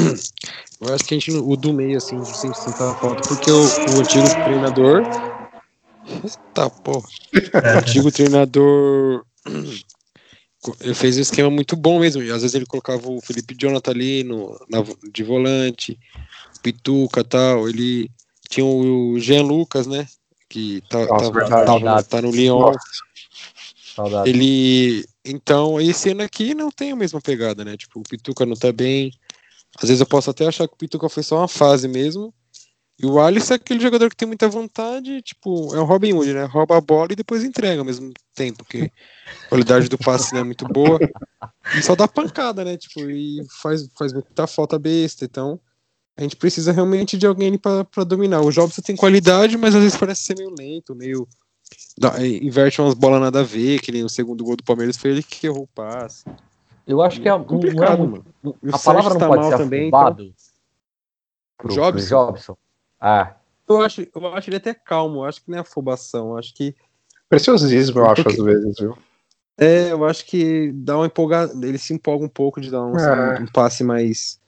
Eu 0.81 0.95
acho 0.95 1.05
que 1.05 1.15
a 1.15 1.19
gente, 1.19 1.33
o 1.33 1.57
do 1.57 1.73
meio, 1.73 1.97
assim, 1.97 2.25
sempre 2.25 2.57
sente 2.57 2.81
a 2.81 2.95
falta, 2.95 3.29
porque 3.29 3.51
o, 3.51 3.63
o 3.63 4.01
antigo 4.01 4.29
treinador. 4.45 5.03
Tá, 6.55 6.71
pô. 6.71 6.99
O 6.99 7.79
antigo 7.79 8.13
treinador. 8.13 9.25
Ele 10.81 10.95
fez 10.95 11.19
um 11.19 11.21
esquema 11.21 11.51
muito 11.51 11.75
bom 11.75 11.99
mesmo. 11.99 12.23
E 12.23 12.31
às 12.31 12.43
vezes 12.43 12.55
ele 12.55 12.67
colocava 12.67 13.11
o 13.11 13.21
Felipe 13.21 13.57
Jonathan 13.59 13.91
ali 13.91 14.23
no, 14.23 14.57
na, 14.71 14.85
de 15.13 15.25
volante, 15.25 15.99
Pituca 16.63 17.25
tal. 17.25 17.69
Ele 17.69 18.09
tinha 18.49 18.65
o 18.65 19.19
Jean 19.19 19.43
Lucas, 19.43 19.89
né? 19.89 20.07
Que 20.49 20.83
tá, 20.89 21.05
Nossa, 21.07 22.09
tá 22.09 22.23
no 22.23 22.31
Lyon. 22.31 22.73
Saudade. 23.95 24.31
Ele. 24.31 25.05
Então, 25.25 25.81
esse 25.81 26.11
ano 26.11 26.23
aqui 26.23 26.55
não 26.55 26.71
tem 26.71 26.93
a 26.93 26.97
mesma 26.97 27.21
pegada, 27.21 27.65
né? 27.65 27.77
Tipo, 27.77 28.01
o 28.01 28.03
Pituca 28.03 28.47
não 28.47 28.55
tá 28.55 28.73
bem. 28.73 29.13
Às 29.77 29.89
vezes 29.89 30.01
eu 30.01 30.07
posso 30.07 30.31
até 30.31 30.47
achar 30.47 30.67
que 30.67 30.75
o 30.75 30.79
Pituca 30.79 31.09
foi 31.09 31.23
só 31.23 31.39
uma 31.39 31.49
fase 31.49 31.87
mesmo. 31.87 32.33
E 33.01 33.07
o 33.07 33.21
Alisson 33.21 33.55
é 33.55 33.57
aquele 33.57 33.79
jogador 33.79 34.11
que 34.11 34.17
tem 34.17 34.27
muita 34.27 34.49
vontade, 34.49 35.23
tipo, 35.23 35.73
é 35.73 35.79
o 35.79 35.85
Robin 35.85 36.15
Hood, 36.15 36.35
né? 36.35 36.45
Rouba 36.47 36.79
a 36.79 36.81
bola 36.81 37.13
e 37.13 37.17
depois 37.17 37.45
entrega 37.45 37.81
ao 37.81 37.85
mesmo 37.85 38.13
tempo, 38.35 38.65
porque 38.65 38.91
a 39.45 39.49
qualidade 39.51 39.89
do 39.89 39.97
passe 39.97 40.33
não 40.33 40.41
é 40.41 40.45
muito 40.45 40.67
boa. 40.67 40.99
E 41.77 41.83
só 41.83 41.95
dá 41.95 42.09
pancada, 42.09 42.65
né? 42.65 42.77
Tipo, 42.77 43.09
e 43.09 43.41
faz, 43.63 43.89
faz 43.97 44.13
muita 44.13 44.49
falta 44.49 44.81
besta. 44.81 45.25
Então, 45.25 45.61
a 46.19 46.23
gente 46.23 46.35
precisa 46.37 46.73
realmente 46.73 47.17
de 47.17 47.27
alguém 47.27 47.57
pra 47.57 48.05
dominar. 48.05 48.41
O 48.41 48.51
Jobson 48.51 48.83
tem 48.83 48.97
qualidade, 48.97 49.57
mas 49.57 49.73
às 49.75 49.81
vezes 49.83 49.97
parece 49.97 50.23
ser 50.23 50.37
meio 50.37 50.53
lento, 50.59 50.95
meio. 50.95 51.27
dá- 51.97 52.15
inverte 52.27 52.81
umas 52.81 52.95
bolas 52.95 53.21
nada 53.21 53.41
a 53.41 53.45
ver, 53.45 53.81
que 53.81 53.93
nem 53.93 54.03
o 54.03 54.09
segundo 54.09 54.43
gol 54.45 54.57
do 54.57 54.65
Palmeiras 54.65 54.97
foi 54.97 55.11
ele 55.13 55.23
que 55.23 55.47
errou 55.47 55.63
o 55.63 55.67
passe. 55.69 56.25
Eu 56.87 57.01
acho 57.03 57.21
que 57.21 57.29
é, 57.29 57.33
é 57.33 57.39
complicado, 57.39 57.99
muito- 58.01 58.25
mano. 58.43 58.57
O 58.63 58.75
a 58.75 58.79
palavra 58.79 59.11
não 59.15 59.21
tá 59.21 59.29
pode 59.29 59.43
mal 59.43 59.51
ser 59.53 59.59
também, 59.59 59.89
então- 59.89 60.01
afobado 60.01 60.35
pro 61.57 61.73
Jobson? 61.75 62.09
Jobson. 62.09 62.57
Ah, 63.01 63.35
Eu 63.69 63.83
acho, 63.83 64.01
eu 64.15 64.27
acho 64.35 64.49
ele 64.49 64.57
até 64.57 64.73
calmo, 64.73 65.19
eu 65.21 65.25
acho 65.25 65.45
que 65.45 65.51
não 65.51 65.59
é 65.59 65.61
afobação, 65.61 66.31
eu 66.31 66.39
acho 66.39 66.55
que 66.55 66.75
Preciosismo, 67.29 68.01
eu 68.01 68.07
acho, 68.07 68.23
Porque- 68.25 68.41
às 68.41 68.45
vezes, 68.45 68.77
viu? 68.81 68.97
é, 69.59 69.93
eu 69.93 70.05
acho 70.07 70.25
que 70.25 70.73
dá 70.73 70.97
uma 70.97 71.05
empolgada, 71.07 71.53
ele 71.67 71.77
se 71.77 71.93
empolga 71.93 72.25
um 72.25 72.29
pouco 72.31 72.61
de 72.63 72.71
dar 72.71 72.83
um, 72.83 72.97
É. 72.99 73.41
um 73.41 73.47
passe 73.47 73.85
mais 73.85 74.41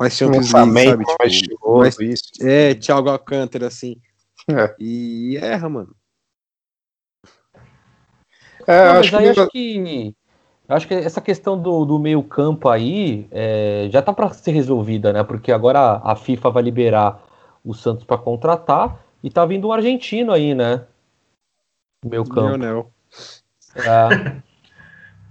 mais 0.00 0.14
Um 0.22 0.32
Champions 0.32 0.52
League, 0.54 0.84
sabe? 0.88 1.04
Tipo, 1.04 1.26
estiloso, 1.26 1.78
mais- 1.78 1.98
isso. 2.00 2.30
é, 2.40 2.74
Thiago 2.74 3.10
Alcântara 3.10 3.66
assim. 3.66 4.00
É. 4.48 4.74
E 4.80 5.36
erra, 5.36 5.68
mano. 5.68 5.94
É, 8.66 8.84
Não, 8.84 9.00
acho 9.00 9.12
mas 9.12 9.14
aí 9.14 9.34
que... 9.34 9.40
acho 9.40 9.50
que 9.50 10.14
acho 10.68 10.88
que 10.88 10.94
essa 10.94 11.20
questão 11.20 11.60
do, 11.60 11.84
do 11.84 11.98
meio 11.98 12.22
campo 12.22 12.70
aí 12.70 13.28
é, 13.30 13.88
já 13.90 14.00
tá 14.00 14.10
para 14.10 14.30
ser 14.30 14.52
resolvida, 14.52 15.12
né? 15.12 15.22
Porque 15.22 15.52
agora 15.52 16.00
a, 16.02 16.16
FIFA 16.16 16.48
vai 16.50 16.62
liberar 16.62 17.22
o 17.62 17.74
Santos 17.74 18.04
para 18.04 18.16
contratar 18.16 19.04
e 19.22 19.28
tá 19.28 19.44
vindo 19.44 19.68
um 19.68 19.72
argentino 19.72 20.32
aí, 20.32 20.54
né? 20.54 20.86
Meio 22.02 22.24
campo. 22.24 22.56
Lionel. 22.56 22.90
É, 23.76 24.40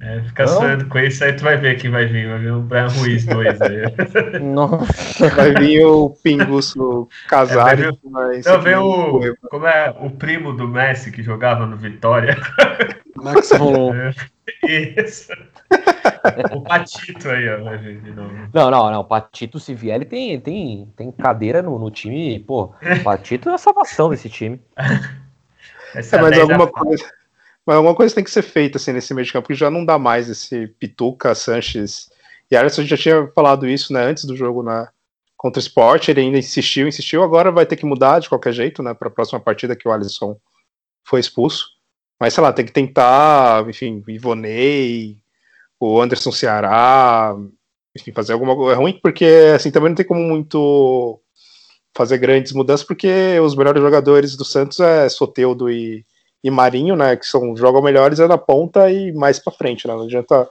É, 0.01 0.21
fica 0.21 0.45
Não? 0.45 0.53
sonhando 0.53 0.85
com 0.85 0.97
isso, 0.97 1.23
aí 1.23 1.33
tu 1.33 1.43
vai 1.43 1.57
ver 1.57 1.75
quem 1.77 1.91
vai 1.91 2.05
vir. 2.05 2.29
Vai 2.29 2.39
vir 2.39 2.53
o 2.53 2.61
Brian 2.61 2.87
Ruiz 2.87 3.25
2 3.25 3.61
aí. 3.61 4.39
nossa. 4.39 5.29
Vai 5.35 5.53
vir 5.55 5.85
o 5.85 6.09
Pinguço 6.23 7.07
Casares. 7.27 7.85
É, 7.85 7.91
vai 7.91 7.99
mas 8.05 8.45
Eu 8.45 8.61
vi 8.61 8.75
o. 8.75 9.35
Como 9.49 9.67
é 9.67 9.93
o 9.99 10.09
primo 10.09 10.53
do 10.53 10.67
Messi 10.67 11.11
que 11.11 11.21
jogava 11.21 11.65
no 11.65 11.75
Vitória? 11.75 12.37
Max 13.17 13.51
Rolon. 13.51 13.93
Isso. 14.63 15.33
o 16.51 16.61
Patito 16.61 17.29
aí, 17.29 17.49
ó, 17.49 17.63
vai 17.63 17.77
vir 17.77 17.99
de 18.01 18.11
novo. 18.11 18.33
Não, 18.53 18.71
não, 18.71 18.89
não. 18.89 19.01
O 19.01 19.05
Patito, 19.05 19.59
se 19.59 19.73
vier, 19.73 19.95
ele 19.95 20.05
tem, 20.05 20.39
tem, 20.39 20.87
tem 20.95 21.11
cadeira 21.11 21.61
no, 21.61 21.77
no 21.77 21.91
time. 21.91 22.39
Pô, 22.39 22.73
o 22.81 23.03
Patito 23.03 23.49
é 23.49 23.53
a 23.53 23.57
salvação 23.57 24.09
desse 24.09 24.29
time. 24.29 24.61
Essa 25.93 26.17
É, 26.17 26.21
mas 26.21 26.31
10 26.31 26.41
alguma 26.43 26.67
coisa. 26.67 27.03
Mas 27.69 27.75
alguma 27.75 27.93
coisa 27.93 28.15
tem 28.15 28.23
que 28.23 28.31
ser 28.31 28.41
feita 28.41 28.79
assim, 28.79 28.91
nesse 28.91 29.13
meio 29.13 29.23
de 29.23 29.31
campo, 29.31 29.43
porque 29.43 29.53
já 29.53 29.69
não 29.69 29.85
dá 29.85 29.99
mais 29.99 30.27
esse 30.27 30.65
Pituca, 30.79 31.35
Sanches 31.35 32.09
e 32.49 32.55
Alisson 32.55 32.81
já 32.81 32.97
tinha 32.97 33.27
falado 33.27 33.69
isso 33.69 33.93
né, 33.93 34.05
antes 34.05 34.25
do 34.25 34.35
jogo 34.35 34.63
na, 34.63 34.89
contra 35.37 35.59
o 35.59 35.61
Sport, 35.61 36.07
ele 36.07 36.21
ainda 36.21 36.39
insistiu, 36.39 36.87
insistiu, 36.87 37.21
agora 37.21 37.51
vai 37.51 37.67
ter 37.67 37.75
que 37.75 37.85
mudar 37.85 38.17
de 38.17 38.27
qualquer 38.27 38.53
jeito, 38.53 38.81
né, 38.81 38.95
para 38.95 39.07
a 39.07 39.11
próxima 39.11 39.39
partida 39.39 39.75
que 39.75 39.87
o 39.87 39.91
Alisson 39.91 40.35
foi 41.03 41.19
expulso. 41.19 41.67
Mas 42.19 42.33
sei 42.33 42.41
lá, 42.41 42.51
tem 42.51 42.65
que 42.65 42.71
tentar, 42.71 43.69
enfim, 43.69 44.03
Ivonei, 44.07 45.19
o 45.79 46.01
Anderson 46.01 46.31
Ceará, 46.31 47.35
enfim, 47.95 48.11
fazer 48.11 48.33
alguma 48.33 48.55
coisa. 48.55 48.73
É 48.73 48.77
ruim 48.77 48.99
porque 48.99 49.53
assim 49.53 49.69
também 49.69 49.89
não 49.89 49.95
tem 49.95 50.07
como 50.07 50.21
muito 50.21 51.21
fazer 51.95 52.17
grandes 52.17 52.51
mudanças, 52.51 52.83
porque 52.83 53.39
os 53.39 53.55
melhores 53.55 53.79
jogadores 53.79 54.35
do 54.35 54.43
Santos 54.43 54.79
é 54.79 55.07
Soteudo 55.07 55.69
e, 55.69 56.03
e 56.43 56.49
Marinho, 56.49 56.95
né? 56.95 57.15
Que 57.15 57.25
são 57.25 57.55
jogam 57.55 57.81
melhores 57.81 58.19
é 58.19 58.27
na 58.27 58.37
ponta 58.37 58.89
e 58.91 59.11
mais 59.13 59.39
para 59.39 59.53
frente, 59.53 59.87
né? 59.87 59.93
Não 59.93 60.03
adianta 60.03 60.49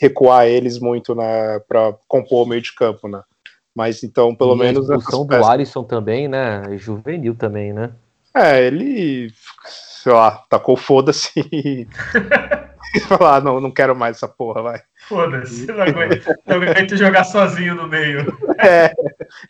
recuar 0.00 0.46
eles 0.46 0.78
muito, 0.78 1.14
né? 1.14 1.58
Para 1.68 1.94
compor 2.08 2.46
o 2.46 2.48
meio 2.48 2.62
de 2.62 2.74
campo, 2.74 3.08
né? 3.08 3.22
Mas 3.74 4.02
então, 4.02 4.34
pelo 4.34 4.54
E 4.54 4.58
menos 4.58 4.90
A 4.90 4.96
expulsão 4.96 5.26
do 5.26 5.44
Alisson 5.44 5.84
também, 5.84 6.28
né? 6.28 6.62
é 6.68 6.76
Juvenil 6.76 7.34
também, 7.34 7.72
né? 7.72 7.90
É, 8.34 8.64
ele, 8.64 9.32
sei 9.66 10.12
lá, 10.12 10.44
tacou 10.48 10.76
foda-se 10.76 11.32
e 11.52 11.86
falou, 13.08 13.28
ah, 13.28 13.40
não, 13.40 13.60
não 13.60 13.70
quero 13.70 13.94
mais 13.94 14.16
essa 14.16 14.28
porra, 14.28 14.62
vai. 14.62 14.82
Foda-se, 15.08 15.66
não 15.66 15.82
aguento, 15.82 16.26
não 16.46 16.56
aguento 16.56 16.96
jogar 16.96 17.24
sozinho 17.24 17.74
no 17.74 17.88
meio. 17.88 18.20
É, 18.58 18.92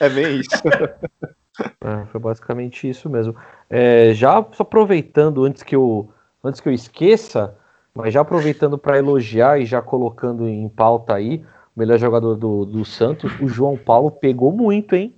é 0.01 0.09
bem 0.09 0.41
isso. 0.41 0.51
É, 1.81 2.07
foi 2.07 2.21
basicamente 2.21 2.89
isso 2.89 3.09
mesmo. 3.09 3.35
É, 3.69 4.13
já 4.15 4.45
só 4.53 4.63
aproveitando 4.63 5.45
antes 5.45 5.63
que 5.63 5.75
eu 5.75 6.13
antes 6.43 6.61
que 6.61 6.69
eu 6.69 6.73
esqueça, 6.73 7.57
mas 7.95 8.15
já 8.15 8.21
aproveitando 8.21 8.79
para 8.79 8.99
elogiar 8.99 9.61
e 9.61 9.67
já 9.67 9.83
colocando 9.83 10.49
em 10.49 10.69
pauta 10.69 11.15
aí, 11.15 11.45
o 11.77 11.81
melhor 11.81 11.99
jogador 11.99 12.35
do, 12.35 12.65
do 12.65 12.85
Santos, 12.85 13.33
o 13.41 13.49
João 13.49 13.77
Paulo 13.77 14.11
pegou 14.11 14.53
muito, 14.53 14.95
hein? 14.95 15.15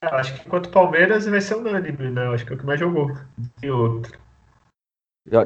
Eu 0.00 0.10
acho 0.10 0.34
que 0.34 0.46
enquanto 0.46 0.70
Palmeiras 0.70 1.26
vai 1.26 1.40
ser 1.40 1.56
unânime, 1.56 2.10
né? 2.10 2.26
Eu 2.26 2.32
acho 2.32 2.46
que 2.46 2.52
é 2.52 2.56
o 2.56 2.58
que 2.58 2.66
mais 2.66 2.78
jogou. 2.78 3.10
E 3.62 3.70
outro. 3.70 4.18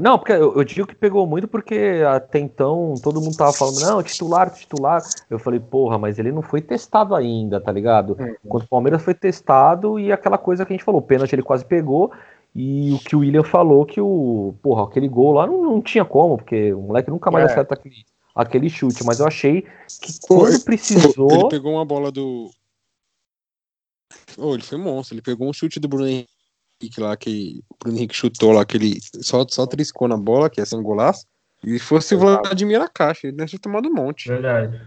Não, 0.00 0.18
porque 0.18 0.32
eu, 0.32 0.54
eu 0.56 0.64
digo 0.64 0.86
que 0.86 0.94
pegou 0.94 1.26
muito 1.26 1.48
porque 1.48 2.02
até 2.08 2.38
então 2.38 2.94
todo 3.02 3.20
mundo 3.20 3.36
tava 3.36 3.52
falando, 3.52 3.80
não, 3.80 4.02
titular, 4.02 4.50
titular. 4.52 5.02
Eu 5.30 5.38
falei, 5.38 5.58
porra, 5.60 5.98
mas 5.98 6.18
ele 6.18 6.30
não 6.32 6.42
foi 6.42 6.60
testado 6.60 7.14
ainda, 7.14 7.60
tá 7.60 7.72
ligado? 7.72 8.16
Quando 8.46 8.64
o 8.64 8.68
Palmeiras 8.68 9.02
foi 9.02 9.14
testado 9.14 9.98
e 9.98 10.12
aquela 10.12 10.38
coisa 10.38 10.64
que 10.64 10.72
a 10.72 10.76
gente 10.76 10.84
falou, 10.84 11.00
o 11.00 11.04
pênalti 11.04 11.32
ele 11.34 11.42
quase 11.42 11.64
pegou. 11.64 12.12
E 12.54 12.92
o 12.92 12.98
que 12.98 13.16
o 13.16 13.20
William 13.20 13.42
falou 13.42 13.86
que 13.86 14.00
o, 14.00 14.54
porra, 14.62 14.84
aquele 14.84 15.08
gol 15.08 15.32
lá 15.32 15.46
não, 15.46 15.62
não 15.62 15.80
tinha 15.80 16.04
como, 16.04 16.36
porque 16.36 16.72
o 16.74 16.82
moleque 16.82 17.10
nunca 17.10 17.30
mais 17.30 17.48
É. 17.48 17.52
acerta 17.52 17.74
aquele, 17.74 18.04
aquele 18.34 18.68
chute. 18.68 19.02
Mas 19.04 19.20
eu 19.20 19.26
achei 19.26 19.62
que 19.62 20.18
quando 20.26 20.48
Ele 20.48 20.58
precisou. 20.58 21.48
pegou 21.48 21.72
uma 21.72 21.84
bola 21.84 22.12
do. 22.12 22.50
Oh, 24.36 24.54
ele 24.54 24.62
foi 24.62 24.76
monstro. 24.76 25.14
Ele 25.14 25.22
pegou 25.22 25.48
um 25.48 25.52
chute 25.52 25.80
do 25.80 25.88
Bruno 25.88 26.06
Henrique 26.82 27.00
lá, 27.00 27.16
que 27.16 27.62
o 27.70 27.76
Bruno 27.78 27.98
Henrique 27.98 28.14
chutou 28.14 28.52
lá, 28.52 28.64
que 28.64 28.76
ele 28.76 28.98
só, 29.20 29.46
só 29.48 29.66
triscou 29.66 30.08
na 30.08 30.16
bola, 30.16 30.50
que 30.50 30.60
ia 30.60 30.66
ser 30.66 30.76
um 30.76 30.82
golaço. 30.82 31.24
E 31.64 31.78
fosse 31.78 32.14
o 32.14 32.18
Vladimir 32.18 32.78
na 32.78 32.88
caixa, 32.88 33.28
ele 33.28 33.36
deve 33.36 33.52
ter 33.52 33.58
tomado 33.58 33.88
um 33.88 33.94
monte. 33.94 34.28
Verdade. 34.28 34.80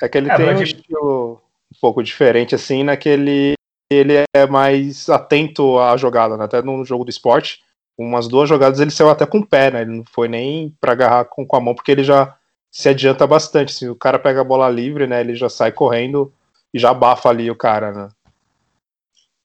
É 0.00 0.08
que 0.08 0.18
ele 0.18 0.28
É, 0.28 0.36
tem 0.36 0.54
um 0.54 0.62
estilo 0.62 1.40
um 1.72 1.78
pouco 1.80 2.02
diferente, 2.02 2.54
assim, 2.54 2.82
naquele. 2.82 3.54
Ele 3.90 4.14
é 4.34 4.46
mais 4.46 5.08
atento 5.08 5.78
à 5.78 5.96
jogada, 5.96 6.36
né? 6.36 6.44
Até 6.44 6.60
no 6.60 6.84
jogo 6.84 7.04
do 7.04 7.10
esporte, 7.10 7.60
umas 7.96 8.26
duas 8.26 8.48
jogadas 8.48 8.80
ele 8.80 8.90
saiu 8.90 9.08
até 9.08 9.24
com 9.24 9.38
o 9.38 9.46
pé, 9.46 9.70
né? 9.70 9.82
Ele 9.82 9.98
não 9.98 10.04
foi 10.04 10.26
nem 10.26 10.74
pra 10.80 10.92
agarrar 10.92 11.24
com, 11.26 11.46
com 11.46 11.56
a 11.56 11.60
mão, 11.60 11.74
porque 11.74 11.92
ele 11.92 12.02
já 12.02 12.36
se 12.70 12.88
adianta 12.88 13.24
bastante. 13.26 13.72
Se 13.72 13.88
o 13.88 13.94
cara 13.94 14.18
pega 14.18 14.40
a 14.40 14.44
bola 14.44 14.68
livre, 14.68 15.06
né? 15.06 15.20
Ele 15.20 15.36
já 15.36 15.48
sai 15.48 15.70
correndo 15.70 16.32
e 16.74 16.78
já 16.78 16.90
abafa 16.90 17.28
ali 17.28 17.48
o 17.48 17.56
cara, 17.56 17.92
né? 17.92 18.08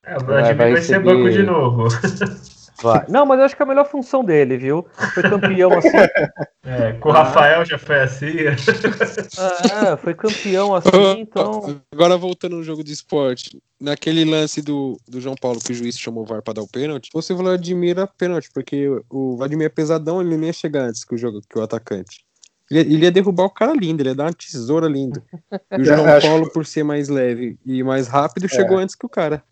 É, 0.03 0.17
o 0.17 0.25
Vladimir 0.25 0.57
vai 0.57 0.71
vai, 0.73 0.81
ser 0.81 0.99
banco 0.99 1.29
de 1.29 1.43
novo. 1.43 1.87
Vai. 2.81 3.05
Não, 3.07 3.25
mas 3.25 3.39
eu 3.39 3.45
acho 3.45 3.55
que 3.55 3.61
é 3.61 3.65
a 3.65 3.67
melhor 3.67 3.87
função 3.87 4.23
dele, 4.23 4.57
viu? 4.57 4.85
Foi 5.13 5.23
campeão 5.23 5.71
assim. 5.77 5.89
É, 6.63 6.93
com 6.93 7.09
o 7.09 7.11
Rafael 7.11 7.65
já 7.65 7.79
foi 7.79 8.01
assim. 8.01 8.37
é, 8.37 9.97
foi 9.97 10.13
campeão 10.13 10.75
assim, 10.77 11.19
então. 11.19 11.81
Agora 11.91 12.15
voltando 12.17 12.55
no 12.55 12.63
jogo 12.63 12.83
de 12.83 12.93
esporte, 12.93 13.59
naquele 13.79 14.23
lance 14.23 14.61
do, 14.61 14.95
do 15.07 15.19
João 15.19 15.33
Paulo 15.35 15.59
que 15.59 15.71
o 15.71 15.75
juiz 15.75 15.97
chamou 15.97 16.21
o 16.21 16.25
VAR 16.25 16.43
pra 16.43 16.53
dar 16.53 16.61
o 16.61 16.67
pênalti, 16.67 17.09
você 17.11 17.33
Vladimir 17.33 17.97
a 17.97 18.05
pênalti, 18.05 18.51
porque 18.53 18.87
o 19.09 19.37
Vladimir 19.37 19.65
é 19.65 19.69
pesadão, 19.69 20.21
ele 20.21 20.37
nem 20.37 20.47
ia 20.47 20.53
chegar 20.53 20.83
antes 20.83 21.03
que 21.03 21.15
o 21.15 21.17
jogo 21.17 21.41
que 21.49 21.57
o 21.57 21.63
atacante. 21.63 22.23
Ele, 22.69 22.81
ele 22.81 23.05
ia 23.05 23.11
derrubar 23.11 23.45
o 23.45 23.49
cara 23.49 23.73
lindo, 23.73 24.03
ele 24.03 24.09
ia 24.09 24.15
dar 24.15 24.25
uma 24.25 24.33
tesoura 24.33 24.87
linda. 24.87 25.23
E 25.71 25.81
o 25.81 25.83
João 25.83 26.05
Paulo, 26.21 26.51
por 26.51 26.63
ser 26.63 26.83
mais 26.83 27.09
leve 27.09 27.57
e 27.65 27.81
mais 27.81 28.07
rápido, 28.07 28.47
chegou 28.47 28.77
antes 28.77 28.93
que 28.93 29.05
o 29.05 29.09
cara. 29.09 29.43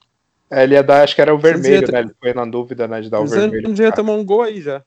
É, 0.52 0.64
ele 0.64 0.74
ia 0.74 0.84
dar, 0.84 1.04
acho 1.04 1.16
que 1.16 1.22
era 1.22 1.34
o 1.34 1.38
vermelho, 1.38 1.86
iam- 1.86 1.92
né? 1.92 2.00
Ele 2.00 2.16
foi 2.20 2.34
na 2.34 2.46
dúvida, 2.46 2.88
né, 2.88 3.02
de 3.02 3.10
dar 3.10 3.20
o 3.20 3.22
Mas 3.24 3.32
vermelho. 3.32 3.68
antes 3.68 3.80
ia 3.80 3.92
tomar 3.92 4.14
um 4.14 4.26
gol 4.26 4.42
aí 4.42 4.62
já. 4.62 4.84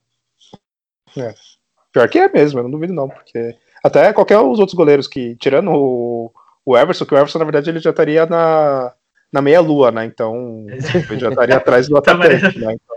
Pior 1.92 2.08
que 2.08 2.18
é 2.18 2.28
mesmo, 2.28 2.58
eu 2.58 2.64
não 2.64 2.70
duvido 2.70 2.92
não, 2.92 3.08
porque 3.08 3.54
até 3.84 4.12
qualquer 4.12 4.38
os 4.38 4.58
outros 4.58 4.74
goleiros 4.74 5.06
que, 5.06 5.36
tirando 5.36 5.70
o, 5.70 6.32
o 6.64 6.76
Everson, 6.76 7.04
que 7.04 7.14
o 7.14 7.18
Everson, 7.18 7.38
na 7.38 7.44
verdade, 7.44 7.70
ele 7.70 7.78
já 7.80 7.90
estaria 7.90 8.24
na, 8.26 8.92
na 9.32 9.42
meia-lua, 9.42 9.90
né? 9.90 10.04
Então, 10.04 10.66
ele 11.10 11.20
já 11.20 11.28
estaria 11.28 11.56
atrás 11.56 11.88
do 11.88 11.96
atacante, 11.98 12.58
né? 12.58 12.74
Então, 12.74 12.96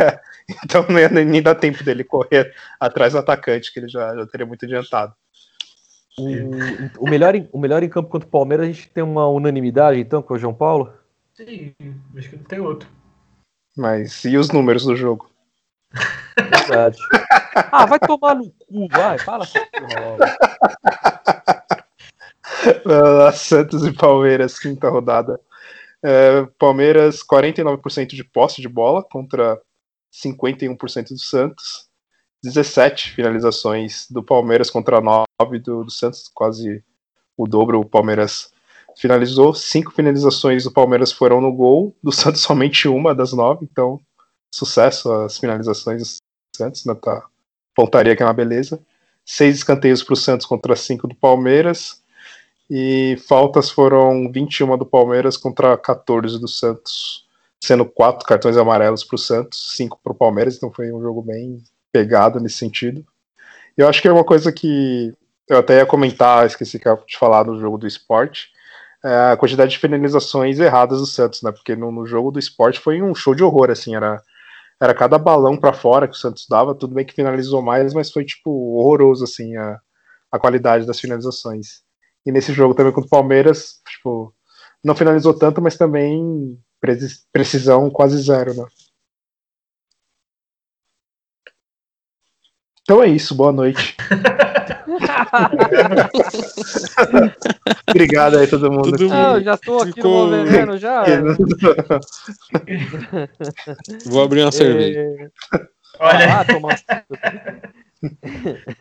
é, 0.00 0.20
então 0.64 0.86
não 0.88 0.98
ia 0.98 1.08
nem, 1.08 1.24
nem 1.24 1.42
dar 1.42 1.54
tempo 1.54 1.84
dele 1.84 2.02
correr 2.02 2.54
atrás 2.80 3.12
do 3.12 3.18
atacante, 3.18 3.72
que 3.72 3.78
ele 3.78 3.88
já, 3.88 4.16
já 4.16 4.26
teria 4.26 4.46
muito 4.46 4.64
adiantado. 4.64 5.14
O, 6.18 7.04
o 7.04 7.08
melhor 7.08 7.34
em, 7.36 7.48
o 7.52 7.58
melhor 7.58 7.82
em 7.82 7.88
campo 7.88 8.08
contra 8.08 8.26
o 8.26 8.30
Palmeiras, 8.30 8.66
a 8.66 8.72
gente 8.72 8.88
tem 8.88 9.04
uma 9.04 9.28
unanimidade, 9.28 10.00
então, 10.00 10.20
com 10.20 10.34
o 10.34 10.38
João 10.38 10.54
Paulo? 10.54 10.92
Sim, 11.38 11.72
acho 12.16 12.30
que 12.30 12.36
não 12.36 12.42
tem 12.42 12.58
outro. 12.58 12.90
Mas 13.76 14.24
e 14.24 14.36
os 14.36 14.50
números 14.50 14.84
do 14.84 14.96
jogo? 14.96 15.30
Verdade. 16.36 16.98
ah, 17.70 17.86
vai 17.86 18.00
tomar 18.00 18.34
no 18.34 18.50
cu, 18.50 18.88
vai. 18.90 19.16
Fala 19.20 19.44
essa 19.44 19.64
porra 19.66 20.00
logo. 20.00 20.18
Santos 23.38 23.86
e 23.86 23.92
Palmeiras, 23.92 24.58
quinta 24.58 24.88
rodada. 24.88 25.40
É, 26.04 26.44
Palmeiras, 26.58 27.22
49% 27.22 28.08
de 28.08 28.24
posse 28.24 28.60
de 28.60 28.68
bola 28.68 29.04
contra 29.04 29.62
51% 30.12 31.10
do 31.10 31.20
Santos. 31.20 31.86
17 32.42 33.12
finalizações 33.12 34.08
do 34.10 34.24
Palmeiras 34.24 34.70
contra 34.70 35.00
9 35.00 35.24
do, 35.60 35.84
do 35.84 35.90
Santos, 35.90 36.28
quase 36.34 36.82
o 37.36 37.46
dobro. 37.46 37.78
O 37.78 37.88
Palmeiras 37.88 38.52
finalizou. 38.98 39.54
Cinco 39.54 39.92
finalizações 39.92 40.64
do 40.64 40.72
Palmeiras 40.72 41.12
foram 41.12 41.40
no 41.40 41.52
gol, 41.52 41.96
do 42.02 42.10
Santos 42.12 42.42
somente 42.42 42.88
uma 42.88 43.14
das 43.14 43.32
nove. 43.32 43.66
Então, 43.70 44.00
sucesso 44.54 45.10
as 45.12 45.38
finalizações 45.38 46.02
do 46.02 46.56
Santos, 46.56 46.84
né? 46.84 46.94
Tá, 46.94 47.24
pontaria 47.74 48.14
que 48.14 48.22
é 48.22 48.26
uma 48.26 48.32
beleza. 48.32 48.80
Seis 49.24 49.56
escanteios 49.56 50.02
para 50.02 50.14
o 50.14 50.16
Santos 50.16 50.46
contra 50.46 50.74
cinco 50.74 51.06
do 51.06 51.14
Palmeiras. 51.14 52.02
E 52.70 53.16
faltas 53.26 53.70
foram 53.70 54.30
21 54.30 54.76
do 54.76 54.84
Palmeiras 54.84 55.38
contra 55.38 55.76
14 55.78 56.38
do 56.38 56.46
Santos, 56.46 57.26
sendo 57.64 57.86
quatro 57.86 58.26
cartões 58.26 58.58
amarelos 58.58 59.02
para 59.02 59.14
o 59.14 59.18
Santos, 59.18 59.72
cinco 59.74 59.98
para 60.04 60.12
o 60.12 60.16
Palmeiras, 60.16 60.56
então 60.56 60.70
foi 60.70 60.92
um 60.92 61.00
jogo 61.00 61.22
bem 61.22 61.62
pegado 61.90 62.38
nesse 62.38 62.56
sentido. 62.56 63.06
Eu 63.74 63.88
acho 63.88 64.02
que 64.02 64.08
é 64.08 64.12
uma 64.12 64.24
coisa 64.24 64.52
que 64.52 65.14
eu 65.48 65.56
até 65.56 65.78
ia 65.78 65.86
comentar, 65.86 66.46
esqueci 66.46 66.78
de 66.78 67.16
falar 67.16 67.44
no 67.44 67.58
jogo 67.58 67.78
do 67.78 67.86
esporte, 67.86 68.50
a 69.04 69.36
quantidade 69.36 69.72
de 69.72 69.78
finalizações 69.78 70.58
erradas 70.58 71.00
do 71.00 71.06
Santos, 71.06 71.42
né? 71.42 71.52
Porque 71.52 71.76
no, 71.76 71.92
no 71.92 72.06
jogo 72.06 72.30
do 72.30 72.38
esporte 72.38 72.80
foi 72.80 73.02
um 73.02 73.14
show 73.14 73.34
de 73.34 73.42
horror, 73.44 73.70
assim, 73.70 73.94
era, 73.94 74.20
era 74.80 74.94
cada 74.94 75.18
balão 75.18 75.56
para 75.58 75.72
fora 75.72 76.08
que 76.08 76.14
o 76.14 76.18
Santos 76.18 76.46
dava, 76.48 76.74
tudo 76.74 76.94
bem 76.94 77.06
que 77.06 77.14
finalizou 77.14 77.62
mais, 77.62 77.94
mas 77.94 78.10
foi 78.12 78.24
tipo 78.24 78.50
horroroso, 78.78 79.24
assim, 79.24 79.56
a, 79.56 79.78
a 80.32 80.38
qualidade 80.38 80.86
das 80.86 81.00
finalizações. 81.00 81.82
E 82.26 82.32
nesse 82.32 82.52
jogo 82.52 82.74
também 82.74 82.92
contra 82.92 83.08
o 83.08 83.10
Palmeiras, 83.10 83.80
tipo, 83.88 84.34
não 84.84 84.94
finalizou 84.96 85.34
tanto, 85.34 85.62
mas 85.62 85.76
também 85.76 86.58
preci- 86.80 87.22
precisão 87.32 87.90
quase 87.90 88.18
zero, 88.22 88.54
né? 88.54 88.64
Então 92.82 93.02
é 93.02 93.08
isso, 93.08 93.34
boa 93.34 93.52
noite. 93.52 93.96
Obrigado 97.88 98.38
aí 98.38 98.46
todo 98.46 98.70
mundo. 98.70 98.90
Todo 98.90 99.10
mundo. 99.10 99.38
Eu 99.38 99.42
já 99.42 99.56
tô 99.56 99.80
aqui 99.80 99.94
Ficou- 99.94 100.26
no 100.26 100.44
veneno, 100.44 100.76
já. 100.78 101.04
Vou 104.06 104.22
abrir 104.22 104.42
uma 104.42 104.52
cerveja. 104.52 105.00
É, 105.00 105.30
Olha, 106.00 106.40
ah, 106.40 106.44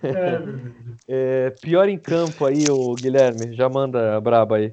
é, 0.03 0.39
é, 1.47 1.49
pior 1.61 1.89
em 1.89 1.97
campo 1.97 2.45
aí, 2.45 2.65
o 2.69 2.93
Guilherme. 2.93 3.55
Já 3.55 3.67
manda 3.67 4.15
a 4.15 4.21
braba 4.21 4.57
aí. 4.57 4.71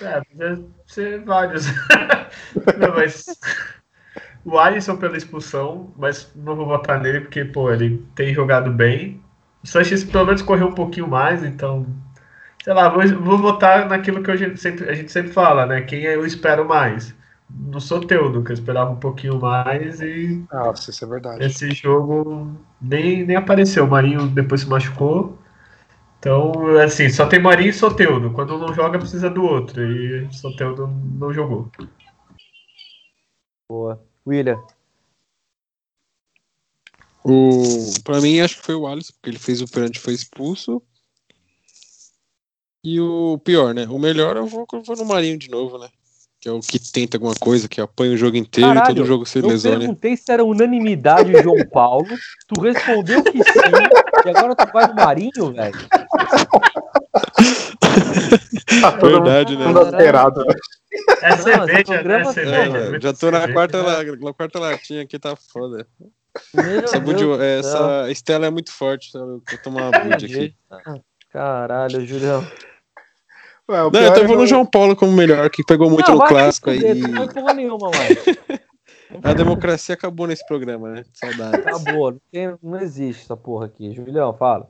é, 0.00 0.22
deve 0.34 0.64
ser 0.86 1.22
vários. 1.24 1.66
Não, 2.78 2.94
mas 2.94 3.26
o 4.44 4.58
Alisson 4.58 4.96
pela 4.96 5.16
expulsão, 5.16 5.92
mas 5.96 6.30
não 6.34 6.56
vou 6.56 6.66
votar 6.66 7.00
nele 7.00 7.20
porque, 7.20 7.44
pô, 7.44 7.70
ele 7.70 8.04
tem 8.14 8.34
jogado 8.34 8.72
bem. 8.72 9.21
O 9.62 9.66
Sanches 9.66 10.04
pelo 10.04 10.26
menos 10.26 10.42
correu 10.42 10.68
um 10.68 10.74
pouquinho 10.74 11.08
mais, 11.08 11.44
então. 11.44 11.86
Sei 12.62 12.72
lá, 12.72 12.88
vou, 12.88 13.06
vou 13.20 13.38
votar 13.38 13.88
naquilo 13.88 14.22
que 14.22 14.30
a 14.30 14.36
gente, 14.36 14.60
sempre, 14.60 14.88
a 14.88 14.94
gente 14.94 15.10
sempre 15.10 15.32
fala, 15.32 15.66
né? 15.66 15.82
Quem 15.82 16.02
eu 16.02 16.24
espero 16.24 16.66
mais. 16.66 17.14
No 17.50 17.80
Soteudo, 17.80 18.42
que 18.42 18.50
eu 18.50 18.54
esperava 18.54 18.90
um 18.90 18.96
pouquinho 18.96 19.38
mais 19.38 20.00
e 20.00 20.42
Nossa, 20.50 20.90
isso 20.90 21.04
é 21.04 21.08
verdade. 21.08 21.44
esse 21.44 21.70
jogo 21.72 22.56
nem, 22.80 23.26
nem 23.26 23.36
apareceu. 23.36 23.84
O 23.84 23.90
Marinho 23.90 24.26
depois 24.26 24.62
se 24.62 24.68
machucou. 24.68 25.38
Então, 26.18 26.52
assim, 26.78 27.08
só 27.10 27.26
tem 27.26 27.40
Marinho 27.40 27.70
e 27.70 27.72
Soteudo. 27.74 28.30
Quando 28.30 28.54
um 28.54 28.58
não 28.58 28.72
joga, 28.72 28.98
precisa 28.98 29.28
do 29.28 29.42
outro. 29.42 29.82
E 29.82 30.32
Soteudo 30.32 30.86
não 30.86 31.32
jogou. 31.32 31.68
Boa. 33.68 34.00
William. 34.26 34.62
O, 37.24 37.92
pra 38.02 38.20
mim, 38.20 38.40
acho 38.40 38.56
que 38.58 38.66
foi 38.66 38.74
o 38.74 38.86
Alisson, 38.86 39.12
porque 39.14 39.30
ele 39.30 39.38
fez 39.38 39.60
o 39.60 39.68
pênalti 39.68 40.00
foi 40.00 40.12
expulso. 40.14 40.82
E 42.84 43.00
o 43.00 43.38
pior, 43.38 43.72
né? 43.72 43.86
O 43.88 43.98
melhor 43.98 44.36
eu 44.36 44.46
vou, 44.46 44.66
eu 44.72 44.82
vou 44.82 44.96
no 44.96 45.04
Marinho 45.04 45.38
de 45.38 45.48
novo, 45.48 45.78
né? 45.78 45.88
Que 46.40 46.48
é 46.48 46.52
o 46.52 46.58
que 46.58 46.80
tenta 46.80 47.16
alguma 47.16 47.36
coisa, 47.36 47.68
que 47.68 47.80
apanha 47.80 48.14
o 48.14 48.16
jogo 48.16 48.36
inteiro 48.36 48.70
e 48.70 48.74
Caralho, 48.74 48.96
todo 48.96 49.06
jogo 49.06 49.24
se 49.24 49.38
Eu 49.38 49.46
lesiona. 49.46 49.78
perguntei 49.78 50.16
se 50.16 50.32
era 50.32 50.44
unanimidade 50.44 51.30
João 51.40 51.64
Paulo. 51.68 52.08
Tu 52.48 52.60
respondeu 52.60 53.22
que 53.22 53.38
sim. 53.38 53.60
E 54.26 54.28
agora 54.28 54.56
tu 54.56 54.72
vai 54.72 54.88
no 54.88 54.94
Marinho, 54.96 55.52
velho. 55.52 55.88
Tá 58.80 58.90
Verdade, 58.90 59.56
né? 59.56 59.66
alterado. 59.66 60.44
né? 60.44 60.54
É 61.22 61.36
cerveja, 61.36 62.02
né? 62.02 62.20
É 62.20 62.24
cerveja. 62.32 62.78
É, 62.78 62.90
muito 62.90 63.02
já 63.02 63.12
tô 63.12 63.30
na 63.30 63.40
cerveja. 63.42 63.52
quarta, 63.52 64.16
na 64.16 64.32
quarta 64.34 64.58
latinha 64.58 65.02
aqui, 65.02 65.18
tá 65.20 65.36
foda. 65.36 65.86
Essa, 66.54 66.98
Deus 66.98 67.04
bud- 67.04 67.24
do 67.24 67.36
céu. 67.36 67.42
essa 67.42 68.10
Estela 68.10 68.46
é 68.46 68.50
muito 68.50 68.72
forte, 68.72 69.10
sabe? 69.10 69.24
Eu 69.24 69.42
vou 69.48 69.58
tomar 69.62 69.90
uma 69.90 70.00
bud 70.00 70.24
aqui. 70.24 70.54
Caralho, 71.30 72.06
Julião. 72.06 72.46
Ué, 73.70 73.82
o 73.84 73.90
Não, 73.90 74.00
eu 74.00 74.12
é 74.14 74.26
vou 74.26 74.36
no 74.36 74.46
João 74.46 74.66
Paulo 74.66 74.94
como 74.96 75.12
melhor, 75.12 75.48
que 75.50 75.62
pegou 75.64 75.88
muito 75.88 76.10
Não, 76.10 76.18
no 76.18 76.24
clássico 76.26 76.70
aí. 76.70 76.94
Não 76.94 77.28
porra 77.28 77.54
nenhuma, 77.54 77.90
mano. 77.90 78.62
A 79.22 79.34
democracia 79.34 79.94
acabou 79.94 80.26
nesse 80.26 80.46
programa, 80.46 80.88
né? 80.88 81.04
Saudade. 81.12 81.56
Acabou. 81.56 82.16
Não 82.62 82.80
existe 82.80 83.24
essa 83.24 83.36
porra 83.36 83.66
aqui. 83.66 83.92
Julião, 83.92 84.32
fala. 84.32 84.68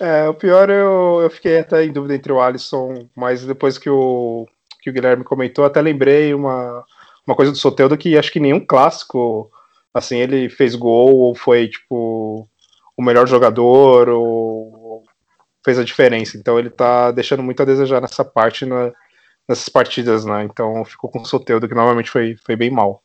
É, 0.00 0.26
o 0.28 0.34
pior 0.34 0.70
eu, 0.70 1.20
eu 1.22 1.30
fiquei 1.30 1.58
até 1.58 1.84
em 1.84 1.92
dúvida 1.92 2.14
entre 2.14 2.32
o 2.32 2.40
Alisson, 2.40 3.06
mas 3.14 3.44
depois 3.44 3.76
que 3.76 3.90
o, 3.90 4.46
que 4.80 4.88
o 4.88 4.92
Guilherme 4.92 5.24
comentou, 5.24 5.64
até 5.64 5.80
lembrei 5.82 6.32
uma, 6.32 6.84
uma 7.26 7.36
coisa 7.36 7.52
do 7.52 7.58
Soteldo 7.58 7.98
que 7.98 8.16
acho 8.16 8.32
que 8.32 8.40
nenhum 8.40 8.64
clássico, 8.64 9.50
assim, 9.94 10.16
ele 10.18 10.48
fez 10.50 10.74
gol 10.74 11.16
ou 11.16 11.34
foi, 11.34 11.68
tipo, 11.68 12.48
o 12.96 13.02
melhor 13.02 13.26
jogador 13.28 14.08
ou 14.08 15.02
fez 15.64 15.78
a 15.78 15.84
diferença. 15.84 16.36
Então 16.36 16.58
ele 16.58 16.68
tá 16.70 17.10
deixando 17.10 17.42
muito 17.42 17.62
a 17.62 17.66
desejar 17.66 18.00
nessa 18.00 18.24
parte, 18.24 18.66
na- 18.66 18.92
nessas 19.48 19.68
partidas, 19.68 20.24
né? 20.24 20.44
Então 20.44 20.84
ficou 20.84 21.10
com 21.10 21.20
o 21.20 21.24
Soteldo, 21.24 21.68
que 21.68 21.74
novamente 21.74 22.10
foi, 22.10 22.36
foi 22.44 22.56
bem 22.56 22.70
mal. 22.70 23.02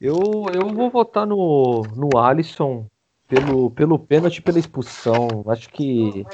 Eu, 0.00 0.20
eu 0.54 0.72
vou 0.74 0.90
votar 0.90 1.26
no, 1.26 1.82
no 1.94 2.18
Alisson 2.18 2.86
pelo, 3.28 3.70
pelo 3.70 3.98
pênalti 3.98 4.40
pela 4.40 4.58
expulsão. 4.58 5.44
Acho 5.46 5.68
que 5.70 6.26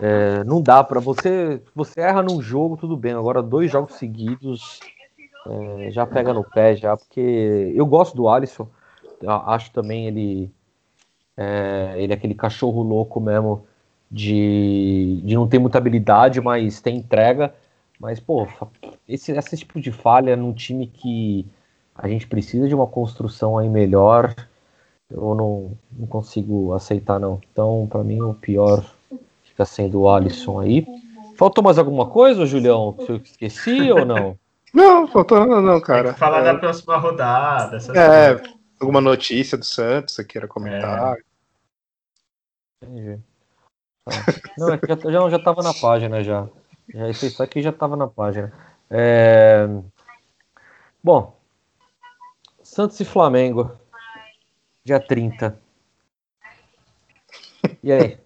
é, 0.00 0.42
não 0.44 0.62
dá 0.62 0.82
pra 0.82 0.98
você. 0.98 1.62
Você 1.74 2.00
erra 2.00 2.22
num 2.22 2.40
jogo, 2.40 2.76
tudo 2.76 2.96
bem. 2.96 3.12
Agora, 3.12 3.42
dois 3.42 3.70
jogos 3.70 3.94
seguidos 3.94 4.80
é, 5.48 5.90
já 5.90 6.06
pega 6.06 6.32
no 6.32 6.44
pé, 6.44 6.76
já, 6.76 6.96
porque 6.96 7.72
eu 7.74 7.86
gosto 7.86 8.16
do 8.16 8.28
Alisson. 8.28 8.68
Acho 9.26 9.70
também 9.72 10.06
ele. 10.06 10.50
é, 11.36 11.94
ele 11.96 12.12
é 12.12 12.16
aquele 12.16 12.34
cachorro 12.34 12.82
louco 12.82 13.20
mesmo 13.20 13.66
de, 14.10 15.20
de 15.24 15.34
não 15.34 15.48
ter 15.48 15.58
muita 15.58 15.78
habilidade, 15.78 16.40
mas 16.40 16.80
tem 16.80 16.96
entrega. 16.96 17.54
Mas, 17.98 18.20
pô, 18.20 18.46
esse, 19.08 19.32
esse 19.32 19.56
tipo 19.56 19.80
de 19.80 19.90
falha 19.90 20.36
num 20.36 20.52
time 20.52 20.86
que 20.86 21.46
a 21.94 22.08
gente 22.08 22.26
precisa 22.26 22.68
de 22.68 22.74
uma 22.74 22.86
construção 22.86 23.56
aí 23.56 23.68
melhor. 23.68 24.34
Eu 25.10 25.34
não, 25.34 25.72
não 25.92 26.06
consigo 26.06 26.74
aceitar, 26.74 27.18
não. 27.18 27.40
Então, 27.50 27.86
pra 27.88 28.04
mim, 28.04 28.20
o 28.20 28.34
pior 28.34 28.84
fica 29.44 29.64
sendo 29.64 30.00
o 30.00 30.08
Alisson 30.10 30.60
aí. 30.60 30.84
Faltou 31.36 31.62
mais 31.62 31.78
alguma 31.78 32.06
coisa, 32.06 32.44
Julião? 32.44 32.94
Se 32.98 33.10
eu 33.10 33.16
esqueci 33.16 33.90
ou 33.92 34.04
não? 34.04 34.36
Não, 34.74 35.06
faltou 35.08 35.46
não, 35.46 35.62
não, 35.62 35.74
Tem 35.74 35.82
cara. 35.86 36.12
que 36.12 36.18
falar 36.18 36.40
É, 36.40 36.44
da 36.44 36.54
próxima 36.58 36.96
rodada. 36.96 37.76
essas 37.76 37.96
É, 37.96 38.34
coisas. 38.34 38.54
alguma 38.80 39.00
notícia 39.00 39.56
do 39.56 39.64
Santos 39.64 40.14
você 40.14 40.24
queira 40.24 40.46
comentar? 40.46 41.16
Entendi. 42.82 43.20
Tá. 44.04 44.12
Não, 44.58 44.72
é 44.72 44.78
que 44.78 44.86
já, 44.86 44.96
já, 45.10 45.30
já 45.30 45.38
tava 45.38 45.62
na 45.62 45.72
página 45.74 46.22
já. 46.22 46.46
já 46.92 47.08
isso 47.08 47.42
aqui 47.42 47.60
já 47.62 47.72
tava 47.72 47.96
na 47.96 48.06
página. 48.06 48.52
É... 48.90 49.66
Bom, 51.02 51.36
Santos 52.62 53.00
e 53.00 53.04
Flamengo, 53.04 53.72
dia 54.84 55.00
30. 55.00 55.58
E 57.82 57.90
aí? 57.92 58.18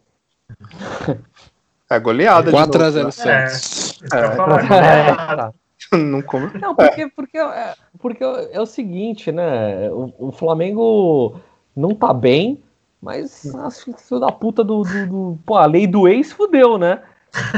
É 1.88 1.98
goleada. 1.98 2.50
4x0 2.52 3.10
Santos. 3.10 4.02
É, 4.12 4.16
é, 4.18 5.16
tá. 5.16 5.52
Não, 5.96 6.22
come... 6.22 6.50
não, 6.60 6.74
porque, 6.74 7.08
porque, 7.08 7.38
é, 7.38 7.74
porque 7.98 8.22
é 8.22 8.60
o 8.60 8.66
seguinte, 8.66 9.32
né? 9.32 9.90
O, 9.90 10.28
o 10.28 10.32
Flamengo 10.32 11.40
não 11.74 11.94
tá 11.94 12.12
bem, 12.14 12.62
mas 13.02 13.52
as 13.56 13.82
filhos 13.82 14.20
da 14.20 14.30
puta 14.30 14.62
do, 14.62 14.82
do, 14.82 15.06
do, 15.06 15.38
Pô, 15.44 15.56
a 15.56 15.66
lei 15.66 15.86
do 15.86 16.06
ex 16.06 16.32
fudeu, 16.32 16.78
né? 16.78 17.02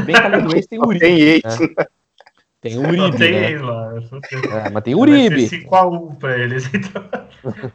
Bem 0.06 0.14
que 0.14 0.22
a 0.22 0.28
lei 0.28 0.40
do 0.40 0.54
ex 0.54 0.66
tem 0.66 0.78
Uribe. 0.78 1.00
Tem 1.00 1.20
ex, 1.20 1.42
né? 1.42 1.68
Tem 2.60 2.78
Uribe. 2.78 3.18
tem 3.18 3.32
né? 3.32 3.50
ex 3.50 3.60
lá. 3.60 3.94
É, 4.66 4.70
mas 4.70 4.84
tem 4.84 4.94
Uribe. 4.94 5.48
5x1 5.48 6.16
pra 6.18 6.38
eles. 6.38 6.70
Então, 6.72 7.04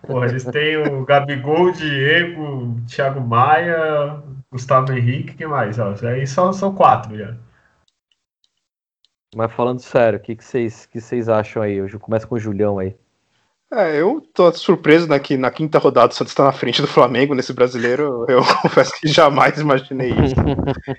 porra, 0.02 0.28
eles 0.28 0.46
têm 0.46 0.78
o 0.78 1.04
Gabigol, 1.04 1.72
Diego, 1.74 2.80
Thiago 2.88 3.20
Maia, 3.20 4.24
Gustavo 4.50 4.94
Henrique, 4.94 5.34
que 5.34 5.46
mais? 5.46 5.78
Ó, 5.78 5.94
aí 6.04 6.26
só, 6.26 6.54
são 6.54 6.74
quatro 6.74 7.18
já. 7.18 7.36
Mas 9.38 9.54
falando 9.54 9.80
sério, 9.80 10.18
o 10.18 10.22
que, 10.22 10.36
vocês, 10.36 10.88
que 10.88 11.00
vocês 11.00 11.30
acham 11.30 11.62
aí? 11.62 11.76
Eu 11.76 12.00
começo 12.00 12.28
com 12.28 12.34
o 12.34 12.40
Julião 12.40 12.80
aí. 12.80 12.96
É, 13.72 14.02
eu 14.02 14.20
tô 14.34 14.52
surpreso 14.52 15.08
né, 15.08 15.20
que 15.20 15.38
na 15.38 15.52
quinta 15.52 15.78
rodada 15.78 16.12
o 16.12 16.16
Santos 16.16 16.32
está 16.32 16.46
na 16.46 16.52
frente 16.52 16.82
do 16.82 16.88
Flamengo 16.88 17.36
nesse 17.36 17.54
brasileiro. 17.54 18.26
Eu 18.28 18.42
confesso 18.64 18.92
que 19.00 19.08
jamais 19.08 19.60
imaginei 19.60 20.10
isso. 20.10 20.36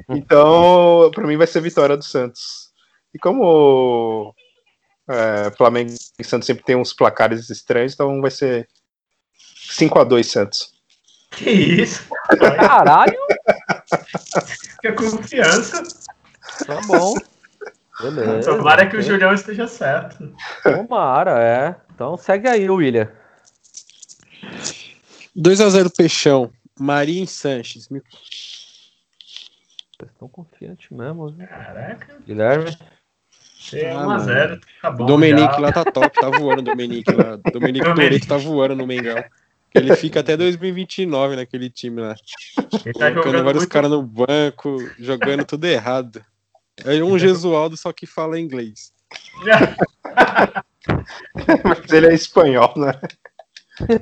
Então, 0.09 1.11
para 1.13 1.27
mim 1.27 1.37
vai 1.37 1.49
ser 1.49 1.61
vitória 1.61 1.97
do 1.97 2.05
Santos. 2.05 2.71
E 3.13 3.19
como 3.19 4.33
é, 5.11 5.51
Flamengo 5.57 5.93
e 6.17 6.23
Santos 6.23 6.47
sempre 6.47 6.63
tem 6.63 6.77
uns 6.77 6.93
placares 6.93 7.51
estranhos, 7.51 7.95
então 7.95 8.21
vai 8.21 8.31
ser 8.31 8.69
5 9.69 9.99
a 9.99 10.05
2 10.05 10.25
Santos. 10.25 10.73
Que 11.33 11.51
isso? 11.51 12.07
Caralho! 12.39 13.19
que 14.81 14.93
confiança. 14.93 15.83
Tá 16.65 16.81
bom. 16.87 17.17
Beleza. 18.01 18.57
Tomara 18.57 18.87
que 18.89 18.97
o 18.97 19.03
Julião 19.03 19.33
esteja 19.33 19.67
certo. 19.67 20.33
Tomara, 20.63 21.43
é. 21.43 21.77
Então 21.95 22.17
segue 22.17 22.49
aí, 22.49 22.69
William. 22.71 23.11
2x0 25.37 25.91
Peixão. 25.97 26.51
Marinho 26.79 27.27
Sanches. 27.27 27.89
Vocês 27.89 28.03
estão 30.13 30.29
confiantes 30.29 30.89
mesmo, 30.91 31.29
viu? 31.33 31.47
Caraca. 31.47 32.19
Guilherme. 32.25 32.71
Ah, 33.75 34.19
1x0, 34.19 34.61
tá 34.81 34.91
bom. 34.91 35.07
Domenique 35.07 35.55
já. 35.55 35.59
lá 35.59 35.73
tá 35.73 35.85
top, 35.85 36.21
tá 36.21 36.31
voando. 36.31 36.63
Domenique 36.63 37.13
lá. 37.13 37.37
Domenique. 37.53 37.85
Toreto 37.85 38.29
tá 38.29 38.37
voando 38.37 38.77
no 38.77 38.87
Mengão. 38.87 39.23
Ele 39.75 39.95
fica 39.97 40.21
até 40.21 40.37
2029 40.37 41.37
naquele 41.37 41.69
time 41.69 42.01
lá. 42.01 42.15
Ele 42.85 42.95
tá 42.95 43.11
Colocando 43.11 43.45
vários 43.45 43.63
muito... 43.63 43.69
caras 43.69 43.91
no 43.91 44.03
banco, 44.03 44.79
jogando 44.99 45.45
tudo 45.45 45.67
errado. 45.67 46.25
É 46.85 47.03
um 47.03 47.19
Gesualdo, 47.19 47.77
só 47.77 47.93
que 47.93 48.07
fala 48.07 48.39
inglês. 48.39 48.93
Mas 51.65 51.93
ele 51.93 52.07
é 52.09 52.15
espanhol, 52.15 52.73
né? 52.77 52.93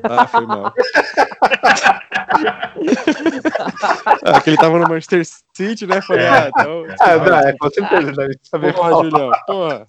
Ah, 0.05 0.27
foi 0.27 0.47
mal. 0.47 0.73
ah, 4.25 4.41
que 4.41 4.49
ele 4.51 4.57
tava 4.57 4.79
no 4.79 4.89
Manchester 4.89 5.23
City, 5.55 5.87
né? 5.87 6.01
Falei, 6.01 6.27
ah, 6.27 6.49
então. 6.49 6.87
Ah, 7.01 7.17
não, 7.17 7.39
é, 7.39 7.53
com 7.59 7.71
certeza 7.71 8.13
deve 8.13 8.39
saber 8.43 8.73
Porra, 8.73 8.91
falar. 8.91 9.05
Julião, 9.05 9.31
porra. 9.47 9.87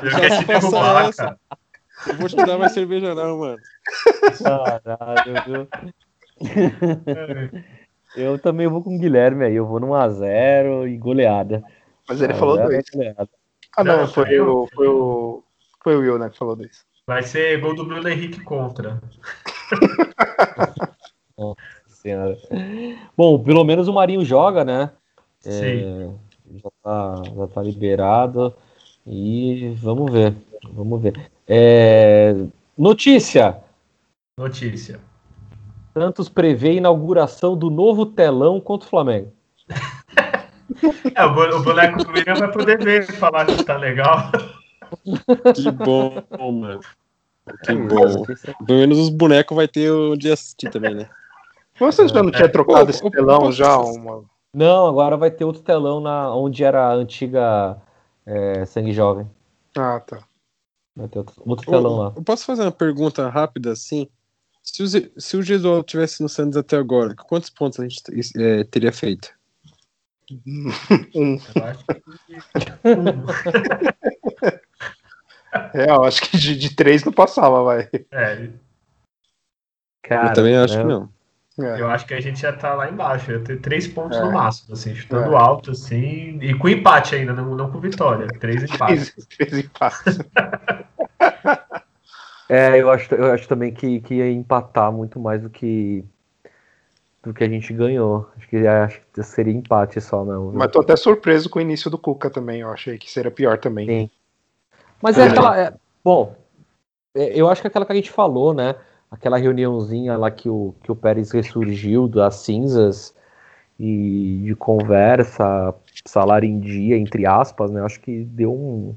Quer 0.00 0.38
te 0.38 0.44
Faça 0.44 0.60
derrubar, 0.60 1.08
essa. 1.08 1.24
cara. 1.24 1.38
Eu 2.06 2.14
vou 2.14 2.28
te 2.28 2.36
dar 2.36 2.58
mais 2.58 2.72
cerveja, 2.72 3.14
não, 3.14 3.38
mano. 3.38 3.58
Caralho, 4.42 5.34
viu? 5.46 5.68
Eu 8.16 8.38
também 8.38 8.66
vou 8.66 8.82
com 8.82 8.94
o 8.94 8.98
Guilherme 8.98 9.44
aí. 9.44 9.54
Eu 9.54 9.66
vou 9.66 9.80
no 9.80 9.88
1x0 9.88 10.88
e 10.88 10.96
goleada. 10.96 11.62
Mas 12.08 12.20
ele 12.20 12.34
falou 12.34 12.56
1x0 12.56 12.66
dois. 12.66 12.84
e 12.86 12.96
goleada. 12.96 13.28
Ah, 13.76 13.84
não, 13.84 13.96
Não, 13.98 14.08
foi, 14.08 14.40
o, 14.40 14.68
foi 14.74 14.88
o. 14.88 15.42
Foi 15.82 15.96
o 15.96 16.00
Will, 16.00 16.18
né, 16.18 16.28
que 16.28 16.38
falou 16.38 16.54
dois. 16.54 16.84
Vai 17.06 17.22
ser 17.22 17.60
gol 17.60 17.74
do 17.74 17.84
Bruno 17.84 18.08
Henrique 18.08 18.42
contra. 18.44 19.00
Senhora. 21.88 22.36
Bom, 23.16 23.42
pelo 23.42 23.64
menos 23.64 23.88
o 23.88 23.92
Marinho 23.92 24.24
joga, 24.24 24.64
né? 24.64 24.90
Sim. 25.40 25.50
É, 25.52 26.10
já, 26.62 26.70
tá, 26.82 27.22
já 27.36 27.46
tá 27.48 27.62
liberado. 27.62 28.54
E 29.06 29.74
vamos 29.76 30.12
ver. 30.12 30.34
Vamos 30.72 31.02
ver. 31.02 31.30
É, 31.46 32.34
notícia: 32.76 33.58
Notícia. 34.38 35.00
Santos 35.92 36.28
prevê 36.28 36.70
a 36.70 36.74
inauguração 36.74 37.56
do 37.56 37.70
novo 37.70 38.06
telão 38.06 38.60
contra 38.60 38.86
o 38.86 38.90
Flamengo. 38.90 39.32
É, 41.14 41.24
o 41.24 41.34
bo- 41.34 41.56
o 41.56 41.62
boneco 41.62 42.02
do 42.02 42.10
William 42.12 42.34
vai 42.34 42.50
poder 42.50 42.82
ver 42.82 43.02
e 43.02 43.12
falar 43.12 43.44
que 43.44 43.62
tá 43.62 43.76
legal. 43.76 44.32
Que 45.54 45.70
bom, 45.70 46.22
mano. 46.50 46.80
Que 47.62 47.76
bom. 47.76 48.24
Pelo 48.66 48.78
menos 48.78 48.98
os 48.98 49.08
bonecos 49.10 49.54
vai 49.54 49.68
ter 49.68 49.92
onde 49.92 50.32
assistir 50.32 50.70
também, 50.70 50.94
né? 50.94 51.10
Você 51.78 52.08
já 52.08 52.22
não 52.22 52.30
tinha 52.30 52.50
trocado 52.50 52.86
Ô, 52.86 52.90
esse 52.90 53.10
telão 53.10 53.52
já? 53.52 53.76
Uma... 53.78 54.24
Não, 54.54 54.86
agora 54.86 55.16
vai 55.16 55.30
ter 55.30 55.44
outro 55.44 55.62
telão 55.62 56.00
na, 56.00 56.34
onde 56.34 56.64
era 56.64 56.88
a 56.88 56.94
antiga 56.94 57.76
é, 58.24 58.64
Sangue 58.64 58.92
Jovem. 58.92 59.30
Ah, 59.76 60.00
tá. 60.00 60.18
Vai 60.96 61.06
ter 61.08 61.18
outro, 61.18 61.42
outro 61.44 61.70
telão 61.70 61.96
lá. 61.98 62.12
Eu 62.16 62.22
posso 62.22 62.46
fazer 62.46 62.62
uma 62.62 62.72
pergunta 62.72 63.28
rápida 63.28 63.72
assim? 63.72 64.08
Se 64.62 64.82
o, 64.82 64.86
se 65.20 65.36
o 65.36 65.42
Gesualdo 65.42 65.82
tivesse 65.84 66.22
no 66.22 66.28
Santos 66.28 66.56
até 66.56 66.76
agora, 66.76 67.14
quantos 67.14 67.50
pontos 67.50 67.80
a 67.80 67.82
gente 67.88 68.00
eh, 68.38 68.64
teria 68.64 68.92
feito? 68.92 69.30
Um. 71.14 71.36
Eu 71.54 71.64
acho 71.64 71.84
que- 71.84 72.02
É, 75.74 75.90
eu 75.90 76.04
acho 76.04 76.22
que 76.22 76.36
de, 76.38 76.56
de 76.56 76.74
três 76.74 77.04
não 77.04 77.12
passava, 77.12 77.62
vai. 77.62 77.90
É, 78.10 78.48
Cara, 80.02 80.28
eu 80.28 80.32
também 80.32 80.56
acho 80.56 80.74
né? 80.76 80.82
que 80.82 80.88
não. 80.88 81.08
É. 81.60 81.80
eu 81.82 81.90
acho 81.90 82.06
que 82.06 82.14
a 82.14 82.20
gente 82.20 82.40
já 82.40 82.50
tá 82.54 82.72
lá 82.74 82.88
embaixo. 82.90 83.30
Ia 83.30 83.40
ter 83.40 83.60
três 83.60 83.86
pontos 83.86 84.16
É. 84.16 84.22
no 84.24 84.32
máximo, 84.32 84.72
assim, 84.72 84.94
chutando 84.94 85.34
É. 85.34 85.36
alto, 85.36 85.72
assim. 85.72 86.38
E 86.40 86.54
com 86.54 86.66
empate 86.68 87.14
ainda, 87.14 87.34
não, 87.34 87.54
não 87.54 87.70
com 87.70 87.78
vitória. 87.78 88.26
Três 88.40 88.62
empates. 88.62 89.12
Três, 89.12 89.26
três 89.50 89.64
empates. 89.66 90.18
É, 92.52 92.78
eu 92.78 92.90
acho, 92.90 93.14
eu 93.14 93.32
acho 93.32 93.48
também 93.48 93.72
que, 93.72 94.00
que 94.02 94.16
ia 94.16 94.30
empatar 94.30 94.92
muito 94.92 95.18
mais 95.18 95.40
do 95.40 95.48
que 95.48 96.04
do 97.22 97.32
que 97.32 97.42
a 97.42 97.48
gente 97.48 97.72
ganhou. 97.72 98.28
Acho 98.36 98.48
que, 98.48 98.66
acho 98.66 99.00
que 99.10 99.22
seria 99.22 99.54
empate 99.54 100.00
só, 100.02 100.22
não. 100.22 100.52
Mas 100.52 100.70
tô 100.70 100.80
até 100.80 100.94
surpreso 100.94 101.48
com 101.48 101.58
o 101.58 101.62
início 101.62 101.90
do 101.90 101.96
Cuca 101.96 102.28
também. 102.28 102.60
Eu 102.60 102.70
achei 102.70 102.98
que 102.98 103.10
seria 103.10 103.30
pior 103.30 103.56
também. 103.58 103.86
Sim. 103.86 104.10
Mas 105.00 105.16
é 105.16 105.28
aquela. 105.28 105.58
é- 105.58 105.72
bom, 106.04 106.36
é, 107.14 107.40
eu 107.40 107.48
acho 107.48 107.62
que 107.62 107.68
aquela 107.68 107.86
que 107.86 107.92
a 107.92 107.96
gente 107.96 108.10
falou, 108.10 108.52
né? 108.52 108.74
Aquela 109.10 109.38
reuniãozinha 109.38 110.18
lá 110.18 110.30
que 110.30 110.50
o, 110.50 110.74
que 110.82 110.92
o 110.92 110.96
Pérez 110.96 111.30
ressurgiu 111.30 112.06
das 112.06 112.36
cinzas 112.36 113.14
e 113.80 114.42
de 114.44 114.54
conversa, 114.56 115.74
salário 116.06 116.46
em 116.46 116.60
dia, 116.60 116.98
entre 116.98 117.24
aspas, 117.24 117.70
né? 117.70 117.82
Acho 117.82 117.98
que 117.98 118.24
deu 118.24 118.52
um. 118.52 118.94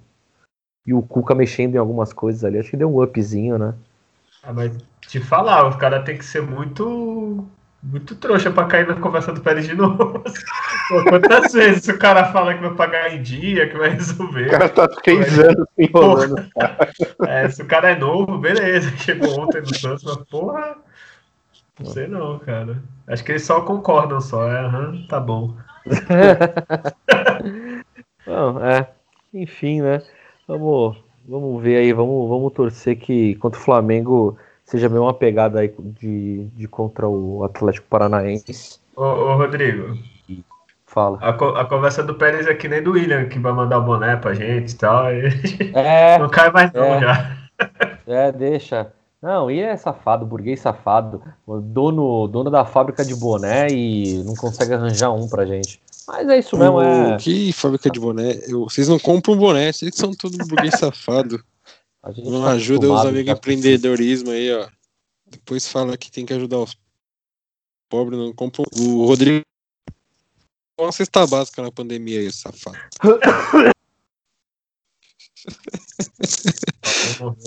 E 0.85 0.93
o 0.93 1.01
Cuca 1.01 1.33
mexendo 1.33 1.75
em 1.75 1.79
algumas 1.79 2.13
coisas 2.13 2.43
ali, 2.43 2.59
acho 2.59 2.69
que 2.69 2.77
deu 2.77 2.93
um 2.93 3.01
upzinho, 3.01 3.57
né? 3.57 3.73
Ah, 4.43 4.53
mas 4.53 4.71
te 5.01 5.19
falar, 5.19 5.67
o 5.67 5.77
cara 5.77 6.03
tem 6.03 6.17
que 6.17 6.25
ser 6.25 6.41
muito. 6.41 7.45
Muito 7.81 8.15
trouxa 8.15 8.49
pra 8.49 8.65
cair 8.65 8.87
na 8.87 8.95
conversa 8.95 9.31
do 9.31 9.41
Pérez 9.41 9.67
de 9.67 9.75
novo. 9.75 10.23
Pô, 10.89 11.03
quantas 11.07 11.53
vezes 11.53 11.87
o 11.87 11.99
cara 11.99 12.31
fala 12.31 12.55
que 12.55 12.61
vai 12.61 12.73
pagar 12.73 13.13
em 13.13 13.21
dia, 13.21 13.69
que 13.69 13.77
vai 13.77 13.89
O 13.89 13.93
resolver? 13.93 14.49
cara 14.49 14.69
tá 14.69 14.87
três 14.87 15.37
anos 15.37 15.67
se 15.75 15.83
enrolando. 15.83 16.35
É, 17.27 17.47
se 17.47 17.61
o 17.61 17.67
cara 17.67 17.91
é 17.91 17.95
novo, 17.95 18.39
beleza. 18.39 18.89
Chegou 18.97 19.39
ontem 19.39 19.61
no 19.61 19.75
Santos, 19.75 20.03
mas 20.03 20.17
porra. 20.27 20.77
Não 21.79 21.85
sei 21.85 22.07
não, 22.07 22.39
cara. 22.39 22.81
Acho 23.07 23.23
que 23.23 23.33
eles 23.33 23.43
só 23.43 23.61
concordam 23.61 24.19
só. 24.19 24.51
É, 24.51 24.61
aham, 24.61 25.05
tá 25.07 25.19
bom. 25.19 25.55
Não, 28.25 28.65
é. 28.65 28.89
Enfim, 29.33 29.81
né? 29.81 30.01
Vamos, 30.47 30.97
vamos 31.27 31.61
ver 31.63 31.77
aí, 31.77 31.93
vamos, 31.93 32.29
vamos 32.29 32.53
torcer 32.53 32.97
que 32.97 33.35
contra 33.35 33.59
o 33.59 33.63
Flamengo 33.63 34.37
seja 34.63 34.87
bem 34.89 34.99
uma 34.99 35.13
pegada 35.13 35.59
aí 35.59 35.73
de, 35.79 36.45
de 36.55 36.67
contra 36.67 37.07
o 37.07 37.43
Atlético 37.43 37.87
Paranaense. 37.87 38.79
Ô, 38.95 39.03
ô, 39.03 39.35
Rodrigo, 39.37 39.97
Fala. 40.85 41.17
a, 41.21 41.33
co- 41.33 41.55
a 41.55 41.65
conversa 41.65 42.03
do 42.03 42.15
Pérez 42.15 42.47
é 42.47 42.53
que 42.53 42.67
nem 42.67 42.81
do 42.81 42.91
William, 42.91 43.25
que 43.27 43.39
vai 43.39 43.51
mandar 43.51 43.79
o 43.79 43.83
boné 43.83 44.15
pra 44.15 44.33
gente 44.33 44.71
e 44.71 44.77
tal. 44.77 45.11
e 45.11 45.27
É, 45.73 46.17
não 46.19 46.29
cai 46.29 46.51
mais 46.51 46.71
não 46.73 46.83
É. 46.83 46.99
já. 47.01 47.37
é, 48.07 48.31
deixa. 48.31 48.93
Não, 49.21 49.49
e 49.49 49.59
é 49.59 49.75
safado, 49.75 50.25
burguês 50.25 50.59
safado, 50.59 51.21
dono, 51.47 52.27
dono 52.27 52.51
da 52.51 52.63
fábrica 52.63 53.03
de 53.03 53.15
boné 53.15 53.71
e 53.71 54.23
não 54.23 54.35
consegue 54.35 54.73
arranjar 54.73 55.11
um 55.11 55.27
pra 55.27 55.45
gente. 55.45 55.81
Mas 56.07 56.29
é 56.29 56.39
isso 56.39 56.57
mesmo, 56.57 56.81
é. 56.81 57.17
Que 57.17 57.51
fábrica 57.51 57.89
de 57.89 57.99
boné? 57.99 58.39
Eu, 58.47 58.63
vocês 58.65 58.87
não 58.87 58.99
compram 58.99 59.35
boné, 59.35 59.71
vocês 59.71 59.91
que 59.91 59.97
são 59.97 60.11
tudo 60.13 60.37
burguês 60.45 60.75
safado. 60.79 61.43
Não 62.23 62.43
tá 62.43 62.51
ajuda 62.51 62.91
os 62.91 63.05
amigos 63.05 63.33
empreendedorismo 63.33 64.29
aí, 64.31 64.53
ó. 64.53 64.69
Depois 65.25 65.67
fala 65.67 65.97
que 65.97 66.11
tem 66.11 66.25
que 66.25 66.33
ajudar 66.33 66.59
os 66.59 66.77
pobres, 67.89 68.19
não 68.19 68.31
compram. 68.33 68.65
O 68.79 69.05
Rodrigo. 69.05 69.43
Uma 70.79 70.91
cesta 70.91 71.25
básica 71.25 71.61
na 71.61 71.71
pandemia 71.71 72.19
aí, 72.19 72.31
safado. 72.31 72.77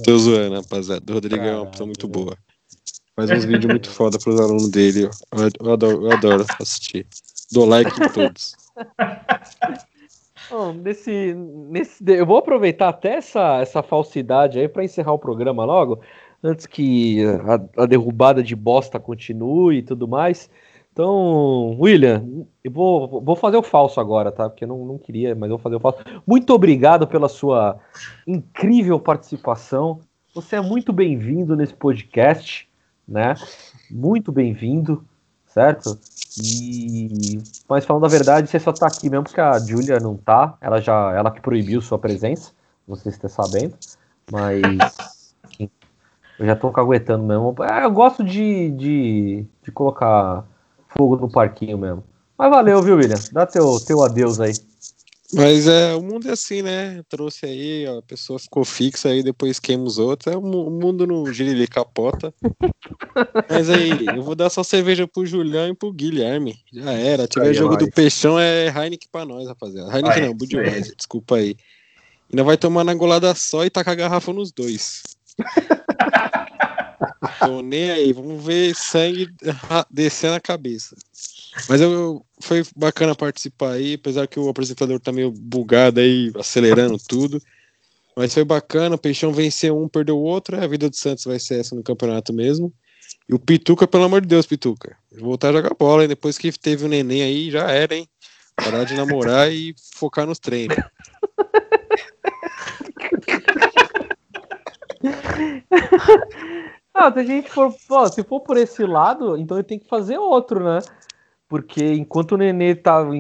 Tô 0.05 0.19
zoando, 0.19 0.57
rapaziada. 0.57 1.05
O 1.11 1.15
Rodrigo 1.15 1.45
é 1.45 1.55
uma 1.55 1.67
pessoa 1.67 1.87
muito 1.87 2.09
boa. 2.09 2.37
Faz 3.15 3.31
uns 3.31 3.45
vídeos 3.45 3.67
muito 3.67 3.91
foda 3.91 4.19
pros 4.19 4.41
alunos 4.41 4.69
dele. 4.71 5.05
Eu, 5.05 5.11
eu, 5.61 5.73
adoro, 5.73 6.07
eu 6.07 6.13
adoro 6.13 6.47
assistir. 6.61 7.07
Dou 7.53 7.65
like 7.67 7.91
em 7.91 8.09
todos. 8.09 8.57
Bom, 10.51 10.73
nesse, 10.73 11.35
nesse, 11.35 12.03
eu 12.07 12.25
vou 12.25 12.39
aproveitar 12.39 12.89
até 12.89 13.17
essa, 13.17 13.61
essa 13.61 13.83
falsidade 13.83 14.59
aí 14.59 14.69
para 14.69 14.85
encerrar 14.85 15.13
o 15.13 15.19
programa 15.19 15.65
logo, 15.65 16.01
antes 16.43 16.65
que 16.65 17.23
a, 17.25 17.83
a, 17.83 17.87
derrubada 17.87 18.43
de 18.43 18.57
bosta 18.57 18.99
continue 18.99 19.79
e 19.79 19.83
tudo 19.83 20.09
mais. 20.09 20.49
Então, 20.93 21.77
William, 21.79 22.25
eu 22.65 22.71
vou, 22.71 23.21
vou 23.21 23.37
fazer 23.37 23.57
o 23.57 23.63
falso 23.63 24.01
agora, 24.01 24.33
tá? 24.33 24.49
Porque 24.49 24.65
eu 24.65 24.69
não, 24.69 24.85
não 24.85 24.99
queria, 24.99 25.35
mas 25.35 25.51
vou 25.51 25.59
fazer 25.59 25.77
o 25.77 25.81
falso. 25.81 25.99
Muito 26.27 26.53
obrigado 26.53 27.07
pela 27.07 27.29
sua 27.29 27.79
incrível 28.27 28.99
participação. 28.99 30.01
Você 30.35 30.57
é 30.57 30.61
muito 30.61 30.93
bem-vindo 30.93 31.55
nesse 31.55 31.75
podcast, 31.75 32.69
né? 33.07 33.35
Muito 33.91 34.33
bem-vindo, 34.33 35.05
certo? 35.59 35.99
E 36.41 37.41
mas 37.69 37.85
falando 37.85 38.07
a 38.07 38.09
verdade, 38.09 38.49
você 38.49 38.61
só 38.61 38.73
tá 38.73 38.87
aqui 38.87 39.11
mesmo 39.11 39.25
porque 39.25 39.41
a 39.41 39.59
Julia 39.59 39.99
não 39.99 40.17
tá. 40.17 40.57
Ela 40.61 40.81
já, 40.81 41.13
ela 41.13 41.31
que 41.31 41.41
proibiu 41.41 41.81
sua 41.83 41.99
presença, 41.99 42.53
você 42.87 43.09
está 43.09 43.29
sabendo. 43.29 43.75
Mas 44.31 44.79
eu 46.39 46.47
já 46.47 46.55
tô 46.55 46.71
caguetando 46.71 47.25
mesmo. 47.25 47.55
É, 47.65 47.85
eu 47.85 47.91
gosto 47.91 48.23
de, 48.23 48.71
de, 48.71 49.47
de 49.63 49.73
colocar 49.73 50.45
fogo 50.97 51.17
no 51.17 51.29
parquinho 51.29 51.77
mesmo. 51.77 52.05
Mas 52.39 52.51
valeu, 52.51 52.81
viu, 52.81 52.97
William? 52.97 53.19
Dá 53.33 53.45
teu, 53.45 53.81
teu 53.81 54.03
adeus 54.03 54.41
aí. 54.41 54.53
Mas 55.33 55.69
é, 55.69 55.95
o 55.95 56.01
mundo 56.01 56.27
é 56.27 56.33
assim, 56.33 56.63
né? 56.63 57.03
Trouxe 57.07 57.45
aí, 57.45 57.87
ó, 57.87 57.99
a 57.99 58.03
pessoa 58.03 58.39
ficou 58.39 58.65
fixa 58.65 59.11
aí, 59.11 59.23
depois 59.23 59.61
queima 59.61 59.85
os 59.85 59.99
outros. 59.99 60.33
É, 60.33 60.37
o 60.37 60.41
mundo 60.41 61.07
não 61.07 61.31
gira, 61.33 61.51
ele 61.51 61.67
capota. 61.67 62.33
Mas 63.49 63.69
aí, 63.69 64.07
eu 64.07 64.23
vou 64.23 64.35
dar 64.35 64.49
só 64.49 64.63
cerveja 64.63 65.07
pro 65.07 65.27
Julião 65.27 65.69
e 65.69 65.75
pro 65.75 65.93
Guilherme. 65.93 66.59
Já 66.73 66.93
era. 66.93 67.29
Tiver 67.29 67.53
jogo 67.53 67.77
do 67.77 67.91
Peixão, 67.91 68.39
é 68.39 68.69
Heineken 68.69 69.09
pra 69.13 69.27
nós, 69.27 69.47
rapaziada. 69.47 69.95
Heineken 69.95 70.27
não, 70.27 70.35
Budweiser, 70.35 70.97
desculpa 70.97 71.37
aí. 71.37 71.57
Ainda 72.33 72.45
vai 72.45 72.57
tomar 72.57 72.85
na 72.85 72.95
golada 72.95 73.35
só 73.35 73.67
e 73.67 73.71
tacar 73.71 73.93
a 73.93 73.97
garrafa 73.97 74.33
nos 74.33 74.51
dois. 74.51 75.03
Tô 77.39 77.63
nem 77.63 77.91
aí, 77.91 78.13
vamos 78.13 78.45
ver 78.45 78.75
sangue 78.75 79.29
descer 79.91 80.31
na 80.31 80.41
cabeça. 80.41 80.97
Mas 81.69 81.81
eu, 81.81 82.25
foi 82.41 82.63
bacana 82.77 83.15
participar 83.15 83.73
aí, 83.73 83.95
apesar 83.95 84.27
que 84.27 84.39
o 84.39 84.49
apresentador 84.49 85.01
tá 85.01 85.13
meio 85.13 85.31
bugado 85.31 86.01
aí, 86.01 86.31
acelerando 86.37 86.99
tudo. 87.09 87.41
Mas 88.17 88.35
foi 88.35 88.45
bacana, 88.45 88.97
o 88.97 88.99
Peixão 88.99 89.33
venceu 89.33 89.81
um, 89.81 89.89
perdeu 89.89 90.19
o 90.19 90.23
outro, 90.23 90.61
a 90.61 90.67
vida 90.67 90.91
do 90.91 90.97
Santos 90.97 91.25
vai 91.25 91.39
ser 91.39 91.61
essa 91.61 91.75
no 91.75 91.83
campeonato 91.83 92.33
mesmo. 92.33 92.73
E 93.29 93.35
o 93.35 93.39
Pituca, 93.39 93.87
pelo 93.87 94.05
amor 94.05 94.21
de 94.21 94.27
Deus, 94.27 94.47
Pituca, 94.47 94.97
voltar 95.21 95.51
a 95.51 95.53
jogar 95.53 95.75
bola, 95.79 96.03
hein? 96.03 96.09
depois 96.09 96.37
que 96.37 96.51
teve 96.53 96.85
o 96.85 96.89
neném 96.89 97.23
aí, 97.23 97.51
já 97.51 97.71
era, 97.71 97.95
hein? 97.95 98.09
Parar 98.57 98.85
de 98.85 98.95
namorar 98.95 99.53
e 99.53 99.75
focar 99.95 100.27
nos 100.27 100.39
treinos. 100.39 100.77
ah, 106.93 107.13
se 107.13 107.19
a 107.21 107.25
gente 107.25 107.51
for, 107.51 107.73
pô, 107.87 108.09
se 108.09 108.25
for 108.25 108.41
por 108.41 108.57
esse 108.57 108.85
lado, 108.85 109.37
então 109.37 109.57
ele 109.57 109.65
tem 109.65 109.79
que 109.79 109.89
fazer 109.89 110.19
outro, 110.19 110.63
né? 110.63 110.81
Porque 111.49 111.95
enquanto 111.95 112.33
o 112.33 112.37
Nenê 112.37 112.75
tava, 112.75 113.11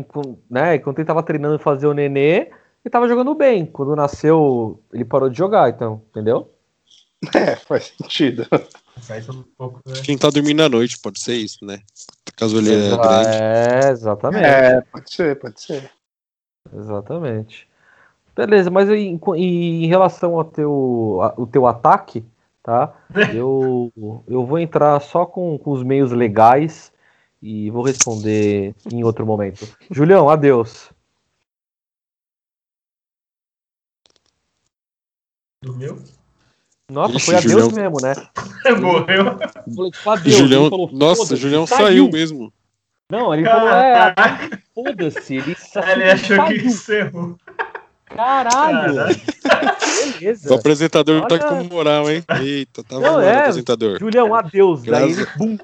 né, 0.51 0.77
enquanto 0.77 0.99
ele 0.99 1.07
tava 1.07 1.23
treinando 1.23 1.59
fazer 1.59 1.87
o 1.87 1.95
Nenê, 1.95 2.51
ele 2.85 2.91
tava 2.91 3.09
jogando 3.09 3.35
bem. 3.35 3.65
Quando 3.65 3.97
nasceu, 3.97 4.83
ele 4.93 5.05
parou 5.05 5.31
de 5.31 5.39
jogar, 5.39 5.71
então, 5.71 6.03
entendeu? 6.11 6.53
É, 7.35 7.57
faz 7.57 7.93
sentido. 7.97 8.47
Quem 10.05 10.19
tá 10.19 10.29
dormindo 10.29 10.63
à 10.63 10.69
noite, 10.69 10.99
pode 10.99 11.21
ser 11.21 11.35
isso, 11.35 11.65
né? 11.65 11.81
Caso 12.37 12.59
ele 12.59 12.73
é 12.73 12.97
grande. 12.97 13.29
É, 13.31 13.91
exatamente. 13.91 14.45
É, 14.45 14.81
pode 14.93 15.13
ser, 15.13 15.39
pode 15.39 15.61
ser. 15.61 15.91
Exatamente. 16.77 17.67
Beleza, 18.37 18.71
mas 18.71 18.89
em, 18.91 19.19
em 19.37 19.87
relação 19.87 20.37
ao 20.37 20.45
teu, 20.45 21.19
ao 21.37 21.47
teu 21.47 21.67
ataque, 21.67 22.25
tá? 22.63 22.95
Eu, 23.35 23.91
eu 24.29 24.45
vou 24.45 24.59
entrar 24.59 25.01
só 25.01 25.25
com, 25.25 25.59
com 25.59 25.73
os 25.73 25.83
meios 25.83 26.13
legais 26.13 26.93
e 27.41 27.71
vou 27.71 27.83
responder 27.83 28.75
em 28.93 29.05
outro 29.05 29.25
momento. 29.25 29.67
Julião, 29.91 30.29
adeus. 30.29 30.91
Dormiu? 35.63 35.99
Nossa, 36.91 37.17
Ixi, 37.17 37.27
foi 37.27 37.35
adeus 37.37 37.53
Julião... 37.53 37.71
mesmo, 37.71 37.97
né? 38.01 38.15
Morreu. 38.81 39.39
Falei, 39.75 39.91
tipo, 39.91 40.11
adeus. 40.11 40.37
Julião... 40.37 40.71
Falou, 40.71 40.91
Nossa, 40.93 41.37
Julião 41.37 41.67
saiu. 41.67 41.87
saiu 41.87 42.11
mesmo. 42.11 42.53
Não, 43.11 43.33
ele 43.33 43.45
falou, 43.45 43.69
é, 43.71 44.15
foda-se. 44.75 45.37
Ele, 45.37 45.57
ele 45.93 46.05
achou 46.05 46.37
saiu. 46.37 46.47
que 46.47 46.67
encerrou. 46.67 47.39
Caralho! 48.07 48.95
Beleza. 50.19 50.51
O 50.51 50.57
apresentador 50.57 51.23
Olha... 51.23 51.39
tá 51.39 51.49
com 51.49 51.65
moral, 51.65 52.11
hein? 52.11 52.25
Eita, 52.41 52.83
tá 52.83 52.99
Não, 52.99 53.21
é, 53.21 53.41
apresentador. 53.41 53.99
Julião, 53.99 54.35
adeus. 54.35 54.83
Graças... 54.83 55.17
Daí 55.17 55.25
ele, 55.25 55.31
bum, 55.37 55.59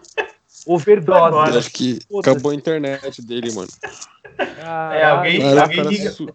Overdose. 0.67 1.59
Acho 1.59 1.71
que 1.71 1.99
acabou 2.19 2.53
a 2.53 2.55
internet 2.55 3.23
dele, 3.23 3.53
mano. 3.53 3.69
é, 4.39 5.05
alguém, 5.05 5.41
Cara, 5.41 5.63
alguém 5.63 5.83
liga. 5.85 6.11
Su... 6.11 6.27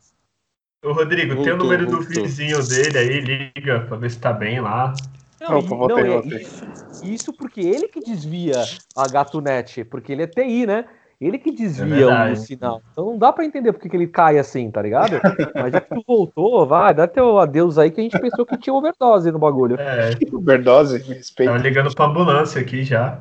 Ô, 0.84 0.94
Rodrigo, 0.94 1.36
voltou, 1.36 1.44
tem 1.44 1.54
o 1.54 1.58
número 1.58 1.86
voltou. 1.86 2.14
do 2.14 2.24
vizinho 2.24 2.66
dele 2.68 2.98
aí, 2.98 3.20
liga 3.22 3.82
pra 3.82 3.98
ver 3.98 4.12
se 4.12 4.20
tá 4.20 4.32
bem 4.32 4.62
lá. 4.62 4.94
Não, 5.42 5.60
Opa, 5.60 5.88
não, 5.88 6.00
é 6.00 6.42
isso, 6.42 6.66
isso, 7.04 7.34
porque 7.34 7.62
ele 7.62 7.88
que 7.88 8.02
desvia 8.02 8.62
a 8.96 9.08
GatoNet, 9.08 9.86
porque 9.86 10.12
ele 10.12 10.24
é 10.24 10.28
TI, 10.28 10.66
né? 10.66 10.86
Ele 11.20 11.38
que 11.38 11.52
desvia 11.52 12.06
é 12.06 12.32
o 12.32 12.36
sinal. 12.38 12.82
Então 12.92 13.06
não 13.08 13.18
dá 13.18 13.34
pra 13.34 13.44
entender 13.44 13.74
porque 13.74 13.90
que 13.90 13.96
ele 13.96 14.08
cai 14.08 14.40
assim, 14.40 14.72
tá 14.72 14.82
ligado? 14.82 15.20
Mas 15.54 15.74
já 15.74 15.82
que 15.82 15.94
tu 15.94 16.02
voltou, 16.08 16.66
vai, 16.66 16.94
dá 16.94 17.08
teu 17.08 17.38
adeus 17.40 17.78
aí 17.78 17.92
que 17.92 18.00
a 18.00 18.04
gente 18.04 18.18
pensou 18.20 18.46
que 18.46 18.58
tinha 18.58 18.74
overdose 18.74 19.30
no 19.30 19.38
bagulho. 19.38 19.76
É. 19.78 20.12
Overdose, 20.32 20.98
respeito. 21.00 21.52
Tava 21.52 21.62
ligando 21.62 21.94
pra 21.94 22.06
ambulância 22.06 22.62
aqui 22.62 22.86
já. 22.86 23.18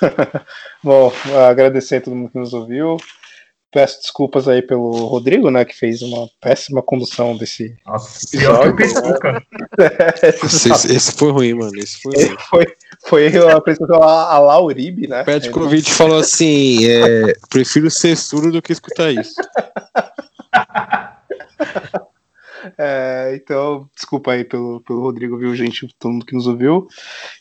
Bom, 0.82 1.12
agradecer 1.48 1.96
a 1.96 2.00
todo 2.00 2.16
mundo 2.16 2.30
que 2.30 2.38
nos 2.38 2.52
ouviu. 2.52 2.96
Peço 3.72 4.00
desculpas 4.00 4.48
aí 4.48 4.62
pelo 4.62 4.90
Rodrigo, 5.06 5.48
né, 5.48 5.64
que 5.64 5.76
fez 5.76 6.02
uma 6.02 6.28
péssima 6.40 6.82
condução 6.82 7.36
desse 7.36 7.76
Nossa, 7.86 8.26
episódio. 8.26 8.76
esse, 10.44 10.92
esse 10.92 11.12
foi 11.12 11.30
ruim, 11.30 11.54
mano. 11.54 11.78
Esse 11.78 12.02
foi 12.02 12.12
ruim. 12.12 12.36
Foi, 12.48 12.66
foi 13.06 13.38
a 13.38 13.56
apresentação 13.56 14.02
a, 14.02 14.34
a 14.34 14.38
Lauribe, 14.40 15.06
né? 15.06 15.22
Pet 15.22 15.50
Covid 15.50 15.88
falou 15.88 16.18
assim: 16.18 16.84
é, 16.84 17.32
prefiro 17.48 17.88
ser 17.88 18.16
surdo 18.16 18.50
do 18.50 18.60
que 18.60 18.72
escutar 18.72 19.12
isso. 19.12 19.34
É, 22.76 23.32
então, 23.34 23.88
desculpa 23.94 24.32
aí 24.32 24.44
pelo, 24.44 24.80
pelo 24.82 25.00
Rodrigo, 25.00 25.38
viu, 25.38 25.54
gente? 25.54 25.88
Todo 25.98 26.12
mundo 26.12 26.26
que 26.26 26.34
nos 26.34 26.46
ouviu. 26.46 26.88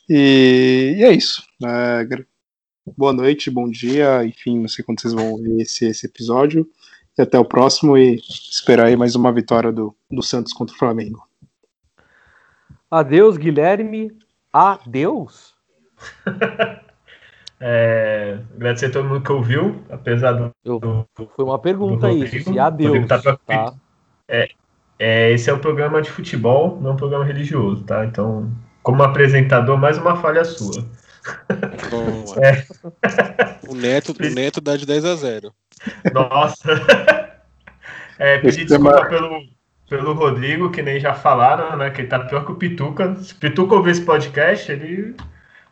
E, 0.09 0.95
e 0.97 1.03
é 1.03 1.11
isso. 1.11 1.43
É, 1.63 2.05
boa 2.85 3.13
noite, 3.13 3.49
bom 3.49 3.69
dia, 3.69 4.23
enfim, 4.25 4.59
não 4.59 4.67
sei 4.67 4.83
quando 4.83 5.01
vocês 5.01 5.13
vão 5.13 5.37
ver 5.37 5.61
esse, 5.61 5.85
esse 5.85 6.05
episódio. 6.05 6.67
E 7.17 7.21
até 7.21 7.37
o 7.37 7.45
próximo 7.45 7.97
e 7.97 8.15
esperar 8.49 8.87
aí 8.87 8.95
mais 8.95 9.15
uma 9.15 9.31
vitória 9.31 9.71
do, 9.71 9.95
do 10.09 10.21
Santos 10.21 10.53
contra 10.53 10.73
o 10.73 10.77
Flamengo. 10.77 11.27
Adeus, 12.89 13.37
Guilherme. 13.37 14.11
Adeus. 14.51 15.53
é, 17.59 18.39
agradecer 18.55 18.87
a 18.87 18.91
todo 18.91 19.09
mundo 19.09 19.21
que 19.21 19.31
ouviu, 19.31 19.83
apesar 19.89 20.31
do. 20.31 20.51
Eu, 20.63 20.79
foi 21.35 21.45
uma 21.45 21.59
pergunta 21.59 22.11
isso, 22.11 22.51
se 22.51 22.57
adeus. 22.57 23.05
Tá 23.05 23.19
tá? 23.19 23.73
É, 24.27 24.49
é, 24.97 25.31
esse 25.31 25.49
é 25.49 25.53
um 25.53 25.59
programa 25.59 26.01
de 26.01 26.09
futebol, 26.09 26.79
não 26.81 26.91
um 26.91 26.95
programa 26.95 27.25
religioso, 27.25 27.83
tá? 27.83 28.05
Então, 28.05 28.49
como 28.81 29.03
apresentador, 29.03 29.77
mais 29.77 29.97
uma 29.97 30.15
falha 30.15 30.43
sua. 30.45 30.85
É. 32.41 32.65
O, 33.67 33.75
neto, 33.75 34.13
o 34.17 34.29
Neto 34.29 34.61
dá 34.61 34.77
de 34.77 34.85
10 34.85 35.05
a 35.05 35.15
0. 35.15 35.53
Nossa. 36.13 36.69
É, 38.17 38.37
pedir 38.39 38.65
desculpa 38.65 39.05
pelo, 39.05 39.41
pelo 39.89 40.13
Rodrigo, 40.13 40.69
que 40.69 40.81
nem 40.81 40.99
já 40.99 41.13
falaram, 41.13 41.77
né? 41.77 41.89
Que 41.89 42.01
ele 42.01 42.07
tá 42.09 42.19
pior 42.19 42.45
que 42.45 42.51
o 42.51 42.55
Pituca. 42.55 43.15
Se 43.15 43.33
o 43.33 43.37
Pituca 43.37 43.75
ouvir 43.75 43.91
esse 43.91 44.01
podcast, 44.01 44.71
ele 44.71 45.15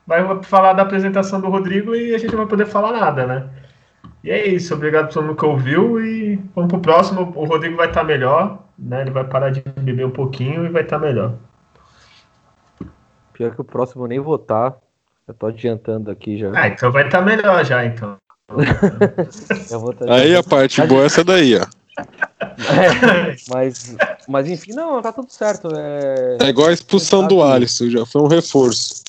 vai 0.06 0.42
falar 0.44 0.74
da 0.74 0.84
apresentação 0.84 1.42
do 1.42 1.50
Rodrigo 1.50 1.94
e 1.94 2.16
a 2.16 2.18
gente 2.18 2.32
não 2.32 2.40
vai 2.40 2.48
poder 2.48 2.66
falar 2.66 2.94
nada, 2.94 3.28
né? 3.28 3.50
E 4.24 4.32
é 4.32 4.48
isso, 4.48 4.74
obrigado 4.74 5.08
por 5.08 5.14
todo 5.14 5.26
mundo 5.26 5.36
que 5.36 5.46
ouviu 5.46 6.00
e 6.00 6.38
vamos 6.56 6.72
pro 6.72 6.80
próximo. 6.80 7.34
O 7.36 7.46
Rodrigo 7.46 7.76
vai 7.76 7.88
estar 7.88 8.02
tá 8.02 8.08
melhor, 8.08 8.64
né? 8.80 9.02
Ele 9.02 9.12
vai 9.12 9.26
parar 9.26 9.50
de 9.50 9.62
beber 9.62 10.06
um 10.06 10.12
pouquinho 10.12 10.66
e 10.66 10.70
vai 10.70 10.84
estar 10.84 11.00
tá 11.00 11.06
melhor. 11.06 11.36
Pior 13.34 13.54
que 13.54 13.62
o 13.62 13.66
próximo 13.66 14.06
eu 14.06 14.08
nem 14.08 14.20
votar. 14.20 14.78
Eu 15.28 15.34
tô 15.34 15.48
adiantando 15.48 16.10
aqui 16.10 16.38
já. 16.38 16.52
Ah, 16.56 16.68
então 16.70 16.92
vai 16.92 17.06
estar 17.06 17.20
tá 17.20 17.26
melhor 17.26 17.66
já, 17.66 17.86
então. 17.86 18.18
Aí 20.10 20.36
a 20.36 20.42
parte 20.42 20.82
boa 20.88 21.04
é 21.04 21.06
essa 21.06 21.24
daí, 21.24 21.56
ó. 21.56 21.66
É, 22.00 23.36
mas, 23.50 23.96
mas 24.28 24.48
enfim, 24.48 24.72
não, 24.72 25.02
tá 25.02 25.12
tudo 25.12 25.30
certo. 25.32 25.70
É, 25.76 26.38
é 26.42 26.50
igual 26.50 26.70
a 26.70 26.74
expulsão 26.74 27.28
do 27.28 27.42
Alisson, 27.42 27.90
já 27.90 28.06
foi 28.06 28.22
um 28.22 28.28
reforço. 28.28 29.04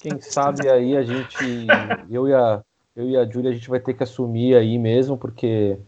Quem 0.00 0.20
sabe 0.20 0.68
aí 0.68 0.96
a 0.96 1.02
gente, 1.02 1.66
eu 2.10 2.26
e 2.26 2.32
a, 2.32 2.62
eu 2.96 3.10
e 3.10 3.16
a 3.18 3.24
Júlia, 3.26 3.50
a 3.50 3.54
gente 3.54 3.68
vai 3.68 3.78
ter 3.78 3.92
que 3.92 4.02
assumir 4.02 4.56
aí 4.56 4.78
mesmo, 4.78 5.18
porque 5.18 5.78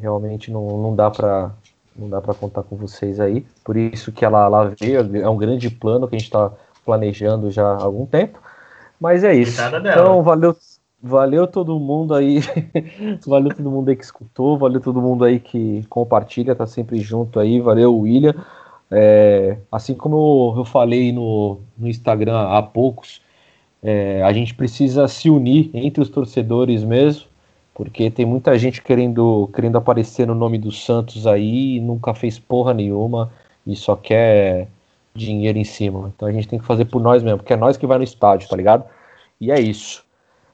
realmente 0.00 0.50
não, 0.50 0.66
não 0.82 0.96
dá 0.96 1.08
para 1.10 1.52
não 1.94 2.08
dá 2.08 2.20
para 2.20 2.34
contar 2.34 2.62
com 2.62 2.76
vocês 2.76 3.20
aí. 3.20 3.46
Por 3.64 3.76
isso 3.76 4.10
que 4.10 4.24
ela, 4.24 4.44
ela 4.44 4.74
veio, 4.78 5.16
é 5.16 5.28
um 5.28 5.36
grande 5.36 5.70
plano 5.70 6.08
que 6.08 6.16
a 6.16 6.18
gente 6.18 6.26
está 6.26 6.50
planejando 6.84 7.50
já 7.50 7.64
há 7.64 7.82
algum 7.82 8.06
tempo. 8.06 8.40
Mas 9.00 9.24
é 9.24 9.34
isso. 9.34 9.60
Então, 9.62 10.22
valeu, 10.22 10.54
valeu 11.02 11.46
todo 11.46 11.78
mundo 11.80 12.14
aí. 12.14 12.40
valeu 13.26 13.54
todo 13.54 13.70
mundo 13.70 13.88
aí 13.88 13.96
que 13.96 14.04
escutou, 14.04 14.58
valeu 14.58 14.80
todo 14.80 15.00
mundo 15.00 15.24
aí 15.24 15.40
que 15.40 15.84
compartilha, 15.88 16.54
tá 16.54 16.66
sempre 16.66 17.00
junto 17.00 17.40
aí. 17.40 17.60
Valeu, 17.60 17.96
William. 17.96 18.34
É, 18.90 19.56
assim 19.70 19.94
como 19.94 20.52
eu, 20.54 20.58
eu 20.60 20.64
falei 20.64 21.12
no, 21.12 21.60
no 21.78 21.88
Instagram 21.88 22.38
há 22.48 22.60
poucos, 22.60 23.22
é, 23.82 24.22
a 24.22 24.32
gente 24.32 24.54
precisa 24.54 25.06
se 25.06 25.30
unir 25.30 25.70
entre 25.72 26.02
os 26.02 26.10
torcedores 26.10 26.82
mesmo, 26.82 27.26
porque 27.72 28.10
tem 28.10 28.26
muita 28.26 28.58
gente 28.58 28.82
querendo, 28.82 29.48
querendo 29.54 29.78
aparecer 29.78 30.26
no 30.26 30.34
nome 30.34 30.58
do 30.58 30.72
Santos 30.72 31.26
aí 31.26 31.76
e 31.76 31.80
nunca 31.80 32.12
fez 32.14 32.38
porra 32.38 32.74
nenhuma 32.74 33.32
e 33.64 33.76
só 33.76 33.94
quer 33.94 34.66
dinheiro 35.14 35.58
em 35.58 35.64
cima. 35.64 36.12
Então 36.14 36.28
a 36.28 36.32
gente 36.32 36.48
tem 36.48 36.58
que 36.58 36.64
fazer 36.64 36.84
por 36.86 37.00
nós 37.00 37.22
mesmo, 37.22 37.38
porque 37.38 37.52
é 37.52 37.56
nós 37.56 37.76
que 37.76 37.86
vai 37.86 37.98
no 37.98 38.04
estádio, 38.04 38.48
tá 38.48 38.56
ligado? 38.56 38.84
E 39.40 39.50
é 39.50 39.60
isso. 39.60 40.04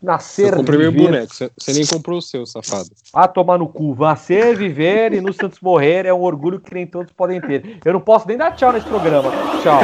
Nascer, 0.03 0.53
eu 0.53 0.59
comprei 0.59 0.79
viver... 0.79 0.93
meu 0.93 1.07
boneco, 1.07 1.35
você 1.35 1.73
nem 1.73 1.87
comprou 1.87 2.19
o 2.19 2.23
seu, 2.23 2.47
safado. 2.47 2.91
Ah, 3.13 3.27
tomar 3.27 3.59
no 3.59 3.67
cu. 3.67 3.97
Nascer, 3.99 4.55
viver 4.55 5.13
e 5.13 5.21
no 5.21 5.33
Santos 5.33 5.59
morrer 5.61 6.07
é 6.07 6.13
um 6.13 6.23
orgulho 6.23 6.61
que 6.61 6.73
nem 6.73 6.87
todos 6.87 7.13
podem 7.13 7.41
ter. 7.41 7.81
Eu 7.85 7.95
não 7.95 8.01
posso 8.01 8.29
nem 8.29 8.37
dar 8.37 8.53
tchau 8.53 8.73
nesse 8.73 8.87
programa. 8.87 9.31
Tchau. 9.63 9.81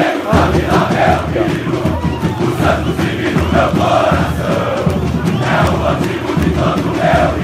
tchau. 7.32 7.41